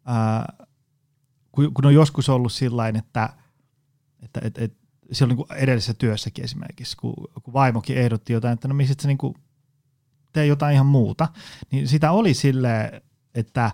ää, 0.05 0.53
kun, 1.51 1.73
kun 1.73 1.85
on 1.85 1.93
joskus 1.93 2.29
ollut 2.29 2.51
sillä 2.51 2.87
että, 2.87 3.29
että 4.23 4.39
et, 4.43 4.57
et, 4.57 4.77
siellä 5.11 5.35
niin 5.35 5.53
edellisessä 5.53 5.93
työssäkin 5.93 6.43
esimerkiksi, 6.43 6.97
kun, 6.97 7.13
kun 7.43 7.53
vaimokin 7.53 7.97
ehdotti 7.97 8.33
jotain, 8.33 8.53
että 8.53 8.67
no 8.67 8.73
missä 8.73 8.95
se 8.99 9.07
niin 9.07 9.17
kuin 9.17 9.33
tee 10.33 10.45
jotain 10.45 10.73
ihan 10.73 10.85
muuta, 10.85 11.27
niin 11.71 11.87
sitä 11.87 12.11
oli 12.11 12.33
silleen, 12.33 13.01
että 13.35 13.71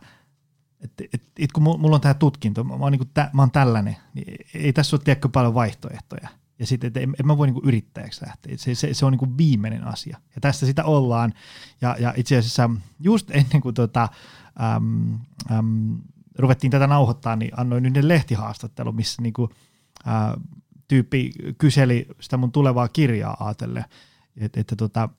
et, 0.81 0.91
et, 1.13 1.23
et 1.39 1.51
kun 1.51 1.63
mulla 1.63 1.95
on 1.95 2.01
tämä 2.01 2.13
tutkinto, 2.13 2.63
mä 2.63 2.73
oon, 2.73 2.91
niin 2.91 3.09
tä, 3.13 3.29
mä 3.33 3.41
oon 3.41 3.51
tällainen, 3.51 3.97
niin 4.13 4.35
ei 4.53 4.73
tässä 4.73 4.95
ole 4.95 5.01
tiedäkö 5.03 5.29
paljon 5.29 5.53
vaihtoehtoja. 5.53 6.27
Ja 6.59 6.67
sitten, 6.67 6.87
että 6.87 6.99
en, 6.99 7.15
en 7.19 7.27
mä 7.27 7.37
voi 7.37 7.47
niin 7.47 7.61
yrittäjäksi 7.63 8.25
lähteä. 8.25 8.57
Se, 8.57 8.75
se, 8.75 8.93
se 8.93 9.05
on 9.05 9.11
niin 9.11 9.37
viimeinen 9.37 9.83
asia. 9.83 10.17
Ja 10.35 10.41
tästä 10.41 10.65
sitä 10.65 10.83
ollaan. 10.83 11.33
Ja, 11.81 11.95
ja 11.99 12.13
itse 12.17 12.37
asiassa 12.37 12.69
just 12.99 13.31
ennen 13.31 13.61
kuin 13.61 13.75
tota, 13.75 14.09
äm, 14.75 15.19
äm, 15.51 15.97
ruvettiin 16.37 16.71
tätä 16.71 16.87
nauhoittaa, 16.87 17.35
niin 17.35 17.51
annoin 17.59 17.85
yhden 17.85 18.07
lehtihaastattelun, 18.07 18.95
missä 18.95 19.21
niin 19.21 19.33
kuin, 19.33 19.51
ä, 20.07 20.37
tyyppi 20.87 21.31
kyseli 21.57 22.07
sitä 22.19 22.37
mun 22.37 22.51
tulevaa 22.51 22.87
kirjaa 22.87 23.37
ajatellen, 23.39 23.85
että, 24.37 24.59
että, 24.59 24.75
tota, 24.75 25.09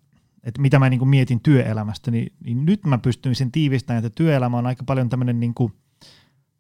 että 0.49 0.61
mitä 0.61 0.79
mä 0.79 0.91
niin 0.91 0.99
kuin 0.99 1.09
mietin 1.09 1.41
työelämästä, 1.41 2.11
niin, 2.11 2.33
niin 2.45 2.67
nyt 2.67 2.87
mä 2.87 2.99
pystyn 2.99 3.35
sen 3.35 3.53
tiivistämään, 3.53 4.05
että 4.05 4.15
työelämä 4.15 4.59
on 4.59 4.67
aika 4.67 4.85
paljon 4.85 5.09
tämmöinen 5.09 5.41
niin 5.41 5.55
kuin 5.55 5.73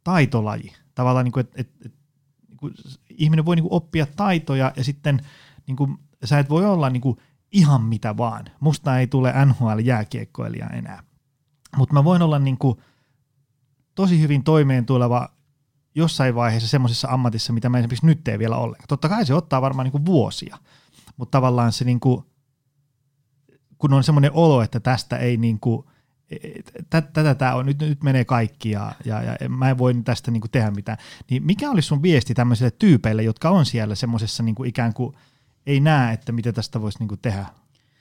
taitolaji. 0.04 0.72
Tavallaan, 0.94 1.24
niin 1.24 1.32
kuin, 1.32 1.40
että, 1.40 1.60
että, 1.60 1.74
että 1.84 1.98
niin 2.48 2.56
kuin 2.56 2.74
ihminen 3.10 3.44
voi 3.44 3.56
niin 3.56 3.62
kuin 3.68 3.72
oppia 3.72 4.06
taitoja 4.16 4.72
ja 4.76 4.84
sitten 4.84 5.20
niin 5.66 5.76
kuin, 5.76 5.98
sä 6.24 6.38
et 6.38 6.48
voi 6.48 6.66
olla 6.66 6.90
niin 6.90 7.00
kuin 7.00 7.18
ihan 7.52 7.82
mitä 7.82 8.16
vaan. 8.16 8.44
Musta 8.60 8.98
ei 8.98 9.06
tule 9.06 9.32
NHL-jääkiekkoilija 9.46 10.66
enää. 10.66 11.02
Mutta 11.76 11.94
mä 11.94 12.04
voin 12.04 12.22
olla 12.22 12.38
niin 12.38 12.58
kuin 12.58 12.78
tosi 13.94 14.20
hyvin 14.20 14.44
toimeen 14.44 14.86
tuleva 14.86 15.28
jossain 15.94 16.34
vaiheessa 16.34 16.68
semmoisessa 16.68 17.08
ammatissa, 17.10 17.52
mitä 17.52 17.68
mä 17.68 17.78
esimerkiksi 17.78 18.06
nyt 18.06 18.24
teen 18.24 18.38
vielä 18.38 18.56
ollenkaan. 18.56 18.88
Totta 18.88 19.08
kai 19.08 19.26
se 19.26 19.34
ottaa 19.34 19.62
varmaan 19.62 19.84
niin 19.84 19.92
kuin 19.92 20.06
vuosia, 20.06 20.58
mutta 21.16 21.38
tavallaan 21.38 21.72
se 21.72 21.84
niin 21.84 22.00
kuin, 22.00 22.24
kun 23.78 23.92
on 23.92 24.04
semmoinen 24.04 24.32
olo, 24.32 24.62
että 24.62 24.80
tästä 24.80 25.16
ei 25.16 25.36
niin 25.36 25.60
kuin, 25.60 25.86
tätä 26.90 27.34
tämä 27.34 27.54
on, 27.54 27.66
nyt, 27.66 27.78
nyt 27.78 28.02
menee 28.02 28.24
kaikki 28.24 28.70
ja, 28.70 28.92
ja, 29.04 29.22
ja 29.22 29.48
mä 29.48 29.70
en 29.70 29.78
voi 29.78 29.94
tästä 30.04 30.30
niin 30.30 30.40
kuin 30.40 30.50
tehdä 30.50 30.70
mitään. 30.70 30.98
Niin 31.30 31.42
mikä 31.42 31.70
olisi 31.70 31.86
sun 31.86 32.02
viesti 32.02 32.34
tämmöisille 32.34 32.70
tyypeille, 32.70 33.22
jotka 33.22 33.50
on 33.50 33.66
siellä 33.66 33.94
semmoisessa 33.94 34.42
niin 34.42 34.54
ikään 34.64 34.94
kuin 34.94 35.16
ei 35.66 35.80
näe, 35.80 36.14
että 36.14 36.32
mitä 36.32 36.52
tästä 36.52 36.80
voisi 36.80 36.98
niin 36.98 37.08
kuin 37.08 37.20
tehdä 37.20 37.46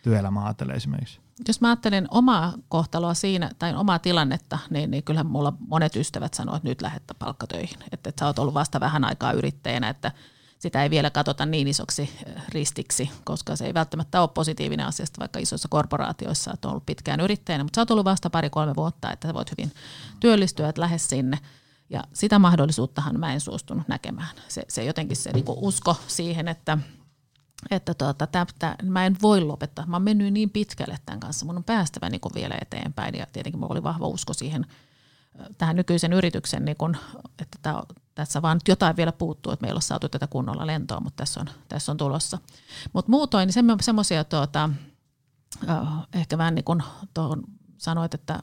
työelämä 0.04 0.46
ajattelee 0.46 0.76
esimerkiksi? 0.76 1.20
Jos 1.48 1.62
mä 1.62 1.68
ajattelen 1.68 2.08
omaa 2.12 2.54
kohtaloa 2.70 3.14
siinä 3.14 3.52
tai 3.60 3.76
omaa 3.76 4.00
tilannetta, 4.00 4.60
niin, 4.70 4.92
niin 4.92 5.04
kyllähän 5.04 5.28
mulla 5.28 5.54
monet 5.68 5.96
ystävät 5.96 6.34
sanoo, 6.34 6.56
että 6.56 6.70
nyt 6.70 6.82
lähettä 6.82 7.14
palkkatöihin. 7.14 7.78
Että, 7.92 8.10
että 8.10 8.20
sä 8.20 8.26
oot 8.26 8.40
ollut 8.40 8.54
vasta 8.54 8.80
vähän 8.80 9.06
aikaa 9.06 9.32
yrittäjänä, 9.32 9.90
että 9.90 10.12
sitä 10.60 10.84
ei 10.84 10.90
vielä 10.90 11.10
katsota 11.10 11.46
niin 11.46 11.68
isoksi 11.68 12.10
ristiksi, 12.50 13.10
koska 13.24 13.56
se 13.56 13.66
ei 13.66 13.74
välttämättä 13.74 14.22
ole 14.22 14.30
positiivinen 14.34 14.86
asia, 14.86 15.06
vaikka 15.20 15.40
isoissa 15.40 15.68
korporaatioissa 15.68 16.54
että 16.54 16.68
on 16.68 16.72
ollut 16.72 16.86
pitkään 16.86 17.20
yrittäjänä, 17.20 17.64
mutta 17.64 17.78
sä 17.78 17.82
oot 17.82 17.92
ollut 17.92 18.06
vasta 18.06 18.30
pari-kolme 18.30 18.76
vuotta, 18.76 19.12
että 19.12 19.28
sä 19.28 19.34
voit 19.34 19.52
hyvin 19.52 19.72
työllistyä, 20.20 20.70
että 20.70 20.82
lähde 20.82 20.98
sinne. 20.98 21.40
Ja 21.90 22.04
sitä 22.14 22.40
mahdollisuuttahan 22.40 23.20
mä 23.20 23.34
en 23.34 23.42
suostunut 23.42 23.88
näkemään. 23.88 24.36
Se, 24.48 24.62
se 24.68 24.84
jotenkin 24.84 25.18
se 25.18 25.32
niin 25.34 25.46
usko 25.48 25.96
siihen, 26.08 26.48
että– 26.48 26.78
että 27.72 27.94
tuota, 27.94 28.28
täptä, 28.28 28.76
mä 28.84 29.06
en 29.06 29.16
voi 29.22 29.42
lopettaa. 29.42 29.86
Mä 29.86 29.96
oon 29.96 30.04
mennyt 30.04 30.34
niin 30.34 30.50
pitkälle 30.50 30.98
tämän 31.06 31.20
kanssa. 31.20 31.46
Mun 31.46 31.58
on 31.58 31.64
päästävä 31.64 32.10
niin 32.10 32.22
vielä 32.36 32.58
eteenpäin 32.62 33.16
ja 33.16 33.26
tietenkin 33.34 33.60
mulla 33.60 33.74
oli 33.74 33.84
vahva 33.84 34.08
usko 34.08 34.34
siihen 34.34 34.66
tähän 35.58 35.76
nykyisen 35.76 36.14
yrityksen, 36.14 36.66
niin 36.66 36.78
kun, 36.78 36.98
että 37.42 37.58
tää, 37.62 37.84
tässä 38.16 38.42
vaan 38.42 38.60
jotain 38.68 38.96
vielä 38.96 39.12
puuttuu, 39.12 39.54
että 39.54 39.66
meillä 39.66 39.78
on 39.78 39.82
saatu 39.82 40.10
tätä 40.10 40.28
kunnolla 40.28 40.68
lentoa, 40.68 41.00
mutta 41.00 41.22
tässä 41.22 41.40
on, 41.40 41.50
tässä 41.70 41.92
on 41.92 41.98
tulossa. 41.98 42.38
Mutta 42.94 43.12
muutoin 43.12 43.50
niin 43.56 43.76
semmoisia 43.82 44.24
tuota, 44.24 44.70
ehkä 46.14 46.38
vähän 46.38 46.56
niin 46.56 46.66
kuin 46.66 46.84
tuohon 47.14 47.44
sanoit, 47.78 48.14
että 48.14 48.40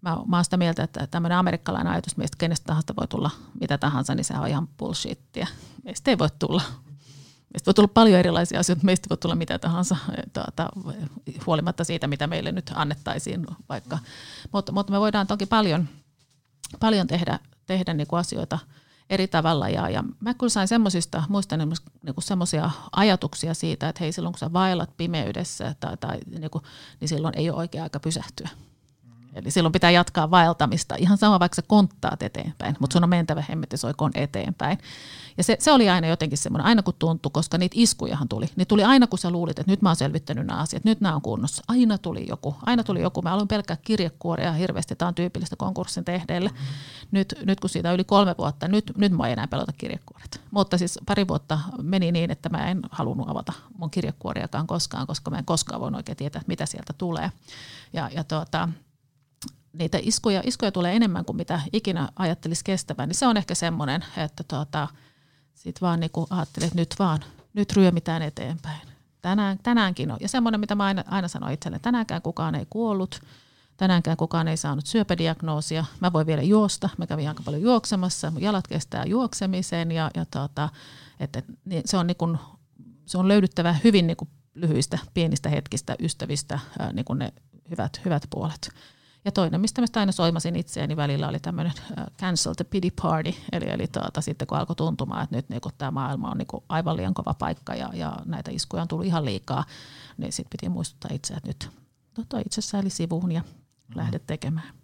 mä, 0.00 0.16
mä 0.26 0.36
oon 0.36 0.44
sitä 0.44 0.56
mieltä, 0.56 0.82
että 0.82 1.06
tämmöinen 1.06 1.38
amerikkalainen 1.38 1.92
ajatus, 1.92 2.16
meistä 2.16 2.36
kenestä 2.38 2.66
tahansa 2.66 2.94
voi 3.00 3.08
tulla 3.08 3.30
mitä 3.60 3.78
tahansa, 3.78 4.14
niin 4.14 4.24
se 4.24 4.34
on 4.34 4.48
ihan 4.48 4.68
bullshittia. 4.68 5.46
Meistä 5.84 6.10
ei 6.10 6.18
voi 6.18 6.28
tulla 6.38 6.62
Meistä 7.52 7.66
voi 7.66 7.74
tulla 7.74 7.88
paljon 7.88 8.18
erilaisia 8.20 8.60
asioita, 8.60 8.84
meistä 8.84 9.08
voi 9.10 9.16
tulla 9.16 9.34
mitä 9.34 9.58
tahansa, 9.58 9.96
tuota, 10.32 10.68
huolimatta 11.46 11.84
siitä, 11.84 12.06
mitä 12.06 12.26
meille 12.26 12.52
nyt 12.52 12.72
annettaisiin 12.74 13.46
vaikka. 13.68 13.98
Mutta, 14.52 14.72
mutta 14.72 14.92
me 14.92 15.00
voidaan 15.00 15.26
toki 15.26 15.46
paljon, 15.46 15.88
paljon 16.80 17.06
tehdä, 17.06 17.38
tehdä 17.66 17.94
niin 17.94 18.06
kuin 18.06 18.20
asioita 18.20 18.58
eri 19.10 19.28
tavalla. 19.28 19.68
Ja, 19.68 19.90
ja 19.90 20.04
mä 20.20 20.34
kyllä 20.34 20.50
sain 20.50 20.68
semmoisista, 20.68 21.22
muistan 21.28 21.58
niin 21.58 22.14
semmoisia 22.18 22.70
ajatuksia 22.92 23.54
siitä, 23.54 23.88
että 23.88 24.04
hei 24.04 24.12
silloin 24.12 24.32
kun 24.32 24.38
sä 24.38 24.52
vaellat 24.52 24.96
pimeydessä 24.96 25.74
tai, 25.80 25.96
tai 25.96 26.18
niin, 26.38 26.50
kuin, 26.50 26.64
niin 27.00 27.08
silloin 27.08 27.38
ei 27.38 27.50
ole 27.50 27.58
oikea 27.58 27.82
aika 27.82 28.00
pysähtyä. 28.00 28.48
Eli 29.36 29.50
silloin 29.50 29.72
pitää 29.72 29.90
jatkaa 29.90 30.30
vaeltamista. 30.30 30.94
Ihan 30.98 31.18
sama, 31.18 31.40
vaikka 31.40 31.56
sä 31.56 31.62
konttaat 31.62 32.22
eteenpäin, 32.22 32.76
mutta 32.80 32.94
sun 32.94 33.04
on 33.04 33.10
mentävä 33.10 33.44
hemmetisoikoon 33.48 34.10
eteenpäin. 34.14 34.78
Ja 35.36 35.44
se, 35.44 35.56
se 35.60 35.72
oli 35.72 35.90
aina 35.90 36.06
jotenkin 36.06 36.38
semmoinen, 36.38 36.66
aina 36.66 36.82
kun 36.82 36.94
tuntui, 36.98 37.30
koska 37.32 37.58
niitä 37.58 37.74
iskujahan 37.78 38.28
tuli. 38.28 38.50
Niin 38.56 38.66
tuli 38.66 38.84
aina, 38.84 39.06
kun 39.06 39.18
sä 39.18 39.30
luulit, 39.30 39.58
että 39.58 39.72
nyt 39.72 39.82
mä 39.82 39.88
oon 39.88 39.96
selvittänyt 39.96 40.46
nämä 40.46 40.60
asiat, 40.60 40.84
nyt 40.84 41.00
nämä 41.00 41.14
on 41.14 41.22
kunnossa. 41.22 41.62
Aina 41.68 41.98
tuli 41.98 42.26
joku, 42.28 42.56
aina 42.66 42.84
tuli 42.84 43.02
joku. 43.02 43.22
Mä 43.22 43.32
aloin 43.32 43.48
pelkkää 43.48 43.76
kirjekuoria 43.76 44.52
hirveästi, 44.52 44.96
tämä 44.96 45.08
on 45.08 45.14
tyypillistä 45.14 45.56
konkurssin 45.56 46.04
tehdeille. 46.04 46.50
Nyt, 47.10 47.34
nyt 47.44 47.60
kun 47.60 47.70
siitä 47.70 47.92
yli 47.92 48.04
kolme 48.04 48.34
vuotta, 48.38 48.68
nyt, 48.68 48.92
nyt 48.96 49.12
mä 49.12 49.26
en 49.26 49.32
enää 49.32 49.48
pelota 49.48 49.72
kirjekuoret. 49.72 50.40
Mutta 50.50 50.78
siis 50.78 50.98
pari 51.06 51.28
vuotta 51.28 51.58
meni 51.82 52.12
niin, 52.12 52.30
että 52.30 52.48
mä 52.48 52.70
en 52.70 52.82
halunnut 52.90 53.28
avata 53.28 53.52
mun 53.78 53.90
kirjekuoriakaan 53.90 54.66
koskaan, 54.66 55.06
koska 55.06 55.30
mä 55.30 55.38
en 55.38 55.44
koskaan 55.44 55.80
voinut 55.80 55.98
oikein 55.98 56.16
tietää, 56.16 56.42
mitä 56.46 56.66
sieltä 56.66 56.92
tulee. 56.92 57.30
Ja, 57.92 58.10
ja 58.14 58.24
tuota, 58.24 58.68
niitä 59.78 59.98
iskuja, 60.02 60.40
iskuja 60.44 60.72
tulee 60.72 60.96
enemmän 60.96 61.24
kuin 61.24 61.36
mitä 61.36 61.60
ikinä 61.72 62.08
ajattelisi 62.16 62.64
kestävän, 62.64 63.08
niin 63.08 63.16
se 63.16 63.26
on 63.26 63.36
ehkä 63.36 63.54
semmoinen, 63.54 64.04
että 64.16 64.44
tuota, 64.48 64.88
sit 65.54 65.80
vaan 65.80 66.00
niin 66.00 66.10
ajattelin, 66.30 66.66
että 66.66 66.78
nyt 66.78 66.94
vaan, 66.98 67.20
nyt 67.54 67.72
ryömitään 67.72 68.22
eteenpäin. 68.22 68.80
Tänään, 69.22 69.58
tänäänkin 69.62 70.10
on. 70.10 70.18
Ja 70.20 70.28
semmoinen, 70.28 70.60
mitä 70.60 70.74
mä 70.74 70.84
aina, 70.84 71.04
aina 71.06 71.28
sanon 71.28 71.52
itselle, 71.52 71.78
tänäänkään 71.78 72.22
kukaan 72.22 72.54
ei 72.54 72.66
kuollut, 72.70 73.20
tänäänkään 73.76 74.16
kukaan 74.16 74.48
ei 74.48 74.56
saanut 74.56 74.86
syöpädiagnoosia. 74.86 75.84
Mä 76.00 76.12
voin 76.12 76.26
vielä 76.26 76.42
juosta, 76.42 76.88
mä 76.98 77.06
kävin 77.06 77.28
aika 77.28 77.42
paljon 77.42 77.62
juoksemassa, 77.62 78.30
mun 78.30 78.42
jalat 78.42 78.66
kestää 78.68 79.04
juoksemisen 79.04 79.92
ja, 79.92 80.10
ja 80.14 80.24
tuota, 80.24 80.68
että, 81.20 81.42
niin 81.64 81.82
se, 81.84 81.96
on 81.96 82.06
niin 82.06 82.38
se 83.06 83.18
on 83.18 83.28
löydyttävä 83.28 83.76
hyvin 83.84 84.06
niin 84.06 84.16
lyhyistä, 84.54 84.98
pienistä 85.14 85.48
hetkistä, 85.48 85.96
ystävistä 86.00 86.58
niin 86.92 87.04
kuin 87.04 87.18
ne 87.18 87.32
hyvät, 87.70 88.00
hyvät 88.04 88.22
puolet. 88.30 88.68
Ja 89.26 89.32
toinen, 89.32 89.60
mistä 89.60 89.80
mä 89.80 89.86
aina 89.96 90.12
soimasin 90.12 90.56
itseäni 90.56 90.96
välillä, 90.96 91.28
oli 91.28 91.38
tämmöinen 91.38 91.72
cancel 92.20 92.54
the 92.54 92.64
pity 92.64 92.90
party, 93.02 93.34
eli, 93.52 93.70
eli 93.70 93.86
tuota, 93.86 94.20
sitten 94.20 94.46
kun 94.46 94.58
alkoi 94.58 94.76
tuntumaan, 94.76 95.24
että 95.24 95.36
nyt 95.36 95.48
niin 95.48 95.60
tämä 95.78 95.90
maailma 95.90 96.30
on 96.30 96.38
niin 96.38 96.62
aivan 96.68 96.96
liian 96.96 97.14
kova 97.14 97.34
paikka 97.34 97.74
ja, 97.74 97.90
ja 97.94 98.16
näitä 98.24 98.50
iskuja 98.50 98.82
on 98.82 98.88
tullut 98.88 99.06
ihan 99.06 99.24
liikaa, 99.24 99.64
niin 100.16 100.32
sitten 100.32 100.50
piti 100.50 100.68
muistuttaa 100.68 101.10
itseä, 101.14 101.36
että 101.36 101.48
nyt 101.48 101.70
no 102.18 102.24
toi 102.28 102.40
itsessä 102.46 102.78
eli 102.78 102.90
sivuun 102.90 103.32
ja 103.32 103.40
mm. 103.40 103.96
lähde 103.96 104.18
tekemään. 104.18 104.74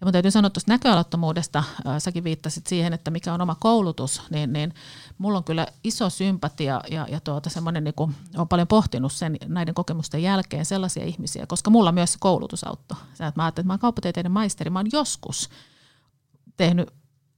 Ja 0.00 0.06
mun 0.06 0.12
täytyy 0.12 0.30
sanoa 0.30 0.50
tuosta 0.50 0.72
näköalattomuudesta, 0.72 1.64
säkin 1.98 2.24
viittasit 2.24 2.66
siihen, 2.66 2.92
että 2.92 3.10
mikä 3.10 3.34
on 3.34 3.40
oma 3.40 3.54
koulutus, 3.54 4.22
niin, 4.30 4.52
niin 4.52 4.74
mulla 5.18 5.38
on 5.38 5.44
kyllä 5.44 5.66
iso 5.84 6.10
sympatia 6.10 6.80
ja, 6.90 7.06
ja 7.10 7.20
tuota, 7.20 7.50
semmoinen, 7.50 7.84
niin 7.84 7.94
kuin, 7.94 8.14
olen 8.36 8.48
paljon 8.48 8.68
pohtinut 8.68 9.12
sen 9.12 9.36
näiden 9.46 9.74
kokemusten 9.74 10.22
jälkeen 10.22 10.64
sellaisia 10.64 11.04
ihmisiä, 11.04 11.46
koska 11.46 11.70
mulla 11.70 11.92
myös 11.92 12.16
koulutus 12.16 12.64
auttoi. 12.64 12.98
Sä, 13.14 13.26
että 13.26 13.40
mä 13.40 13.44
ajattelin, 13.44 13.64
että 13.64 13.68
mä 13.68 13.72
oon 13.72 13.80
kauppatieteiden 13.80 14.32
maisteri, 14.32 14.70
mä 14.70 14.78
oon 14.78 14.92
joskus 14.92 15.50
tehnyt 16.56 16.90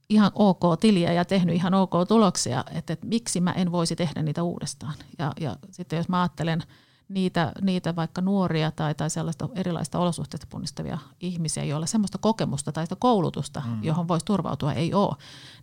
ihan 0.09 0.31
ok 0.35 0.79
tiliä 0.79 1.13
ja 1.13 1.25
tehnyt 1.25 1.55
ihan 1.55 1.73
ok 1.73 1.93
tuloksia, 2.07 2.63
että, 2.71 2.93
että 2.93 3.07
miksi 3.07 3.41
mä 3.41 3.51
en 3.51 3.71
voisi 3.71 3.95
tehdä 3.95 4.23
niitä 4.23 4.43
uudestaan. 4.43 4.93
Ja, 5.19 5.33
ja 5.39 5.55
sitten 5.71 5.97
jos 5.97 6.09
mä 6.09 6.21
ajattelen– 6.21 6.63
niitä, 7.09 7.51
niitä 7.61 7.95
vaikka 7.95 8.21
nuoria 8.21 8.71
tai, 8.71 8.95
tai 8.95 9.09
sellaista 9.09 9.49
erilaista 9.55 9.99
olosuhteista 9.99 10.47
punnistavia 10.49 10.97
ihmisiä, 11.19 11.63
joilla 11.63 11.85
semmoista 11.85 12.17
kokemusta 12.17 12.71
tai 12.71 12.85
sitä 12.85 12.95
koulutusta, 12.95 13.61
mm. 13.65 13.83
johon 13.83 14.07
voisi 14.07 14.25
turvautua, 14.25 14.73
ei 14.73 14.93
ole, 14.93 15.15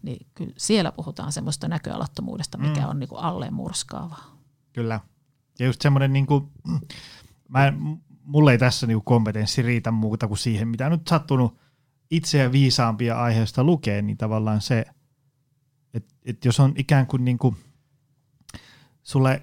niin 0.03 0.27
kyllä 0.35 0.53
siellä 0.57 0.93
puhutaan 0.93 1.33
semmoista 1.33 1.69
näköalattomuudesta, 1.69 2.59
mikä 2.59 2.81
mm. 2.81 2.89
on 2.89 2.99
niin 2.99 3.09
kuin 3.09 3.21
alleen 3.21 3.55
murskaavaa. 3.55 4.37
Kyllä. 4.73 5.01
Ja 5.59 5.67
just 5.67 5.81
semmoinen, 5.81 6.13
niin 6.13 6.27
kuin, 6.27 6.49
mä 7.49 7.67
en, 7.67 8.03
mulle 8.23 8.53
ei 8.53 8.59
tässä 8.59 8.87
niin 8.87 9.05
kompetenssi 9.05 9.63
riitä 9.63 9.91
muuta 9.91 10.29
kuin 10.29 10.39
siihen, 10.39 10.69
mitä 10.69 10.89
nyt 10.89 11.09
sattunut 11.09 11.59
itseä 12.11 12.53
viisaampia 12.53 13.23
aiheesta 13.23 13.65
lukea, 13.65 14.03
niin 14.03 14.17
tavallaan 14.17 14.61
se, 14.61 14.85
että, 15.95 16.15
että 16.25 16.49
jos 16.49 16.61
on 16.61 16.73
ikään 16.77 17.07
kuin, 17.07 17.25
niin 17.25 17.39
kuin 17.39 17.57
sulle 19.03 19.43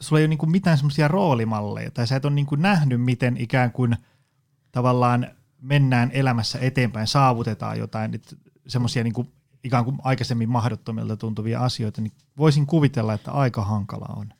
sulla 0.00 0.20
ei 0.20 0.26
ole 0.26 0.36
niin 0.36 0.50
mitään 0.50 0.78
semmoisia 0.78 1.08
roolimalleja, 1.08 1.90
tai 1.90 2.06
sä 2.06 2.16
et 2.16 2.24
ole 2.24 2.34
niin 2.34 2.46
nähnyt, 2.56 3.00
miten 3.04 3.36
ikään 3.36 3.72
kuin 3.72 3.96
tavallaan 4.72 5.26
mennään 5.60 6.10
elämässä 6.12 6.58
eteenpäin, 6.58 7.06
saavutetaan 7.06 7.78
jotain, 7.78 8.22
semmoisia 8.66 9.04
niin 9.04 9.28
ikään 9.64 9.84
kuin 9.84 9.98
aikaisemmin 10.02 10.48
mahdottomilta 10.48 11.16
tuntuvia 11.16 11.60
asioita, 11.60 12.00
niin 12.00 12.12
voisin 12.38 12.66
kuvitella, 12.66 13.14
että 13.14 13.32
aika 13.32 13.64
hankala 13.64 14.14
on. 14.16 14.32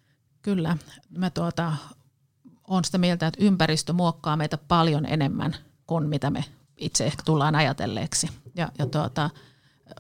Kyllä. 0.42 0.76
Mä 1.10 1.30
tuota, 1.30 1.72
on 2.68 2.84
sitä 2.84 2.98
mieltä, 2.98 3.26
että 3.26 3.44
ympäristö 3.44 3.92
muokkaa 3.92 4.36
meitä 4.36 4.58
paljon 4.58 5.06
enemmän 5.06 5.54
kuin 5.86 6.08
mitä 6.08 6.30
me 6.30 6.44
itse 6.76 7.06
ehkä 7.06 7.22
tullaan 7.24 7.54
ajatelleeksi. 7.54 8.28
Ja, 8.54 8.68
ja 8.78 8.86
tuota, 8.86 9.30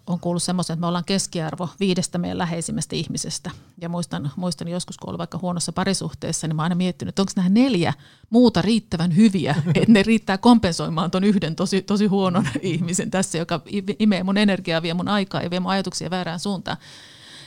on 0.06 0.20
kuullut 0.20 0.42
semmoisen, 0.42 0.74
että 0.74 0.80
me 0.80 0.86
ollaan 0.86 1.04
keskiarvo 1.04 1.68
viidestä 1.80 2.18
meidän 2.18 2.38
läheisimmästä 2.38 2.96
ihmisestä. 2.96 3.50
Ja 3.80 3.88
muistan, 3.88 4.32
muistan 4.36 4.68
joskus, 4.68 4.98
kun 4.98 5.10
olin 5.10 5.18
vaikka 5.18 5.38
huonossa 5.42 5.72
parisuhteessa, 5.72 6.46
niin 6.46 6.56
mä 6.56 6.62
oon 6.62 6.64
aina 6.64 6.74
miettinyt, 6.74 7.08
että 7.08 7.22
onko 7.22 7.32
nämä 7.36 7.48
neljä 7.48 7.92
muuta 8.30 8.62
riittävän 8.62 9.16
hyviä, 9.16 9.54
että 9.74 9.92
ne 9.92 10.02
riittää 10.02 10.38
kompensoimaan 10.38 11.10
ton 11.10 11.24
yhden 11.24 11.56
tosi, 11.56 11.82
tosi 11.82 12.06
huonon 12.06 12.48
ihmisen 12.62 13.10
tässä, 13.10 13.38
joka 13.38 13.60
imee 13.98 14.22
mun 14.22 14.36
energiaa, 14.36 14.82
vie 14.82 14.94
mun 14.94 15.08
aikaa 15.08 15.42
ja 15.42 15.50
vie 15.50 15.60
mun 15.60 15.70
ajatuksia 15.70 16.10
väärään 16.10 16.40
suuntaan. 16.40 16.76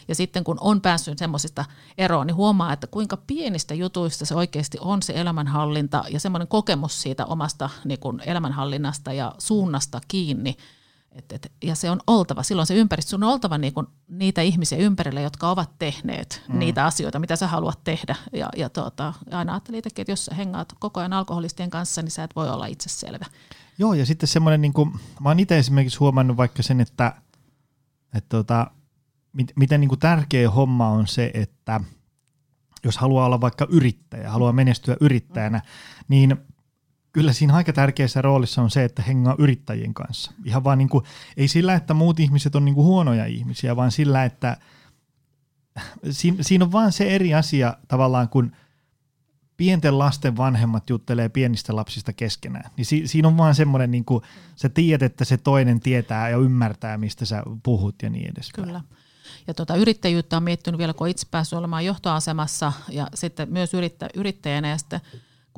Ja 0.07 0.15
sitten 0.15 0.43
kun 0.43 0.57
on 0.61 0.81
päässyt 0.81 1.17
semmoisista 1.17 1.65
eroon, 1.97 2.27
niin 2.27 2.35
huomaa, 2.35 2.73
että 2.73 2.87
kuinka 2.87 3.17
pienistä 3.27 3.73
jutuista 3.73 4.25
se 4.25 4.35
oikeasti 4.35 4.77
on 4.81 5.03
se 5.03 5.13
elämänhallinta 5.15 6.03
ja 6.09 6.19
semmoinen 6.19 6.47
kokemus 6.47 7.01
siitä 7.01 7.25
omasta 7.25 7.69
niin 7.85 7.99
kuin 7.99 8.21
elämänhallinnasta 8.25 9.13
ja 9.13 9.35
suunnasta 9.37 10.01
kiinni. 10.07 10.57
Et, 11.19 11.31
et, 11.31 11.51
ja 11.63 11.75
se 11.75 11.89
on 11.89 11.99
oltava, 12.07 12.43
silloin 12.43 12.67
se 12.67 12.75
ympäristö, 12.75 13.09
sun 13.09 13.23
on 13.23 13.29
oltava 13.29 13.57
niin 13.57 13.73
kuin 13.73 13.87
niitä 14.07 14.41
ihmisiä 14.41 14.77
ympärillä, 14.77 15.21
jotka 15.21 15.49
ovat 15.49 15.71
tehneet 15.79 16.43
mm. 16.47 16.59
niitä 16.59 16.85
asioita, 16.85 17.19
mitä 17.19 17.35
sä 17.35 17.47
haluat 17.47 17.83
tehdä. 17.83 18.15
Ja, 18.33 18.49
ja 18.55 18.69
tuota, 18.69 19.13
aina 19.31 19.53
ajattelin 19.53 19.77
itsekin, 19.77 20.01
että 20.01 20.11
jos 20.11 20.25
sä 20.25 20.35
hengaat 20.35 20.73
koko 20.79 20.99
ajan 20.99 21.13
alkoholistien 21.13 21.69
kanssa, 21.69 22.01
niin 22.01 22.11
sä 22.11 22.23
et 22.23 22.35
voi 22.35 22.49
olla 22.49 22.65
itse 22.65 22.89
selvä. 22.89 23.25
Joo, 23.77 23.93
ja 23.93 24.05
sitten 24.05 24.27
semmoinen, 24.27 24.61
niin 24.61 24.73
kuin, 24.73 24.91
mä 25.19 25.29
oon 25.29 25.39
itse 25.39 25.57
esimerkiksi 25.57 25.99
huomannut 25.99 26.37
vaikka 26.37 26.63
sen, 26.63 26.81
että, 26.81 27.13
että 28.13 28.29
tota, 28.29 28.71
miten 29.55 29.79
niin 29.81 29.89
kuin 29.89 29.99
tärkeä 29.99 30.49
homma 30.49 30.89
on 30.89 31.07
se, 31.07 31.31
että 31.33 31.81
jos 32.83 32.97
haluaa 32.97 33.25
olla 33.25 33.41
vaikka 33.41 33.67
yrittäjä, 33.69 34.31
haluaa 34.31 34.53
menestyä 34.53 34.97
yrittäjänä, 35.01 35.61
niin 36.07 36.37
kyllä 37.11 37.33
siinä 37.33 37.55
aika 37.55 37.73
tärkeässä 37.73 38.21
roolissa 38.21 38.61
on 38.61 38.69
se, 38.69 38.83
että 38.83 39.01
hengaa 39.01 39.35
yrittäjien 39.37 39.93
kanssa. 39.93 40.31
Ihan 40.45 40.63
vaan 40.63 40.77
niin 40.77 40.89
kuin, 40.89 41.05
ei 41.37 41.47
sillä, 41.47 41.73
että 41.73 41.93
muut 41.93 42.19
ihmiset 42.19 42.55
on 42.55 42.65
niin 42.65 42.75
kuin 42.75 42.85
huonoja 42.85 43.25
ihmisiä, 43.25 43.75
vaan 43.75 43.91
sillä, 43.91 44.25
että 44.25 44.57
siinä, 46.11 46.37
siinä 46.43 46.65
on 46.65 46.71
vaan 46.71 46.91
se 46.91 47.15
eri 47.15 47.33
asia 47.33 47.77
tavallaan, 47.87 48.29
kun 48.29 48.51
pienten 49.57 49.99
lasten 49.99 50.37
vanhemmat 50.37 50.89
juttelee 50.89 51.29
pienistä 51.29 51.75
lapsista 51.75 52.13
keskenään. 52.13 52.71
Niin 52.77 52.85
si, 52.85 53.07
siinä 53.07 53.27
on 53.27 53.37
vaan 53.37 53.55
semmoinen, 53.55 53.91
niin 53.91 54.05
kuin, 54.05 54.23
sä 54.55 54.69
tiedät, 54.69 55.11
että 55.11 55.25
se 55.25 55.37
toinen 55.37 55.79
tietää 55.79 56.29
ja 56.29 56.37
ymmärtää, 56.37 56.97
mistä 56.97 57.25
sä 57.25 57.43
puhut 57.63 57.95
ja 58.03 58.09
niin 58.09 58.31
edespäin. 58.31 58.67
Kyllä. 58.67 58.81
Ja 59.47 59.53
tuota, 59.53 59.75
yrittäjyyttä 59.75 60.37
on 60.37 60.43
miettinyt 60.43 60.77
vielä, 60.77 60.93
kun 60.93 61.07
itse 61.07 61.27
päässyt 61.31 61.59
olemaan 61.59 61.85
johtoasemassa 61.85 62.73
ja 62.89 63.07
sitten 63.13 63.53
myös 63.53 63.73
yrittä, 63.73 64.09
yrittäjänä. 64.15 64.69
Ja 64.69 64.77
sitten, 64.77 65.01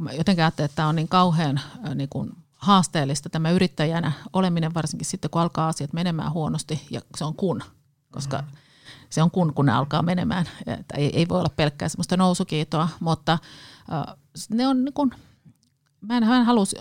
kun 0.02 0.10
mä 0.10 0.18
jotenkin 0.18 0.44
ajattelen, 0.44 0.66
että 0.66 0.76
tämä 0.76 0.88
on 0.88 0.96
niin 0.96 1.08
kauhean 1.08 1.60
niin 1.96 2.10
kuin 2.10 2.32
haasteellista 2.56 3.30
tämä 3.30 3.52
yrittäjänä 3.52 4.12
oleminen, 4.34 4.74
varsinkin 4.74 5.06
sitten 5.06 5.32
kun 5.32 5.42
alkaa 5.42 5.68
asiat 5.68 5.94
menemään 5.94 6.32
huonosti 6.32 6.88
ja 6.90 7.02
se 7.18 7.26
on 7.26 7.36
kun, 7.36 7.64
koska 8.12 8.38
mm. 8.38 8.48
se 9.10 9.24
on 9.24 9.32
kun, 9.32 9.54
kun 9.54 9.66
ne 9.66 9.72
alkaa 9.72 10.02
menemään. 10.02 10.46
Että 10.68 10.98
ei, 10.98 11.18
ei 11.18 11.28
voi 11.30 11.40
olla 11.40 11.54
pelkkää 11.56 11.90
sellaista 11.90 12.18
nousukiitoa, 12.18 12.90
mutta 13.00 13.32
äh, 13.94 14.16
ne 14.50 14.68
on 14.68 14.86
niin 14.86 14.94
kuin, 14.94 15.12
mä 16.02 16.18
en, 16.18 16.28
mä 16.28 16.38
en 16.38 16.46
halus 16.46 16.76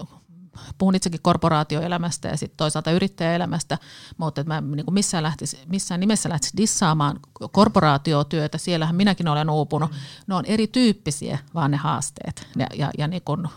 puhun 0.78 0.94
itsekin 0.94 1.22
korporaatioelämästä 1.22 2.28
ja 2.28 2.36
sitten 2.36 2.56
toisaalta 2.56 2.90
yrittäjäelämästä, 2.90 3.78
mutta 4.16 4.40
että 4.40 4.54
mä 4.54 4.60
niin 4.60 4.94
missään, 4.94 5.22
lähtisi, 5.22 5.58
missään 5.66 6.00
nimessä 6.00 6.28
lähtisi 6.28 6.56
dissaamaan 6.56 7.20
korporaatiotyötä, 7.52 8.58
siellähän 8.58 8.96
minäkin 8.96 9.28
olen 9.28 9.50
uupunut. 9.50 9.90
Ne 10.26 10.34
on 10.34 10.44
erityyppisiä 10.46 11.38
vaan 11.54 11.70
ne 11.70 11.76
haasteet 11.76 12.48
ja, 12.58 12.66
ja, 12.74 12.90
ja 12.98 13.08
niin 13.08 13.22
kuin, 13.24 13.48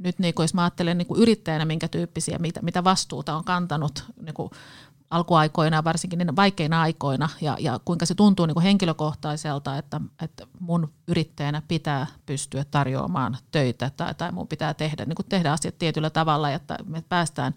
nyt 0.00 0.18
niin 0.18 0.34
kuin 0.34 0.44
jos 0.44 0.54
mä 0.54 0.62
ajattelen 0.62 0.98
niin 0.98 1.06
yrittäjänä, 1.16 1.64
minkä 1.64 1.88
tyyppisiä, 1.88 2.38
mitä, 2.38 2.60
mitä 2.62 2.84
vastuuta 2.84 3.36
on 3.36 3.44
kantanut 3.44 4.04
niin 4.22 4.50
alkuaikoina, 5.10 5.84
varsinkin 5.84 6.18
niin 6.18 6.36
vaikeina 6.36 6.80
aikoina, 6.80 7.28
ja, 7.40 7.56
ja 7.60 7.80
kuinka 7.84 8.06
se 8.06 8.14
tuntuu 8.14 8.46
niin 8.46 8.54
kuin 8.54 8.64
henkilökohtaiselta, 8.64 9.78
että, 9.78 10.00
että 10.22 10.46
mun 10.60 10.92
yrittäjänä 11.08 11.62
pitää 11.68 12.06
pystyä 12.26 12.64
tarjoamaan 12.64 13.36
töitä 13.50 13.90
tai, 13.96 14.14
tai 14.14 14.32
mun 14.32 14.48
pitää 14.48 14.74
tehdä, 14.74 15.04
niin 15.04 15.16
kuin 15.16 15.26
tehdä 15.28 15.52
asiat 15.52 15.78
tietyllä 15.78 16.10
tavalla, 16.10 16.50
että 16.50 16.78
me 16.86 17.02
päästään 17.08 17.54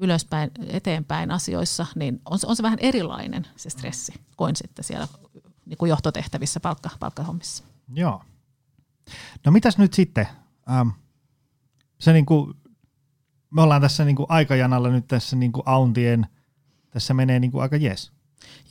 ylöspäin, 0.00 0.50
eteenpäin 0.68 1.30
asioissa, 1.30 1.86
niin 1.94 2.20
on 2.30 2.38
se, 2.38 2.46
on 2.46 2.56
se 2.56 2.62
vähän 2.62 2.78
erilainen 2.78 3.46
se 3.56 3.70
stressi 3.70 4.12
kuin 4.36 4.56
sitten 4.56 4.84
siellä 4.84 5.08
niin 5.66 5.78
kuin 5.78 5.88
johtotehtävissä 5.88 6.60
palkka, 6.60 6.90
palkkahommissa. 7.00 7.64
Joo. 7.94 8.22
No 9.46 9.52
mitäs 9.52 9.78
nyt 9.78 9.94
sitten? 9.94 10.28
Ähm, 10.70 10.88
se 12.00 12.12
niin 12.12 12.26
kuin, 12.26 12.54
me 13.50 13.62
ollaan 13.62 13.80
tässä 13.80 14.04
niin 14.04 14.16
kuin 14.16 14.26
aikajanalla 14.28 14.88
nyt 14.88 15.08
tässä 15.08 15.36
niin 15.36 15.52
kuin 15.52 15.62
auntien– 15.66 16.26
tässä 16.94 17.14
menee 17.14 17.40
niin 17.40 17.50
kuin 17.50 17.62
aika 17.62 17.76
jes. 17.76 18.12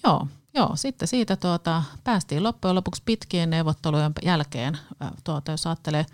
Joo, 0.04 0.28
joo, 0.54 0.76
sitten 0.76 1.08
siitä 1.08 1.36
tuota, 1.36 1.84
päästiin 2.04 2.44
loppujen 2.44 2.76
lopuksi 2.76 3.02
pitkien 3.06 3.50
neuvottelujen 3.50 4.14
jälkeen, 4.24 4.78
tuota, 5.24 5.52
jos 5.52 5.68
ajattelee 5.68 6.06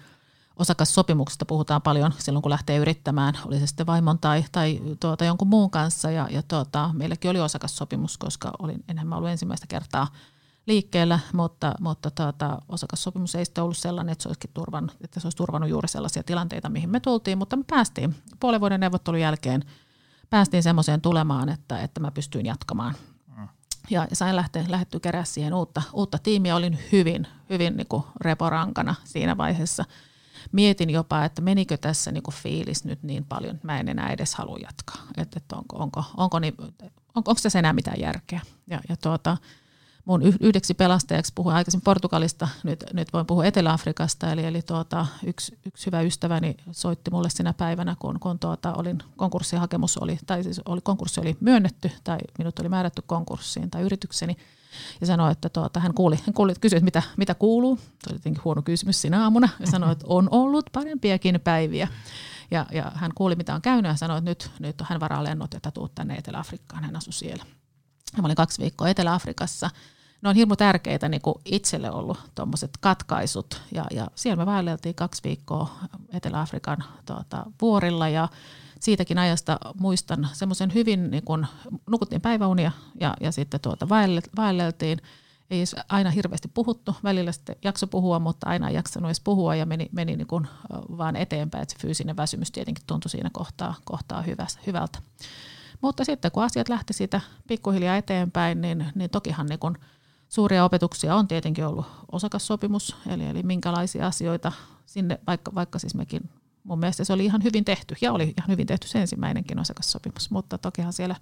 osakassopimuksesta 0.55 1.45
puhutaan 1.45 1.82
paljon 1.82 2.14
silloin, 2.18 2.43
kun 2.43 2.49
lähtee 2.49 2.78
yrittämään, 2.78 3.38
oli 3.45 3.60
se 3.60 3.68
sitten 3.68 3.86
vaimon 3.86 4.20
tai, 4.20 4.45
tai 4.51 4.82
tuota, 4.99 5.26
jonkun 5.26 5.47
muun 5.47 5.72
kanssa. 5.72 6.12
Ja, 6.12 6.28
ja 6.32 6.43
tuota, 6.43 6.89
meilläkin 6.93 7.32
oli 7.32 7.39
osakassopimus, 7.39 8.18
koska 8.18 8.51
olin, 8.60 8.84
enhän 8.88 9.07
mä 9.07 9.16
ollut 9.16 9.30
ensimmäistä 9.30 9.68
kertaa 9.68 10.07
liikkeellä, 10.66 11.20
mutta, 11.34 11.74
mutta 11.80 12.12
tuota, 12.12 12.62
osakassopimus 12.70 13.36
ei 13.36 13.45
sitten 13.45 13.64
ollut 13.64 13.78
sellainen, 13.78 14.12
että 14.12 14.24
se, 14.24 14.30
olisikin 14.30 14.51
turvannut, 14.53 14.97
että 15.01 15.20
se 15.20 15.26
olisi 15.26 15.38
turvannut 15.38 15.70
juuri 15.70 15.88
sellaisia 15.88 16.24
tilanteita, 16.24 16.70
mihin 16.70 16.89
me 16.89 16.99
tultiin, 16.99 17.38
mutta 17.38 17.55
me 17.55 17.64
päästiin 17.70 18.16
puolen 18.39 18.62
vuoden 18.62 18.80
neuvottelun 18.80 19.22
jälkeen– 19.22 19.64
päästiin 20.30 20.63
semmoiseen 20.63 21.01
tulemaan, 21.01 21.49
että, 21.49 21.82
että 21.82 21.99
mä 21.99 22.11
pystyin 22.11 22.45
jatkamaan. 22.45 22.95
Mm. 23.38 23.47
Ja 23.89 24.07
sain 24.13 24.36
lähteä, 24.36 24.65
lähetty 24.67 24.99
kerää 24.99 25.23
siihen 25.23 25.53
uutta, 25.53 25.82
uutta 25.93 26.17
tiimiä. 26.17 26.55
Olin 26.55 26.80
hyvin, 26.91 27.27
hyvin 27.49 27.77
niin 27.77 27.88
kuin 27.88 28.03
reporankana 28.21 28.95
siinä 29.03 29.38
vaiheessa. 29.38 29.86
Mietin 30.51 30.89
jopa, 30.89 31.25
että 31.25 31.41
menikö 31.41 31.77
tässä 31.77 32.11
niin 32.11 32.23
kuin 32.23 32.36
fiilis 32.36 32.86
nyt 32.86 33.03
niin 33.03 33.25
paljon, 33.25 33.55
että 33.55 33.67
mä 33.67 33.80
en 33.80 33.89
enää 33.89 34.09
edes 34.09 34.36
halua 34.36 34.57
jatkaa. 34.57 35.01
Että, 35.17 35.39
että 35.39 35.55
onko, 35.55 35.75
onko, 35.75 36.03
onko, 36.17 36.39
niin, 36.39 36.53
onko, 36.59 37.32
onko 37.32 37.39
tässä 37.43 37.59
enää 37.59 37.73
mitään 37.73 37.99
järkeä. 37.99 38.41
Ja, 38.67 38.80
ja 38.89 38.97
tuota, 38.97 39.38
mun 40.05 40.21
yhdeksi 40.39 40.73
pelastajaksi 40.73 41.31
puhuin 41.35 41.55
aikaisin 41.55 41.81
Portugalista, 41.81 42.47
nyt, 42.63 42.83
nyt 42.93 43.13
voin 43.13 43.25
puhua 43.25 43.45
Etelä-Afrikasta, 43.45 44.31
eli, 44.31 44.45
eli 44.45 44.61
tuota, 44.61 45.05
yksi, 45.25 45.57
yksi 45.65 45.85
hyvä 45.85 46.01
ystäväni 46.01 46.57
soitti 46.71 47.11
mulle 47.11 47.29
sinä 47.29 47.53
päivänä, 47.53 47.95
kun, 47.99 48.19
kun 48.19 48.39
tuota, 48.39 48.73
olin 48.73 48.97
konkurssihakemus 49.17 49.97
oli, 49.97 50.19
tai 50.25 50.43
siis 50.43 50.61
oli, 50.65 50.81
konkurssi 50.81 51.21
oli 51.21 51.37
myönnetty, 51.39 51.91
tai 52.03 52.17
minut 52.37 52.59
oli 52.59 52.69
määrätty 52.69 53.03
konkurssiin 53.05 53.69
tai 53.69 53.81
yritykseni, 53.81 54.37
ja 55.01 55.07
sanoi, 55.07 55.31
että 55.31 55.49
tuota, 55.49 55.79
hän 55.79 55.93
kuuli, 55.93 56.15
hän 56.15 56.33
kuuli 56.33 56.53
kysyi, 56.61 56.77
että 56.77 56.85
mitä, 56.85 57.03
mitä 57.17 57.35
kuuluu. 57.35 57.75
Se 57.77 58.09
oli 58.09 58.19
tietenkin 58.19 58.43
huono 58.43 58.61
kysymys 58.61 59.01
sinä 59.01 59.23
aamuna, 59.23 59.49
ja 59.59 59.67
sanoi, 59.67 59.91
että 59.91 60.05
on 60.07 60.27
ollut 60.31 60.65
parempiakin 60.71 61.39
päiviä. 61.43 61.87
Ja, 62.51 62.65
ja 62.71 62.91
hän 62.95 63.11
kuuli, 63.15 63.35
mitä 63.35 63.55
on 63.55 63.61
käynyt, 63.61 63.89
ja 63.89 63.95
sanoi, 63.95 64.17
että 64.17 64.29
nyt, 64.29 64.51
nyt 64.59 64.75
hän 64.81 64.99
varaa 64.99 65.23
lennot, 65.23 65.53
että 65.53 65.71
tuut 65.71 65.95
tänne 65.95 66.15
Etelä-Afrikkaan, 66.15 66.83
hän 66.83 66.95
asui 66.95 67.13
siellä. 67.13 67.45
Mä 68.18 68.26
olin 68.26 68.36
kaksi 68.36 68.62
viikkoa 68.62 68.89
Etelä-Afrikassa, 68.89 69.70
ne 70.22 70.30
on 70.30 70.36
hirmu 70.36 70.55
tärkeitä 70.55 71.10
niin 71.10 71.22
kuin 71.22 71.36
itselle 71.45 71.91
ollut 71.91 72.20
tuommoiset 72.36 72.72
katkaisut. 72.80 73.62
Ja, 73.72 73.86
ja 73.91 74.07
siellä 74.16 74.36
me 74.36 74.45
vaelleltiin 74.45 74.95
kaksi 74.95 75.24
viikkoa 75.24 75.80
Etelä-Afrikan 76.14 76.84
tuota, 77.05 77.45
vuorilla 77.62 78.10
ja 78.10 78.28
siitäkin 78.80 79.18
ajasta 79.18 79.60
muistan 79.80 80.28
semmoisen 80.34 80.74
hyvin, 80.74 81.12
niin 81.12 81.24
kun 81.24 81.47
nukuttiin 81.89 82.22
päiväunia 82.22 82.72
ja, 82.99 83.14
ja 83.22 83.32
sitten 83.32 83.60
tuota 83.60 83.89
vaelleltiin. 84.38 85.01
Ei 85.49 85.64
aina 85.89 86.10
hirveästi 86.10 86.47
puhuttu, 86.47 86.95
välillä 87.03 87.32
sitten 87.32 87.55
jakso 87.64 87.88
puhua, 87.88 88.20
mutta 88.20 88.49
aina 88.49 88.70
ei 88.70 88.76
jaksanut 88.76 89.07
edes 89.07 89.20
puhua 89.20 89.55
ja 89.55 89.66
meni, 89.66 89.89
meni 89.91 90.16
niin 90.16 90.28
kuin 90.28 90.47
vaan 90.97 91.16
eteenpäin, 91.16 91.62
että 91.62 91.74
se 91.74 91.80
fyysinen 91.82 92.18
väsymys 92.18 92.51
tietenkin 92.51 92.84
tuntui 92.88 93.10
siinä 93.10 93.30
kohtaa, 93.34 93.76
kohtaa 93.84 94.24
hyvältä. 94.68 94.99
Mutta 95.82 96.05
sitten 96.05 96.32
kun 96.32 96.43
asiat 96.43 96.69
lähti 96.69 96.93
siitä 96.93 97.21
pikkuhiljaa 97.47 97.97
eteenpäin, 97.97 98.61
niin, 98.61 98.86
niin 98.95 99.09
tokihan 99.09 99.45
niin 99.45 99.59
kun 99.59 99.77
Suuria 100.30 100.65
opetuksia 100.65 101.15
on 101.15 101.27
tietenkin 101.27 101.65
ollut 101.65 101.86
osakassopimus, 102.11 102.95
eli, 103.07 103.25
eli 103.25 103.43
minkälaisia 103.43 104.07
asioita 104.07 104.51
sinne, 104.86 105.19
vaikka, 105.27 105.55
vaikka 105.55 105.80
siis 105.80 105.95
mekin, 105.95 106.30
mun 106.63 106.80
mielestä 106.80 107.03
se 107.03 107.13
oli 107.13 107.25
ihan 107.25 107.43
hyvin 107.43 107.65
tehty, 107.65 107.95
ja 108.01 108.13
oli 108.13 108.23
ihan 108.38 108.47
hyvin 108.47 108.67
tehty 108.67 108.88
se 108.88 109.01
ensimmäinenkin 109.01 109.59
osakassopimus, 109.59 110.32
mutta 110.32 110.57
tokihan 110.57 110.93
siellä 110.93 111.15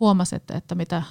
huomasi, 0.00 0.36
että, 0.36 0.56
että 0.56 0.74
mitä 0.74 1.02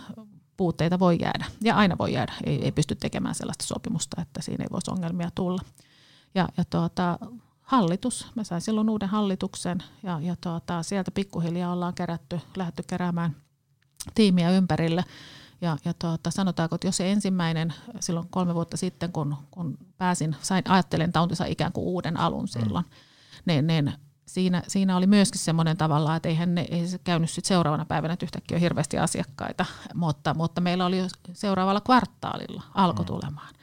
puutteita 0.58 1.00
voi 1.00 1.18
jäädä, 1.22 1.46
ja 1.62 1.76
aina 1.76 1.98
voi 1.98 2.14
jäädä, 2.14 2.34
ei, 2.44 2.64
ei 2.64 2.72
pysty 2.72 2.96
tekemään 2.96 3.36
sellaista 3.36 3.66
sopimusta, 3.66 4.22
että 4.22 4.42
siinä 4.42 4.64
ei 4.64 4.72
voisi 4.72 4.92
ongelmia 4.92 5.32
tulla. 5.36 5.62
Ja, 6.36 6.50
ja 6.58 6.66
tuota, 6.66 7.20
hallitus, 7.72 8.28
mä 8.36 8.44
sain 8.44 8.62
silloin 8.62 8.90
uuden 8.90 9.10
hallituksen, 9.10 9.84
ja, 10.04 10.20
ja 10.22 10.36
tuota, 10.42 10.84
sieltä 10.84 11.12
pikkuhiljaa 11.12 11.74
ollaan 11.74 11.94
kerätty, 11.94 12.40
lähdetty 12.56 12.84
keräämään 12.88 13.36
tiimiä 14.16 14.52
ympärille, 14.52 15.06
ja, 15.62 15.78
ja 15.86 15.94
tuota, 15.94 16.32
sanotaanko, 16.32 16.76
että 16.76 16.88
jos 16.88 16.98
se 16.98 17.12
ensimmäinen 17.12 17.74
silloin 18.00 18.28
kolme 18.30 18.56
vuotta 18.56 18.78
sitten, 18.78 19.12
kun, 19.12 19.38
kun 19.52 19.78
pääsin, 19.98 20.36
sain, 20.42 20.64
ajattelen 20.68 21.12
tauntinsa 21.12 21.46
ikään 21.46 21.72
kuin 21.72 21.86
uuden 21.86 22.18
alun 22.18 22.44
mm. 22.44 22.48
silloin, 22.48 22.86
mm. 22.86 22.92
niin, 23.46 23.68
niin 23.68 23.94
siinä, 24.26 24.64
siinä 24.68 24.98
oli 24.98 25.08
myöskin 25.08 25.40
semmoinen 25.40 25.78
tavalla, 25.78 26.16
että 26.16 26.30
eihän 26.30 26.56
ne, 26.56 26.68
ei 26.72 26.88
se 26.88 27.00
käynyt 27.04 27.30
sit 27.30 27.46
seuraavana 27.46 27.86
päivänä, 27.86 28.14
että 28.14 28.26
yhtäkkiä 28.26 28.56
on 28.56 28.62
hirveästi 28.62 28.98
asiakkaita, 28.98 29.66
mutta, 29.94 30.34
mutta 30.34 30.62
meillä 30.62 30.86
oli 30.86 30.98
jo 30.98 31.08
seuraavalla 31.34 31.82
kvartaalilla 31.82 32.64
alkoi 32.76 33.04
mm. 33.04 33.08
tulemaan. 33.08 33.54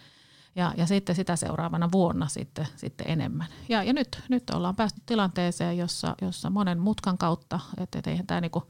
Ja, 0.59 0.75
ja 0.77 0.87
sitten 0.87 1.17
sitä 1.17 1.37
seuraavana 1.37 1.93
vuonna 1.93 2.29
sitten, 2.29 2.69
sitten 2.77 3.11
enemmän. 3.11 3.47
Ja, 3.69 3.83
ja 3.83 3.93
nyt, 3.93 4.23
nyt 4.29 4.51
ollaan 4.51 4.77
päästy 4.77 5.01
tilanteeseen, 5.07 5.79
jossa, 5.79 6.15
jossa 6.23 6.51
monen 6.51 6.79
mutkan 6.79 7.19
kautta, 7.19 7.61
että 7.77 7.99
et 7.99 8.07
eihän 8.07 8.27
tämä 8.27 8.41
niinku 8.41 8.63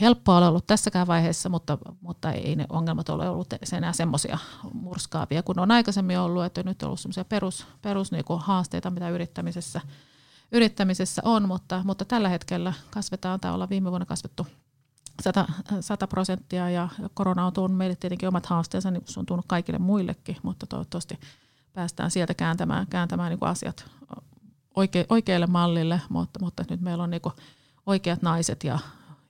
helppoa 0.00 0.38
ole 0.38 0.48
ollut 0.48 0.66
tässäkään 0.66 1.06
vaiheessa, 1.06 1.48
mutta, 1.48 1.78
mutta 2.00 2.32
ei 2.32 2.56
ne 2.56 2.66
ongelmat 2.68 3.08
ole 3.08 3.28
ollut 3.28 3.54
enää 3.76 3.92
semmoisia 3.92 4.38
murskaavia 4.72 5.42
kuin 5.42 5.58
on 5.58 5.70
aikaisemmin 5.70 6.18
ollut, 6.18 6.44
että 6.44 6.62
nyt 6.62 6.82
on 6.82 6.86
ollut 6.86 7.00
semmoisia 7.00 7.24
perus, 7.24 7.66
perus 7.82 8.12
niinku 8.12 8.36
haasteita, 8.36 8.90
mitä 8.90 9.08
yrittämisessä– 9.08 9.80
yrittämisessä 10.52 11.22
on, 11.24 11.48
mutta, 11.48 11.82
mutta 11.84 12.04
tällä 12.04 12.28
hetkellä 12.28 12.72
kasvetaan, 12.90 13.40
tai 13.40 13.52
ollaan 13.52 13.70
viime 13.70 13.90
vuonna 13.90 14.06
kasvettu 14.06 14.46
100, 15.22 15.46
100 15.80 16.06
prosenttia 16.06 16.70
ja 16.70 16.88
korona 17.14 17.46
on 17.46 17.52
tuonut 17.52 17.76
meille 17.76 17.96
tietenkin 17.96 18.28
omat 18.28 18.46
haasteensa, 18.46 18.90
niin 18.90 19.02
se 19.06 19.20
on 19.20 19.26
tuonut 19.26 19.46
kaikille 19.48 19.78
muillekin, 19.78 20.36
mutta 20.42 20.66
toivottavasti 20.66 21.18
päästään 21.72 22.10
sieltä 22.10 22.34
kääntämään, 22.34 22.86
kääntämään 22.86 23.30
niin 23.30 23.38
asiat 23.40 23.90
oike, 24.76 25.06
oikealle 25.08 25.46
mallille, 25.46 26.00
mutta, 26.08 26.40
mutta 26.42 26.64
nyt 26.70 26.80
meillä 26.80 27.04
on 27.04 27.10
niin 27.10 27.22
oikeat 27.86 28.22
naiset 28.22 28.64
ja 28.64 28.78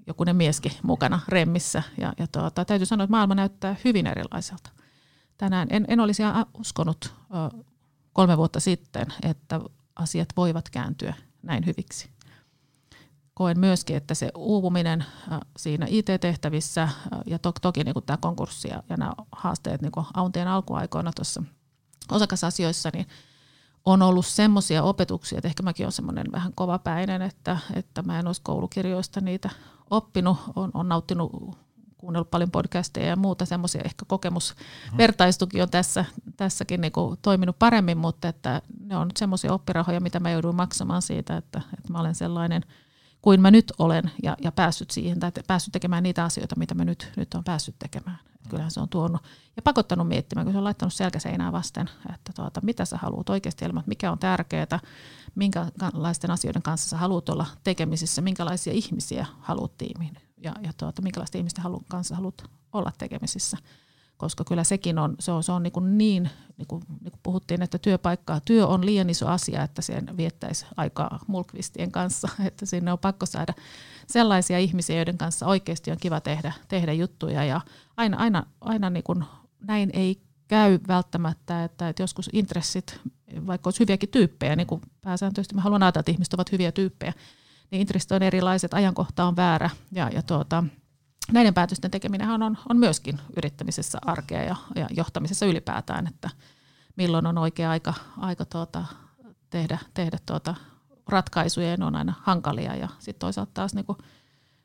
jokunen 0.06 0.36
mieskin 0.36 0.72
mukana 0.82 1.20
remmissä. 1.28 1.82
Ja, 1.98 2.12
ja 2.18 2.26
tuota, 2.26 2.64
täytyy 2.64 2.86
sanoa, 2.86 3.04
että 3.04 3.10
maailma 3.10 3.34
näyttää 3.34 3.76
hyvin 3.84 4.06
erilaiselta. 4.06 4.70
Tänään 5.38 5.68
en, 5.70 5.84
en 5.88 6.00
olisi 6.00 6.22
uskonut 6.54 7.14
kolme 8.12 8.36
vuotta 8.36 8.60
sitten, 8.60 9.06
että 9.22 9.60
asiat 9.96 10.28
voivat 10.36 10.70
kääntyä 10.70 11.14
näin 11.42 11.66
hyviksi. 11.66 12.10
Koen 13.38 13.60
myöskin, 13.60 13.96
että 13.96 14.14
se 14.14 14.30
uupuminen 14.36 15.04
äh, 15.32 15.40
siinä 15.56 15.86
IT-tehtävissä 15.88 16.82
äh, 16.82 16.92
ja 17.26 17.38
to, 17.38 17.52
toki 17.62 17.84
niin 17.84 17.94
tämä 18.06 18.16
konkurssi 18.16 18.68
ja, 18.68 18.82
ja 18.88 18.96
nämä 18.96 19.12
haasteet 19.32 19.82
niin 19.82 19.92
Auntien 20.14 20.48
alkuaikoina 20.48 21.12
tuossa 21.12 21.42
osakasasioissa, 22.12 22.90
niin 22.92 23.06
on 23.84 24.02
ollut 24.02 24.26
semmoisia 24.26 24.82
opetuksia, 24.82 25.38
että 25.38 25.48
ehkä 25.48 25.62
mäkin 25.62 25.86
olen 25.86 25.92
semmoinen 25.92 26.26
vähän 26.32 26.52
kovapäinen, 26.54 27.22
että, 27.22 27.58
että 27.74 28.02
mä 28.02 28.18
en 28.18 28.26
olisi 28.26 28.42
koulukirjoista 28.44 29.20
niitä 29.20 29.50
oppinut, 29.90 30.38
on, 30.56 30.70
on 30.74 30.88
nauttinut 30.88 31.58
kuunnellut 31.98 32.30
paljon 32.30 32.50
podcasteja 32.50 33.06
ja 33.06 33.16
muuta 33.16 33.44
semmoisia, 33.44 33.82
ehkä 33.84 34.04
kokemusvertaistukin 34.08 35.62
on 35.62 35.70
tässä, 35.70 36.04
tässäkin 36.36 36.80
niin 36.80 36.92
kuin 36.92 37.18
toiminut 37.22 37.58
paremmin, 37.58 37.98
mutta 37.98 38.28
että 38.28 38.62
ne 38.80 38.96
on 38.96 39.10
semmoisia 39.18 39.52
oppirahoja, 39.52 40.00
mitä 40.00 40.20
mä 40.20 40.30
jouduin 40.30 40.56
maksamaan 40.56 41.02
siitä, 41.02 41.36
että, 41.36 41.62
että 41.78 41.92
mä 41.92 42.00
olen 42.00 42.14
sellainen 42.14 42.62
kuin 43.22 43.40
mä 43.40 43.50
nyt 43.50 43.72
olen 43.78 44.10
ja, 44.22 44.36
ja 44.42 44.52
päässyt 44.52 44.90
siihen, 44.90 45.20
tai 45.20 45.32
päässyt 45.46 45.72
tekemään 45.72 46.02
niitä 46.02 46.24
asioita, 46.24 46.56
mitä 46.58 46.74
mä 46.74 46.84
nyt, 46.84 47.12
nyt 47.16 47.34
on 47.34 47.44
päässyt 47.44 47.74
tekemään. 47.78 48.18
Että 48.34 48.48
kyllähän 48.48 48.70
se 48.70 48.80
on 48.80 48.88
tuonut 48.88 49.22
ja 49.56 49.62
pakottanut 49.62 50.08
miettimään, 50.08 50.44
kun 50.46 50.52
se 50.52 50.58
on 50.58 50.64
laittanut 50.64 50.92
selkäseinää 50.92 51.52
vasten, 51.52 51.90
että 52.14 52.32
tuota, 52.36 52.60
mitä 52.60 52.84
sä 52.84 52.96
haluat 52.96 53.28
oikeasti 53.28 53.64
elämät, 53.64 53.86
mikä 53.86 54.12
on 54.12 54.18
tärkeää, 54.18 54.80
minkälaisten 55.34 56.30
asioiden 56.30 56.62
kanssa 56.62 56.88
sä 56.88 56.96
haluat 56.96 57.28
olla 57.28 57.46
tekemisissä, 57.64 58.22
minkälaisia 58.22 58.72
ihmisiä 58.72 59.26
haluat 59.40 59.78
tiimiin 59.78 60.16
ja, 60.36 60.54
ja 60.62 60.72
tuota, 60.72 61.02
minkälaisten 61.02 61.38
ihmisten 61.38 61.64
kanssa 61.88 62.16
haluat 62.16 62.44
olla 62.72 62.92
tekemisissä. 62.98 63.56
Koska 64.18 64.44
kyllä 64.44 64.64
sekin 64.64 64.98
on, 64.98 65.16
se 65.20 65.32
on, 65.32 65.42
se 65.42 65.52
on 65.52 65.62
niin, 65.62 65.72
kuin 65.72 65.98
niin, 65.98 66.30
niin 66.56 66.66
kuin, 66.68 66.82
niin 66.88 67.12
kuin 67.12 67.20
puhuttiin, 67.22 67.62
että 67.62 67.78
työpaikkaa, 67.78 68.40
työ 68.40 68.66
on 68.66 68.86
liian 68.86 69.10
iso 69.10 69.28
asia, 69.28 69.62
että 69.62 69.82
siihen 69.82 70.16
viettäisi 70.16 70.66
aikaa 70.76 71.18
mulkvistien 71.26 71.92
kanssa, 71.92 72.28
että 72.48 72.66
sinne 72.66 72.92
on 72.92 72.98
pakko 72.98 73.26
saada 73.26 73.54
sellaisia 74.06 74.58
ihmisiä, 74.58 74.96
joiden 74.96 75.18
kanssa 75.18 75.46
oikeasti 75.46 75.90
on 75.90 75.96
kiva 76.00 76.20
tehdä, 76.20 76.52
tehdä 76.68 76.92
juttuja. 76.92 77.44
Ja 77.44 77.60
aina, 77.96 78.16
aina, 78.16 78.46
aina 78.60 78.90
niin 78.90 79.04
kuin, 79.04 79.24
näin 79.60 79.90
ei 79.92 80.20
käy 80.48 80.78
välttämättä, 80.88 81.64
että, 81.64 81.88
että 81.88 82.02
joskus 82.02 82.30
intressit, 82.32 83.00
vaikka 83.46 83.68
olisi 83.68 83.80
hyviäkin 83.80 84.08
tyyppejä, 84.08 84.56
niin 84.56 84.66
kuin 84.66 84.80
pääsääntöisesti 85.00 85.54
mä 85.54 85.60
haluan 85.60 85.82
ajatella, 85.82 86.00
että 86.00 86.12
ihmiset 86.12 86.34
ovat 86.34 86.52
hyviä 86.52 86.72
tyyppejä, 86.72 87.12
niin 87.70 87.80
intressit 87.80 88.12
on 88.12 88.22
erilaiset, 88.22 88.74
ajankohta 88.74 89.24
on 89.24 89.36
väärä 89.36 89.70
ja, 89.92 90.08
ja 90.08 90.22
tuota, 90.22 90.64
näiden 91.32 91.54
päätösten 91.54 91.90
tekeminen 91.90 92.30
on, 92.30 92.58
on 92.68 92.76
myöskin 92.76 93.20
yrittämisessä 93.36 93.98
arkea 94.02 94.42
ja, 94.42 94.56
ja 94.76 94.86
johtamisessa 94.90 95.46
ylipäätään, 95.46 96.06
että 96.06 96.30
milloin 96.96 97.26
on 97.26 97.38
oikea 97.38 97.70
aika, 97.70 97.94
aika 98.16 98.44
tuota, 98.44 98.84
tehdä, 99.50 99.78
tehdä 99.94 100.18
tuota 100.26 100.54
ratkaisuja 101.08 101.70
ja 101.70 101.76
ne 101.76 101.84
on 101.84 101.96
aina 101.96 102.14
hankalia 102.20 102.76
ja 102.76 102.88
sitten 102.98 103.20
toisaalta 103.20 103.50
taas 103.54 103.74
niin 103.74 103.84
kuin, 103.84 103.98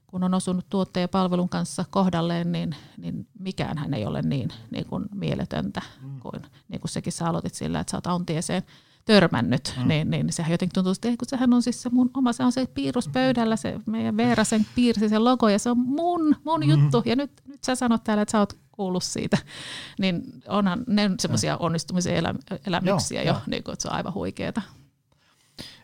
kun 0.07 0.23
on 0.23 0.33
osunut 0.33 0.69
tuotteen 0.69 1.01
ja 1.01 1.07
palvelun 1.07 1.49
kanssa 1.49 1.85
kohdalleen, 1.89 2.51
niin, 2.51 2.75
niin 2.97 3.27
mikään 3.39 3.77
hän 3.77 3.93
ei 3.93 4.05
ole 4.05 4.21
niin, 4.21 4.49
niin 4.71 4.85
kuin 4.85 5.05
mieletöntä 5.15 5.81
mm. 6.01 6.19
kuin, 6.19 6.41
niin 6.67 6.81
kuin 6.81 6.91
sekin 6.91 7.13
sä 7.13 7.29
aloitit 7.29 7.53
sillä, 7.53 7.79
että 7.79 7.91
sä 7.91 7.97
oot 7.97 8.07
törmännyt, 9.05 9.73
mm. 9.77 9.87
niin, 9.87 10.09
niin 10.09 10.33
sehän 10.33 10.51
jotenkin 10.51 10.73
tuntuu, 10.73 10.91
että 10.91 11.07
kun 11.07 11.27
sehän 11.27 11.53
on 11.53 11.61
siis 11.61 11.81
se 11.81 11.89
mun 11.89 12.09
oma, 12.13 12.33
se 12.33 12.43
on 12.43 12.51
se 12.51 12.65
piirros 12.65 13.07
pöydällä, 13.07 13.55
se 13.55 13.79
meidän 13.85 14.17
Veera 14.17 14.43
sen 14.43 14.65
piirsi 14.75 15.09
sen 15.09 15.23
logo 15.23 15.49
ja 15.49 15.59
se 15.59 15.69
on 15.69 15.77
mun, 15.77 16.35
mun 16.45 16.61
mm. 16.61 16.69
juttu 16.69 17.03
ja 17.05 17.15
nyt, 17.15 17.31
nyt 17.47 17.63
sä 17.63 17.75
sanot 17.75 18.03
täällä, 18.03 18.21
että 18.21 18.31
sä 18.31 18.39
oot 18.39 18.57
kuullut 18.71 19.03
siitä, 19.03 19.37
niin 19.99 20.23
onhan 20.47 20.83
ne 20.87 21.11
semmoisia 21.19 21.57
onnistumisen 21.57 22.15
elä, 22.15 22.35
elämyksiä 22.67 23.23
joo, 23.23 23.33
jo, 23.33 23.39
jo. 23.39 23.41
Niin 23.47 23.63
kuin, 23.63 23.73
että 23.73 23.81
se 23.83 23.87
on 23.87 23.95
aivan 23.95 24.13
huikeeta. 24.13 24.61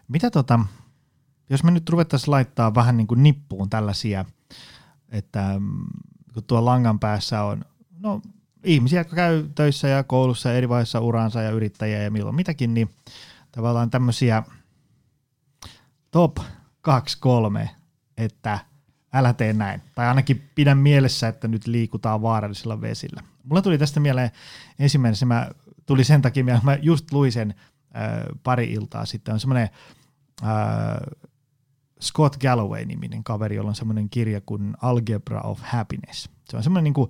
Mitä 0.07 0.31
tota, 0.31 0.59
jos 1.49 1.63
me 1.63 1.71
nyt 1.71 1.89
ruvettaisiin 1.89 2.31
laittaa 2.31 2.75
vähän 2.75 2.97
niin 2.97 3.07
kuin 3.07 3.23
nippuun 3.23 3.69
tällaisia, 3.69 4.25
että 5.09 5.55
mm, 5.59 5.85
kun 6.33 6.43
tuo 6.43 6.65
langan 6.65 6.99
päässä 6.99 7.43
on, 7.43 7.65
no 7.99 8.21
ihmisiä, 8.63 8.99
jotka 8.99 9.15
käy 9.15 9.49
töissä 9.55 9.87
ja 9.87 10.03
koulussa 10.03 10.49
ja 10.49 10.55
eri 10.55 10.69
vaiheissa 10.69 10.99
uransa 10.99 11.41
ja 11.41 11.49
yrittäjiä 11.49 12.03
ja 12.03 12.11
milloin 12.11 12.35
mitäkin, 12.35 12.73
niin 12.73 12.89
tavallaan 13.51 13.89
tämmöisiä 13.89 14.43
top 16.11 16.37
2-3, 17.67 17.67
että 18.17 18.59
älä 19.13 19.33
tee 19.33 19.53
näin. 19.53 19.81
Tai 19.95 20.07
ainakin 20.07 20.49
pidän 20.55 20.77
mielessä, 20.77 21.27
että 21.27 21.47
nyt 21.47 21.67
liikutaan 21.67 22.21
vaarallisilla 22.21 22.81
vesillä. 22.81 23.23
Mulla 23.43 23.61
tuli 23.61 23.77
tästä 23.77 23.99
mieleen 23.99 24.31
ensimmäisenä, 24.79 25.35
mä 25.35 25.49
tuli 25.85 26.03
sen 26.03 26.21
takia 26.21 26.43
mä 26.63 26.77
just 26.81 27.11
luin 27.11 27.31
sen 27.31 27.53
äh, 27.95 28.11
pari 28.43 28.73
iltaa 28.73 29.05
sitten, 29.05 29.33
on 29.33 29.39
semmoinen 29.39 29.69
äh, 30.43 30.49
Scott 32.01 32.37
Galloway-niminen 32.41 33.23
kaveri, 33.23 33.55
jolla 33.55 33.69
on 33.69 33.75
semmoinen 33.75 34.09
kirja 34.09 34.41
kuin 34.41 34.73
Algebra 34.81 35.41
of 35.41 35.59
Happiness. 35.63 36.29
Se 36.49 36.57
on 36.57 36.63
semmoinen 36.63 36.83
niin 36.83 36.93
kuin, 36.93 37.09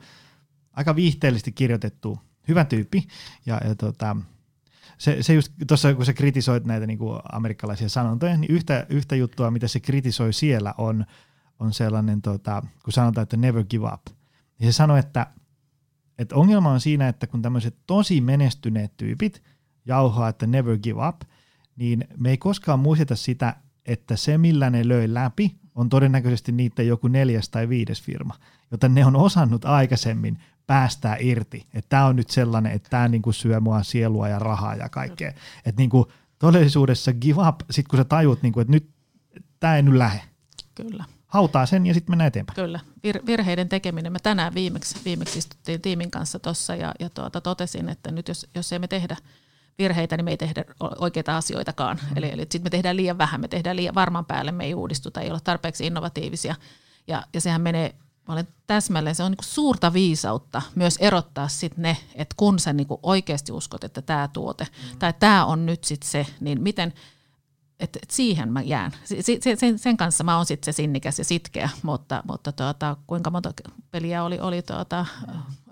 aika 0.73 0.95
viihteellisesti 0.95 1.51
kirjoitettu, 1.51 2.19
hyvä 2.47 2.65
tyyppi. 2.65 3.07
Ja, 3.45 3.61
ja 3.63 3.75
tota, 3.75 4.15
se, 4.97 5.23
se 5.23 5.33
just 5.33 5.53
tuossa, 5.67 5.93
kun 5.93 6.05
sä 6.05 6.13
kritisoit 6.13 6.65
näitä 6.65 6.87
niin 6.87 6.99
kuin 6.99 7.19
amerikkalaisia 7.31 7.89
sanontoja, 7.89 8.37
niin 8.37 8.51
yhtä, 8.51 8.85
yhtä 8.89 9.15
juttua, 9.15 9.51
mitä 9.51 9.67
se 9.67 9.79
kritisoi 9.79 10.33
siellä, 10.33 10.73
on, 10.77 11.05
on 11.59 11.73
sellainen, 11.73 12.21
tota, 12.21 12.63
kun 12.83 12.93
sanotaan, 12.93 13.23
että 13.23 13.37
never 13.37 13.63
give 13.63 13.87
up. 13.93 14.01
Ja 14.59 14.65
se 14.65 14.71
sanoi, 14.71 14.99
että, 14.99 15.27
että 16.17 16.35
ongelma 16.35 16.71
on 16.71 16.81
siinä, 16.81 17.07
että 17.07 17.27
kun 17.27 17.41
tämmöiset 17.41 17.75
tosi 17.87 18.21
menestyneet 18.21 18.97
tyypit 18.97 19.43
jauhaa, 19.85 20.29
että 20.29 20.47
never 20.47 20.77
give 20.77 21.07
up, 21.07 21.21
niin 21.75 22.07
me 22.17 22.29
ei 22.29 22.37
koskaan 22.37 22.79
muisteta 22.79 23.15
sitä, 23.15 23.55
että 23.85 24.15
se, 24.15 24.37
millä 24.37 24.69
ne 24.69 24.87
löi 24.87 25.13
läpi, 25.13 25.55
on 25.75 25.89
todennäköisesti 25.89 26.51
niitä 26.51 26.83
joku 26.83 27.07
neljäs 27.07 27.49
tai 27.49 27.69
viides 27.69 28.01
firma, 28.01 28.35
joten 28.71 28.93
ne 28.93 29.05
on 29.05 29.15
osannut 29.15 29.65
aikaisemmin 29.65 30.39
päästää 30.69 31.17
irti. 31.19 31.67
Että 31.73 31.89
tämä 31.89 32.05
on 32.05 32.15
nyt 32.15 32.29
sellainen, 32.29 32.71
että 32.71 32.89
tämä 32.89 33.07
niinku 33.07 33.31
syö 33.31 33.59
mua 33.59 33.83
sielua 33.83 34.27
ja 34.27 34.39
rahaa 34.39 34.75
ja 34.75 34.89
kaikkea. 34.89 35.29
Että 35.65 35.81
niinku 35.81 36.11
todellisuudessa 36.39 37.13
give 37.13 37.47
up, 37.47 37.55
sit 37.69 37.87
kun 37.87 37.99
sä 37.99 38.03
tajut, 38.03 38.41
niinku, 38.41 38.59
että 38.59 38.71
nyt 38.71 38.89
tämä 39.59 39.75
ei 39.75 39.81
nyt 39.81 39.93
lähde. 39.93 40.21
Kyllä. 40.75 41.03
Hautaa 41.27 41.65
sen 41.65 41.85
ja 41.85 41.93
sitten 41.93 42.11
mennään 42.11 42.27
eteenpäin. 42.27 42.55
Kyllä. 42.55 42.79
Vir- 43.07 43.25
virheiden 43.25 43.69
tekeminen. 43.69 44.11
Me 44.11 44.19
tänään 44.19 44.53
viimeksi, 44.53 44.95
viimeksi 45.05 45.39
istuttiin 45.39 45.81
tiimin 45.81 46.11
kanssa 46.11 46.39
tuossa 46.39 46.75
ja, 46.75 46.93
ja 46.99 47.09
tuota, 47.09 47.41
totesin, 47.41 47.89
että 47.89 48.11
nyt 48.11 48.27
jos, 48.27 48.47
jos 48.55 48.73
emme 48.73 48.87
tehdä 48.87 49.17
virheitä, 49.77 50.17
niin 50.17 50.25
me 50.25 50.31
ei 50.31 50.37
tehdä 50.37 50.65
oikeita 50.79 51.37
asioitakaan. 51.37 51.99
Mm. 52.09 52.17
Eli, 52.17 52.31
eli 52.31 52.41
sitten 52.41 52.63
me 52.63 52.69
tehdään 52.69 52.97
liian 52.97 53.17
vähän, 53.17 53.41
me 53.41 53.47
tehdään 53.47 53.75
liian 53.75 53.95
varman 53.95 54.25
päälle, 54.25 54.51
me 54.51 54.65
ei 54.65 54.73
uudistuta, 54.73 55.21
ei 55.21 55.31
ole 55.31 55.39
tarpeeksi 55.43 55.87
innovatiivisia. 55.87 56.55
Ja, 57.07 57.23
ja 57.33 57.41
sehän 57.41 57.61
menee 57.61 57.95
Mä 58.29 58.33
olen 58.33 58.47
täsmälleen, 58.67 59.15
se 59.15 59.23
on 59.23 59.31
niin 59.31 59.37
suurta 59.41 59.93
viisautta 59.93 60.61
myös 60.75 60.97
erottaa 60.99 61.47
sit 61.47 61.77
ne, 61.77 61.97
että 62.15 62.35
kun 62.37 62.59
sä 62.59 62.73
niin 62.73 62.87
oikeasti 63.03 63.51
uskot, 63.51 63.83
että 63.83 64.01
tämä 64.01 64.29
tuote 64.33 64.63
mm. 64.63 64.99
tai 64.99 65.13
tämä 65.19 65.45
on 65.45 65.65
nyt 65.65 65.83
sit 65.83 66.03
se, 66.03 66.25
niin 66.39 66.61
miten, 66.61 66.93
että 67.79 67.99
et 68.03 68.11
siihen 68.11 68.53
mä 68.53 68.61
jään. 68.61 68.91
Sen, 69.57 69.79
sen 69.79 69.97
kanssa 69.97 70.23
mä 70.23 70.37
oon 70.37 70.45
sitten 70.45 70.73
se 70.73 70.75
sinnikäs 70.75 71.19
ja 71.19 71.25
sitkeä, 71.25 71.69
mutta, 71.83 72.23
mutta 72.27 72.51
tuota, 72.51 72.97
kuinka 73.07 73.29
monta 73.29 73.53
peliä 73.91 74.23
oli, 74.23 74.39
oli 74.39 74.61
tuota, 74.61 75.05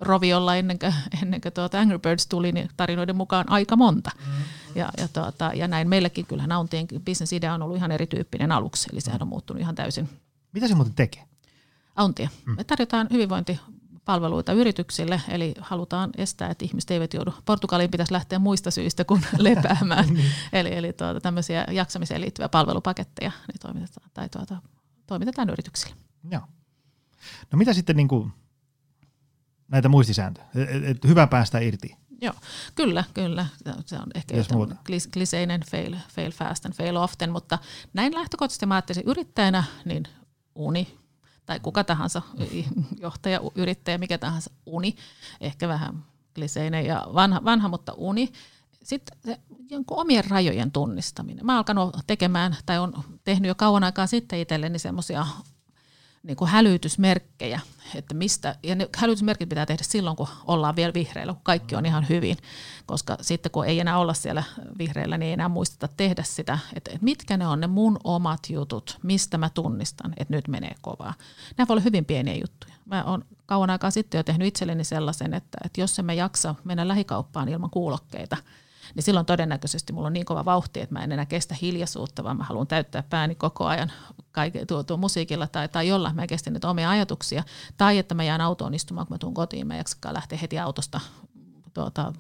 Roviolla 0.02 0.56
ennen 0.56 0.80
kuin, 0.80 0.94
ennen 1.24 1.42
kuin 1.42 1.54
tuota 1.54 1.80
Angry 1.80 2.00
Birds 2.00 2.28
tuli, 2.28 2.52
niin 2.52 2.70
tarinoiden 2.78 3.16
mukaan 3.16 3.52
aika 3.52 3.76
monta. 3.76 4.12
Mm. 4.20 4.44
Ja, 4.76 4.90
ja, 4.98 5.08
tuota, 5.08 5.52
ja 5.56 5.68
näin 5.68 5.90
meillekin 5.90 6.26
kyllähän 6.26 6.50
Nauntien 6.50 6.88
bisnesidea 7.04 7.54
on 7.54 7.62
ollut 7.62 7.78
ihan 7.78 7.92
erityyppinen 7.92 8.52
aluksi, 8.52 8.90
eli 8.92 9.02
sehän 9.02 9.22
on 9.22 9.28
muuttunut 9.28 9.62
ihan 9.62 9.76
täysin. 9.76 10.10
Mitä 10.54 10.68
se 10.68 10.76
muuten 10.76 10.96
tekee? 10.96 11.24
Auntia. 11.98 12.30
Mm. 12.46 12.56
Me 12.56 12.64
tarjotaan 12.64 13.08
hyvinvointipalveluita 13.12 14.54
yrityksille, 14.54 15.22
eli 15.30 15.54
halutaan 15.60 16.10
estää, 16.18 16.50
että 16.50 16.66
ihmiset 16.66 16.92
eivät 16.92 17.14
joudu. 17.14 17.34
Portugaliin 17.46 17.92
pitäisi 17.92 18.14
lähteä 18.14 18.40
muista 18.40 18.72
syistä 18.72 19.04
kuin 19.06 19.22
lepäämään. 19.38 20.14
Niin. 20.14 20.32
eli 20.54 20.74
eli 20.74 20.94
tuota, 20.94 21.22
tämmöisiä 21.22 21.66
jaksamiseen 21.72 22.22
liittyviä 22.22 22.50
palvelupaketteja 22.50 23.32
niin 23.48 23.60
toimitetaan, 23.62 24.10
tai 24.14 24.30
tuota, 24.30 24.62
toimitetaan 25.08 25.50
yrityksille. 25.50 25.96
Joo. 26.32 26.42
No 27.52 27.58
mitä 27.58 27.74
sitten 27.74 27.96
niin 27.96 28.08
kuin 28.08 28.34
näitä 29.68 29.90
muistisääntöjä? 29.90 30.46
Et, 30.56 30.84
et, 30.84 31.04
hyvä 31.08 31.28
päästä 31.28 31.60
irti. 31.60 31.96
Joo, 32.22 32.34
kyllä, 32.76 33.04
kyllä. 33.14 33.46
Se 33.86 33.96
on 33.96 34.08
ehkä 34.16 34.36
klis, 34.86 35.08
kliseinen 35.08 35.62
fail, 35.72 35.96
fail 36.10 36.32
fast 36.32 36.66
and 36.66 36.74
fail 36.74 36.96
often, 36.96 37.32
mutta 37.32 37.60
näin 37.94 38.14
lähtökohtaisesti 38.14 38.66
mä 38.66 38.76
ajattelisin 38.76 39.08
yrittäjänä, 39.08 39.64
niin 39.86 40.04
uni 40.56 40.98
tai 41.48 41.60
kuka 41.60 41.84
tahansa 41.84 42.22
johtaja, 43.00 43.40
yrittäjä, 43.56 43.98
mikä 43.98 44.18
tahansa 44.18 44.52
uni, 44.66 44.96
ehkä 45.42 45.68
vähän 45.68 46.06
kliseinen 46.36 46.86
ja 46.86 47.06
vanha, 47.14 47.44
vanha 47.44 47.70
mutta 47.70 47.94
uni. 47.94 48.32
Sitten 48.84 49.18
se 49.26 49.40
jonkun 49.70 49.98
omien 49.98 50.30
rajojen 50.30 50.72
tunnistaminen. 50.72 51.46
Mä 51.46 51.52
oon 51.52 51.58
alkanut 51.58 51.98
tekemään, 52.08 52.58
tai 52.66 52.80
on 52.80 53.04
tehnyt 53.24 53.48
jo 53.48 53.56
kauan 53.56 53.84
aikaa 53.84 54.08
sitten 54.08 54.40
itselleni 54.40 54.80
semmoisia 54.80 55.28
niin 56.28 56.38
kuin 56.38 56.50
hälytysmerkkejä, 56.50 57.60
että 57.96 58.14
mistä, 58.14 58.56
ja 58.64 58.76
ne 58.76 58.90
hälytysmerkit 58.98 59.50
pitää 59.50 59.66
tehdä 59.66 59.84
silloin, 59.84 60.16
kun 60.16 60.28
ollaan 60.48 60.76
vielä 60.76 60.94
vihreillä, 60.94 61.34
kun 61.34 61.42
kaikki 61.44 61.76
on 61.76 61.86
ihan 61.86 62.10
hyvin, 62.10 62.38
koska 62.86 63.18
sitten 63.22 63.52
kun 63.52 63.66
ei 63.66 63.80
enää 63.80 63.98
olla 63.98 64.14
siellä 64.14 64.44
vihreillä, 64.78 65.18
niin 65.18 65.28
ei 65.28 65.34
enää 65.34 65.50
muisteta 65.50 65.94
tehdä 65.98 66.24
sitä, 66.24 66.60
että, 66.76 66.92
että 66.92 67.06
mitkä 67.06 67.38
ne 67.38 67.48
on 67.48 67.60
ne 67.60 67.68
mun 67.68 68.00
omat 68.04 68.40
jutut, 68.50 68.98
mistä 69.04 69.38
mä 69.38 69.50
tunnistan, 69.50 70.14
että 70.18 70.34
nyt 70.34 70.48
menee 70.48 70.76
kovaa. 70.82 71.14
Nämä 71.58 71.68
voi 71.68 71.74
olla 71.74 71.84
hyvin 71.84 72.06
pieniä 72.06 72.36
juttuja. 72.36 72.74
Mä 72.86 73.04
oon 73.04 73.26
kauan 73.46 73.70
aikaa 73.70 73.92
sitten 73.92 74.20
jo 74.20 74.24
tehnyt 74.24 74.48
itselleni 74.48 74.84
sellaisen, 74.84 75.34
että, 75.34 75.58
että 75.66 75.82
jos 75.82 76.00
emme 76.00 76.16
jaksa 76.16 76.56
mennä 76.64 76.88
lähikauppaan 76.88 77.50
ilman 77.50 77.70
kuulokkeita, 77.70 78.38
niin 78.96 79.04
silloin 79.04 79.26
todennäköisesti 79.26 79.94
mulla 79.94 80.08
on 80.08 80.14
niin 80.14 80.26
kova 80.26 80.46
vauhti, 80.46 80.82
että 80.82 80.94
mä 80.94 81.04
en 81.04 81.12
enää 81.12 81.26
kestä 81.26 81.56
hiljaisuutta, 81.62 82.24
vaan 82.24 82.38
mä 82.38 82.44
haluan 82.44 82.68
täyttää 82.68 83.04
pääni 83.04 83.36
koko 83.36 83.66
ajan 83.66 83.92
kaike, 84.32 84.66
tuo, 84.66 84.84
tuo 84.84 84.98
musiikilla 84.98 85.48
tai, 85.48 85.68
tai 85.70 85.88
jolla 85.88 86.14
mä 86.14 86.28
kestin 86.28 86.54
niitä 86.54 86.70
omia 86.70 86.90
ajatuksia. 86.90 87.44
Tai 87.78 87.98
että 87.98 88.16
mä 88.16 88.24
jään 88.24 88.42
autoon 88.42 88.74
istumaan, 88.74 89.08
kun 89.08 89.14
mä 89.14 89.18
tuun 89.18 89.34
kotiin, 89.34 89.68
mä 89.68 89.76
jaksakaan 89.76 90.16
lähteä 90.16 90.40
heti 90.42 90.60
autosta 90.60 91.00
tuota, 91.74 92.14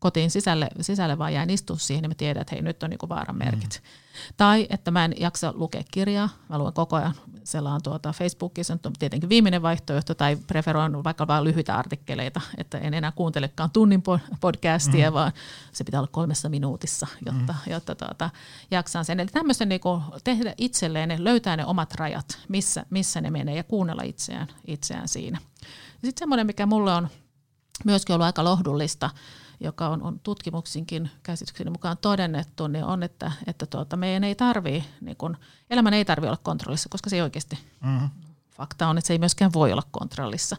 kotiin 0.00 0.30
sisälle, 0.30 0.68
sisälle 0.80 1.18
vaan 1.18 1.34
jään 1.34 1.50
istua 1.50 1.76
siihen, 1.76 2.02
niin 2.02 2.10
mä 2.10 2.14
tiedän, 2.14 2.40
että 2.40 2.54
hei, 2.54 2.62
nyt 2.62 2.82
on 2.82 2.90
niinku 2.90 3.08
vaaran 3.08 3.36
merkit. 3.38 3.82
Mm. 3.82 4.34
Tai 4.36 4.66
että 4.70 4.90
mä 4.90 5.04
en 5.04 5.14
jaksa 5.18 5.52
lukea 5.56 5.82
kirjaa, 5.90 6.28
mä 6.48 6.58
luen 6.58 6.72
koko 6.72 6.96
ajan 6.96 7.14
selaan 7.44 7.82
tuota 7.82 8.12
Facebookissa, 8.12 8.78
on 8.84 8.92
tietenkin 8.98 9.28
viimeinen 9.28 9.62
vaihtoehto, 9.62 10.14
tai 10.14 10.36
preferoin 10.36 11.04
vaikka 11.04 11.26
vain 11.26 11.44
lyhyitä 11.44 11.76
artikkeleita, 11.76 12.40
että 12.58 12.78
en 12.78 12.94
enää 12.94 13.12
kuuntelekaan 13.12 13.70
tunnin 13.70 14.02
podcastia, 14.40 15.10
mm. 15.10 15.14
vaan 15.14 15.32
se 15.72 15.84
pitää 15.84 16.00
olla 16.00 16.10
kolmessa 16.12 16.48
minuutissa, 16.48 17.06
jotta, 17.26 17.52
mm. 17.52 17.72
jotta 17.72 17.94
tuota, 17.94 18.30
jaksaan 18.70 19.04
sen. 19.04 19.20
Eli 19.20 19.28
tämmöistä 19.28 19.64
niin 19.64 19.80
tehdä 20.24 20.54
itselleen, 20.58 21.24
löytää 21.24 21.56
ne 21.56 21.66
omat 21.66 21.94
rajat, 21.94 22.38
missä, 22.48 22.86
missä 22.90 23.20
ne 23.20 23.30
menee, 23.30 23.56
ja 23.56 23.64
kuunnella 23.64 24.02
itseään, 24.02 24.48
itseään 24.66 25.08
siinä. 25.08 25.38
Sitten 25.92 26.18
semmoinen, 26.18 26.46
mikä 26.46 26.66
mulle 26.66 26.94
on 26.94 27.08
myöskin 27.84 28.14
ollut 28.14 28.26
aika 28.26 28.44
lohdullista, 28.44 29.10
joka 29.60 29.88
on, 29.88 30.02
on 30.02 30.20
tutkimuksinkin 30.20 31.10
käsitykseni 31.22 31.70
mukaan 31.70 31.98
todennettu, 31.98 32.66
niin 32.66 32.84
on, 32.84 33.02
että, 33.02 33.32
että 33.46 33.66
tuota, 33.66 33.96
meidän 33.96 34.24
ei 34.24 34.34
tarvii, 34.34 34.84
niin 35.00 35.16
kun, 35.16 35.36
elämän 35.70 35.94
ei 35.94 36.04
tarvitse 36.04 36.28
olla 36.28 36.40
kontrollissa, 36.42 36.88
koska 36.88 37.10
se 37.10 37.16
ei 37.16 37.22
oikeasti, 37.22 37.58
mm-hmm. 37.80 38.10
fakta 38.56 38.88
on, 38.88 38.98
että 38.98 39.06
se 39.06 39.14
ei 39.14 39.18
myöskään 39.18 39.52
voi 39.52 39.72
olla 39.72 39.82
kontrollissa. 39.90 40.56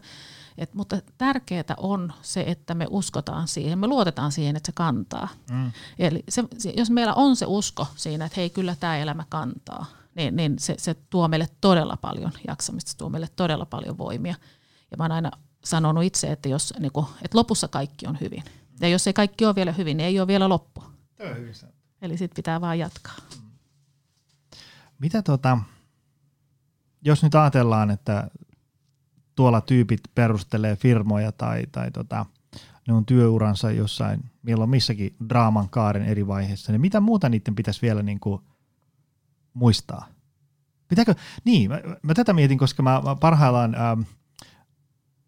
Et, 0.58 0.74
mutta 0.74 0.98
tärkeää 1.18 1.74
on 1.76 2.12
se, 2.22 2.44
että 2.46 2.74
me 2.74 2.86
uskotaan 2.90 3.48
siihen, 3.48 3.78
me 3.78 3.86
luotetaan 3.86 4.32
siihen, 4.32 4.56
että 4.56 4.66
se 4.66 4.72
kantaa. 4.72 5.28
Mm. 5.50 5.72
Eli 5.98 6.24
se, 6.28 6.44
jos 6.76 6.90
meillä 6.90 7.14
on 7.14 7.36
se 7.36 7.46
usko 7.48 7.86
siinä, 7.96 8.24
että 8.24 8.40
hei, 8.40 8.50
kyllä 8.50 8.76
tämä 8.80 8.96
elämä 8.96 9.24
kantaa, 9.28 9.86
niin, 10.14 10.36
niin 10.36 10.58
se, 10.58 10.74
se 10.78 10.94
tuo 10.94 11.28
meille 11.28 11.48
todella 11.60 11.96
paljon 11.96 12.32
jaksamista, 12.48 12.90
se 12.90 12.96
tuo 12.96 13.08
meille 13.08 13.28
todella 13.36 13.66
paljon 13.66 13.98
voimia. 13.98 14.34
Ja 14.90 14.96
mä 14.96 15.04
oon 15.04 15.12
aina 15.12 15.30
sanonut 15.64 16.04
itse, 16.04 16.32
että, 16.32 16.48
jos, 16.48 16.74
niin 16.78 16.92
kun, 16.92 17.06
että 17.22 17.38
lopussa 17.38 17.68
kaikki 17.68 18.06
on 18.06 18.20
hyvin. 18.20 18.44
Ja 18.82 18.88
jos 18.88 19.06
ei 19.06 19.12
kaikki 19.12 19.46
ole 19.46 19.54
vielä 19.54 19.72
hyvin, 19.72 19.96
niin 19.96 20.06
ei 20.06 20.20
ole 20.20 20.26
vielä 20.26 20.48
loppu. 20.48 20.84
Tämä 21.16 21.30
on 21.30 21.36
hyvin 21.36 21.54
Eli 22.02 22.16
sitten 22.16 22.36
pitää 22.36 22.60
vaan 22.60 22.78
jatkaa. 22.78 23.16
Mitä 24.98 25.22
tota, 25.22 25.58
jos 27.04 27.22
nyt 27.22 27.34
ajatellaan, 27.34 27.90
että 27.90 28.30
tuolla 29.34 29.60
tyypit 29.60 30.00
perustelee 30.14 30.76
firmoja 30.76 31.32
tai, 31.32 31.66
tai 31.72 31.90
tota, 31.90 32.26
ne 32.88 32.94
on 32.94 33.06
työuransa 33.06 33.70
jossain, 33.70 34.24
milloin 34.42 34.70
missäkin 34.70 35.16
draaman 35.28 35.68
kaaren 35.68 36.02
eri 36.02 36.26
vaiheessa, 36.26 36.72
niin 36.72 36.80
mitä 36.80 37.00
muuta 37.00 37.28
niiden 37.28 37.54
pitäisi 37.54 37.82
vielä 37.82 38.02
niin 38.02 38.20
kuin 38.20 38.42
muistaa? 39.54 40.06
Pitääkö, 40.88 41.14
niin, 41.44 41.70
mä, 41.70 41.80
mä 42.02 42.14
tätä 42.14 42.32
mietin, 42.32 42.58
koska 42.58 42.82
mä, 42.82 43.00
mä 43.04 43.16
parhaillaan 43.16 43.74
ähm, 43.74 44.00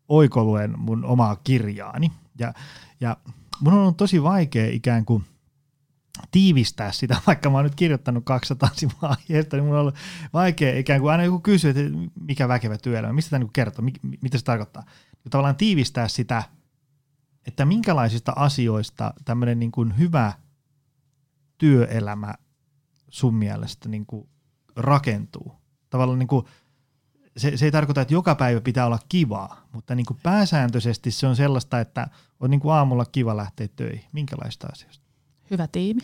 oikoluen 0.08 0.78
mun 0.78 1.04
omaa 1.04 1.36
kirjaani, 1.36 2.12
ja, 2.38 2.54
ja 3.00 3.16
mun 3.60 3.72
on 3.72 3.78
ollut 3.80 3.96
tosi 3.96 4.22
vaikea 4.22 4.66
ikään 4.70 5.04
kuin 5.04 5.24
tiivistää 6.30 6.92
sitä, 6.92 7.16
vaikka 7.26 7.50
mä 7.50 7.56
oon 7.56 7.64
nyt 7.64 7.74
kirjoittanut 7.74 8.24
200 8.24 8.68
sivua 8.72 8.94
aiheesta, 9.00 9.56
niin 9.56 9.64
mun 9.64 9.74
on 9.74 9.80
ollut 9.80 9.94
vaikea 10.32 10.78
ikään 10.78 11.00
kuin 11.00 11.12
aina 11.12 11.24
joku 11.24 11.40
kysyy, 11.40 11.70
että 11.70 11.82
mikä 12.20 12.48
väkevä 12.48 12.78
työelämä, 12.78 13.12
mistä 13.12 13.30
tämä 13.30 13.38
niin 13.38 13.52
kertoo, 13.52 13.84
mitä 14.22 14.38
se 14.38 14.44
tarkoittaa. 14.44 14.84
Ja 15.24 15.30
tavallaan 15.30 15.56
tiivistää 15.56 16.08
sitä, 16.08 16.42
että 17.46 17.64
minkälaisista 17.64 18.32
asioista 18.36 19.14
tämmöinen 19.24 19.58
niin 19.58 19.72
kuin 19.72 19.98
hyvä 19.98 20.32
työelämä 21.58 22.34
sun 23.08 23.34
mielestä 23.34 23.88
niin 23.88 24.06
kuin 24.06 24.28
rakentuu. 24.76 25.52
Tavallaan 25.90 26.18
niin 26.18 26.26
kuin 26.26 26.46
se, 27.36 27.56
se 27.56 27.64
ei 27.64 27.72
tarkoita, 27.72 28.00
että 28.00 28.14
joka 28.14 28.34
päivä 28.34 28.60
pitää 28.60 28.86
olla 28.86 28.98
kivaa, 29.08 29.66
mutta 29.72 29.94
niin 29.94 30.06
kuin 30.06 30.18
pääsääntöisesti 30.22 31.10
se 31.10 31.26
on 31.26 31.36
sellaista, 31.36 31.80
että 31.80 32.08
on 32.40 32.50
niin 32.50 32.60
kuin 32.60 32.74
aamulla 32.74 33.04
kiva 33.04 33.36
lähteä 33.36 33.68
töihin. 33.76 34.04
Minkälaista 34.12 34.68
asioista? 34.72 35.04
Hyvä 35.50 35.66
tiimi. 35.66 36.02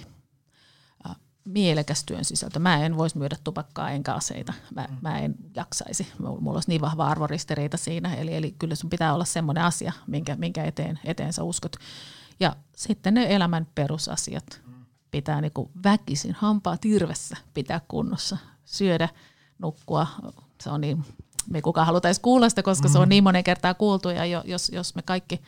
Mielekäs 1.45 2.05
työn 2.05 2.25
sisältö. 2.25 2.59
Mä 2.59 2.85
en 2.85 2.97
voisi 2.97 3.19
myydä 3.19 3.37
tupakkaa 3.45 3.91
enkä 3.91 4.15
aseita. 4.15 4.53
Mä, 4.75 4.87
mm. 4.91 4.97
mä 5.01 5.19
en 5.19 5.35
jaksaisi. 5.57 6.13
Mulla 6.19 6.57
olisi 6.57 6.69
niin 6.69 6.81
vahva 6.81 7.07
arvoristiriita 7.07 7.77
siinä. 7.77 8.15
Eli, 8.15 8.35
eli 8.35 8.55
kyllä 8.59 8.75
sun 8.75 8.91
pitää 8.91 9.15
olla 9.15 9.25
semmoinen 9.25 9.65
asia, 9.65 9.93
minkä, 10.07 10.37
minkä 10.37 10.65
eteen, 10.65 10.99
eteen 11.05 11.33
sä 11.33 11.43
uskot. 11.43 11.77
Ja 12.41 12.57
sitten 12.77 13.15
ne 13.15 13.27
elämän 13.35 13.67
perusasiat 13.75 14.63
mm. 14.67 14.75
pitää 15.11 15.41
niin 15.41 15.53
kuin 15.53 15.71
väkisin, 15.85 16.35
hampaa 16.35 16.77
tirvessä 16.77 17.37
pitää 17.55 17.81
kunnossa. 17.89 18.37
Syödä, 18.65 19.09
nukkua, 19.59 20.07
se 20.61 20.71
on 20.71 20.81
niin, 20.81 21.05
me 21.51 21.59
ei 21.59 21.63
kukaan 21.63 21.87
haluta 21.87 22.09
edes 22.09 22.19
kuulla 22.19 22.49
sitä, 22.49 22.63
koska 22.63 22.89
mm. 22.89 22.93
se 22.93 22.99
on 22.99 23.09
mm. 23.09 23.09
niin 23.09 23.25
monen 23.25 23.45
kertaa 23.45 23.75
kuultu 23.75 24.09
ja 24.09 24.25
jos, 24.25 24.69
jos 24.69 24.95
me 24.95 25.03
kaikki 25.03 25.41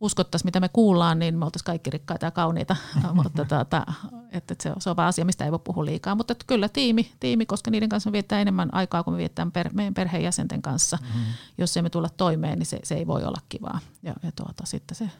uskottaisiin, 0.00 0.46
mitä 0.46 0.60
me 0.60 0.68
kuullaan, 0.68 1.18
niin 1.18 1.38
me 1.38 1.44
oltaisiin 1.44 1.66
kaikki 1.66 1.90
rikkaita 1.90 2.26
ja 2.26 2.30
kauniita, 2.30 2.76
mutta 3.14 3.46
tuota, 3.46 3.86
että 4.32 4.54
se, 4.62 4.70
on, 4.70 4.76
se 4.78 4.90
on 4.90 4.96
vaan 4.96 5.08
asia, 5.08 5.24
mistä 5.24 5.44
ei 5.44 5.50
voi 5.50 5.58
puhua 5.58 5.84
liikaa. 5.84 6.14
Mutta 6.14 6.32
että 6.32 6.44
kyllä 6.48 6.68
tiimi, 6.68 7.12
tiimi, 7.20 7.46
koska 7.46 7.70
niiden 7.70 7.88
kanssa 7.88 8.10
me 8.10 8.12
viettää 8.12 8.40
enemmän 8.40 8.74
aikaa 8.74 9.02
kuin 9.02 9.14
me 9.14 9.18
viettää 9.18 9.46
per, 9.52 9.70
meidän 9.72 9.94
perheenjäsenten 9.94 10.62
kanssa. 10.62 10.98
Mm-hmm. 11.00 11.22
Jos 11.58 11.76
emme 11.76 11.90
tulla 11.90 12.08
toimeen, 12.08 12.58
niin 12.58 12.66
se, 12.66 12.78
se 12.82 12.94
ei 12.94 13.06
voi 13.06 13.24
olla 13.24 13.40
kivaa. 13.48 13.80
Ja, 14.02 14.14
ja 14.22 14.32
tuota, 14.32 14.66
sitten 14.66 14.96
se 14.96 15.10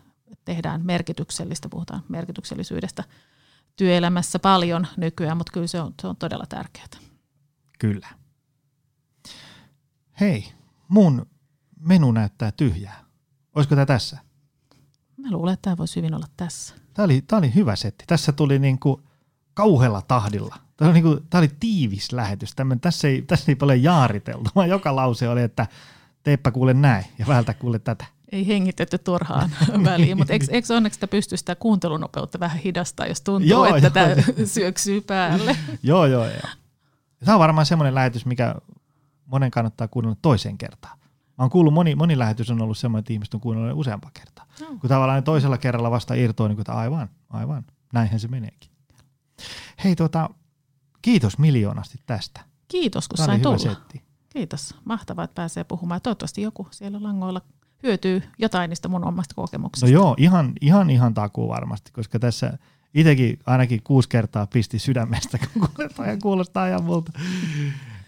tehdään 0.45 0.81
merkityksellistä, 0.85 1.69
puhutaan 1.69 2.03
merkityksellisyydestä 2.09 3.05
työelämässä 3.77 4.39
paljon 4.39 4.87
nykyään, 4.97 5.37
mutta 5.37 5.53
kyllä 5.53 5.67
se 5.67 5.81
on, 5.81 5.95
se 6.03 6.07
on 6.07 6.17
todella 6.17 6.47
tärkeää. 6.49 6.87
Kyllä 7.79 8.20
hei, 10.21 10.53
mun 10.89 11.27
menu 11.81 12.13
näyttää 12.13 12.53
tyhjää. 12.53 13.05
Olisiko 13.55 13.75
tämä 13.75 13.87
tässä? 13.87 14.19
Mä 15.17 15.31
luulen, 15.31 15.55
että 15.55 15.63
tämä 15.63 15.77
voisi 15.77 15.97
hyvin 15.97 16.15
olla 16.15 16.27
tässä. 16.37 16.75
Tämä 16.95 17.05
oli, 17.05 17.23
tämä 17.23 17.39
oli 17.39 17.55
hyvä 17.55 17.77
setti. 17.77 18.05
Tässä 18.07 18.33
tuli 18.33 18.59
niin 18.59 18.79
kuin 18.79 19.03
kauhealla 19.55 20.03
tahdilla. 20.03 20.57
Tämä 20.77 20.89
oli, 20.89 20.95
niin 20.95 21.05
kuin, 21.05 21.21
tämä 21.31 21.41
oli 21.41 21.51
tiivis 21.61 22.13
lähetys. 22.13 22.55
Tämän, 22.55 22.81
tässä, 22.81 23.09
ei, 23.09 23.23
tässä 23.23 23.53
ei 23.53 23.57
paljon 23.57 23.83
jaariteltu, 23.83 24.51
vaan 24.55 24.69
joka 24.69 24.97
lause 24.97 25.29
oli, 25.29 25.43
että 25.43 25.67
teepä 26.23 26.51
kuule 26.51 26.75
näin 26.75 27.05
ja 27.19 27.27
vältä 27.27 27.55
kuule 27.55 27.79
tätä. 27.79 28.05
Ei 28.33 28.47
hengitetty 28.47 28.99
turhaan 28.99 29.51
väliin, 29.85 30.17
mutta 30.17 30.33
eikö, 30.33 30.47
eikö 30.55 30.75
onneksi 30.77 30.97
sitä 30.97 31.09
pysty 31.09 31.37
sitä 31.37 31.55
kuuntelunopeutta 31.55 32.41
vähän 32.41 32.59
hidastaa, 32.59 33.07
jos 33.07 33.21
tuntuu, 33.21 33.51
joo, 33.51 33.77
että 33.77 34.01
joo. 34.01 34.15
tämä 34.15 34.23
syöksyy 34.47 35.01
päälle? 35.01 35.57
joo, 35.83 36.07
joo, 36.07 36.25
joo. 36.25 36.49
Tämä 37.25 37.35
on 37.35 37.41
varmaan 37.41 37.67
semmoinen 37.67 37.95
lähetys, 37.95 38.27
mikä 38.27 38.55
monen 39.31 39.51
kannattaa 39.51 39.89
kuunnella 39.89 40.17
toiseen 40.23 40.59
kertaan. 40.59 40.99
Mä 41.39 41.45
oon 41.45 41.51
kuullut, 41.51 41.75
moni, 41.75 41.95
moni 41.95 42.19
lähetys 42.19 42.51
on 42.51 42.63
ollut 42.63 42.79
semmoinen, 42.79 43.01
että 43.01 43.13
ihmiset 43.13 43.35
on 43.35 43.41
kuunnellut 43.41 43.79
useampaa 43.81 44.11
kertaa. 44.15 44.47
No. 44.61 44.67
Kun 44.67 44.89
tavallaan 44.89 45.25
toisella 45.25 45.59
kerralla 45.59 45.91
vasta 45.91 46.15
irtoaa, 46.15 46.49
niin 46.49 46.57
kuin, 46.57 46.63
että 46.63 46.73
aivan, 46.73 47.09
aivan, 47.31 47.65
näinhän 47.93 48.21
se 48.21 48.29
meneekin. 48.29 48.71
Hei 49.85 49.97
tota, 49.97 50.31
kiitos 51.03 51.39
miljoonasti 51.39 51.99
tästä. 52.07 52.41
Kiitos, 52.69 53.09
kun 53.09 53.17
Tämä 53.17 53.27
sain 53.27 53.43
tulla. 53.43 53.59
setti. 53.59 54.03
Kiitos. 54.33 54.75
Mahtavaa, 54.85 55.25
että 55.25 55.35
pääsee 55.35 55.65
puhumaan. 55.65 56.01
Toivottavasti 56.01 56.43
joku 56.43 56.69
siellä 56.71 57.03
langoilla 57.03 57.41
hyötyy 57.83 58.23
jotain 58.39 58.69
niistä 58.69 58.89
mun 58.89 59.05
omasta 59.05 59.35
No 59.37 59.43
kokemuksista. 59.43 59.89
joo, 59.89 60.15
ihan, 60.19 60.53
ihan, 60.61 60.91
ihan 60.91 61.15
takuu 61.15 61.49
varmasti, 61.49 61.93
koska 61.93 62.19
tässä 62.19 62.59
itsekin 62.95 63.39
ainakin 63.47 63.83
kuusi 63.83 64.09
kertaa 64.09 64.47
pisti 64.47 64.79
sydämestä, 64.79 65.39
kun 65.39 65.69
kuuletaan 65.77 66.09
ja 66.09 66.17
kuulostaa 66.23 66.69
ihan 66.69 66.85
multa. 66.85 67.13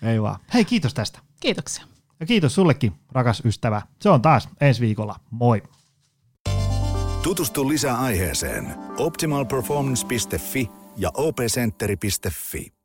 Ei 0.02 0.22
vaan. 0.22 0.40
Hei, 0.54 0.64
kiitos 0.64 0.94
tästä. 0.94 1.18
Kiitoksia. 1.40 1.84
Ja 2.20 2.26
kiitos 2.26 2.54
sullekin, 2.54 2.92
rakas 3.12 3.42
ystävä. 3.44 3.82
Se 4.00 4.08
on 4.08 4.22
taas 4.22 4.48
ensi 4.60 4.80
viikolla. 4.80 5.16
Moi. 5.30 5.62
Tutustu 7.22 7.68
lisää 7.68 8.00
aiheeseen 8.00 8.74
optimalperformance.fi 8.98 10.70
ja 10.96 11.10
opcenteri.fi. 11.14 12.81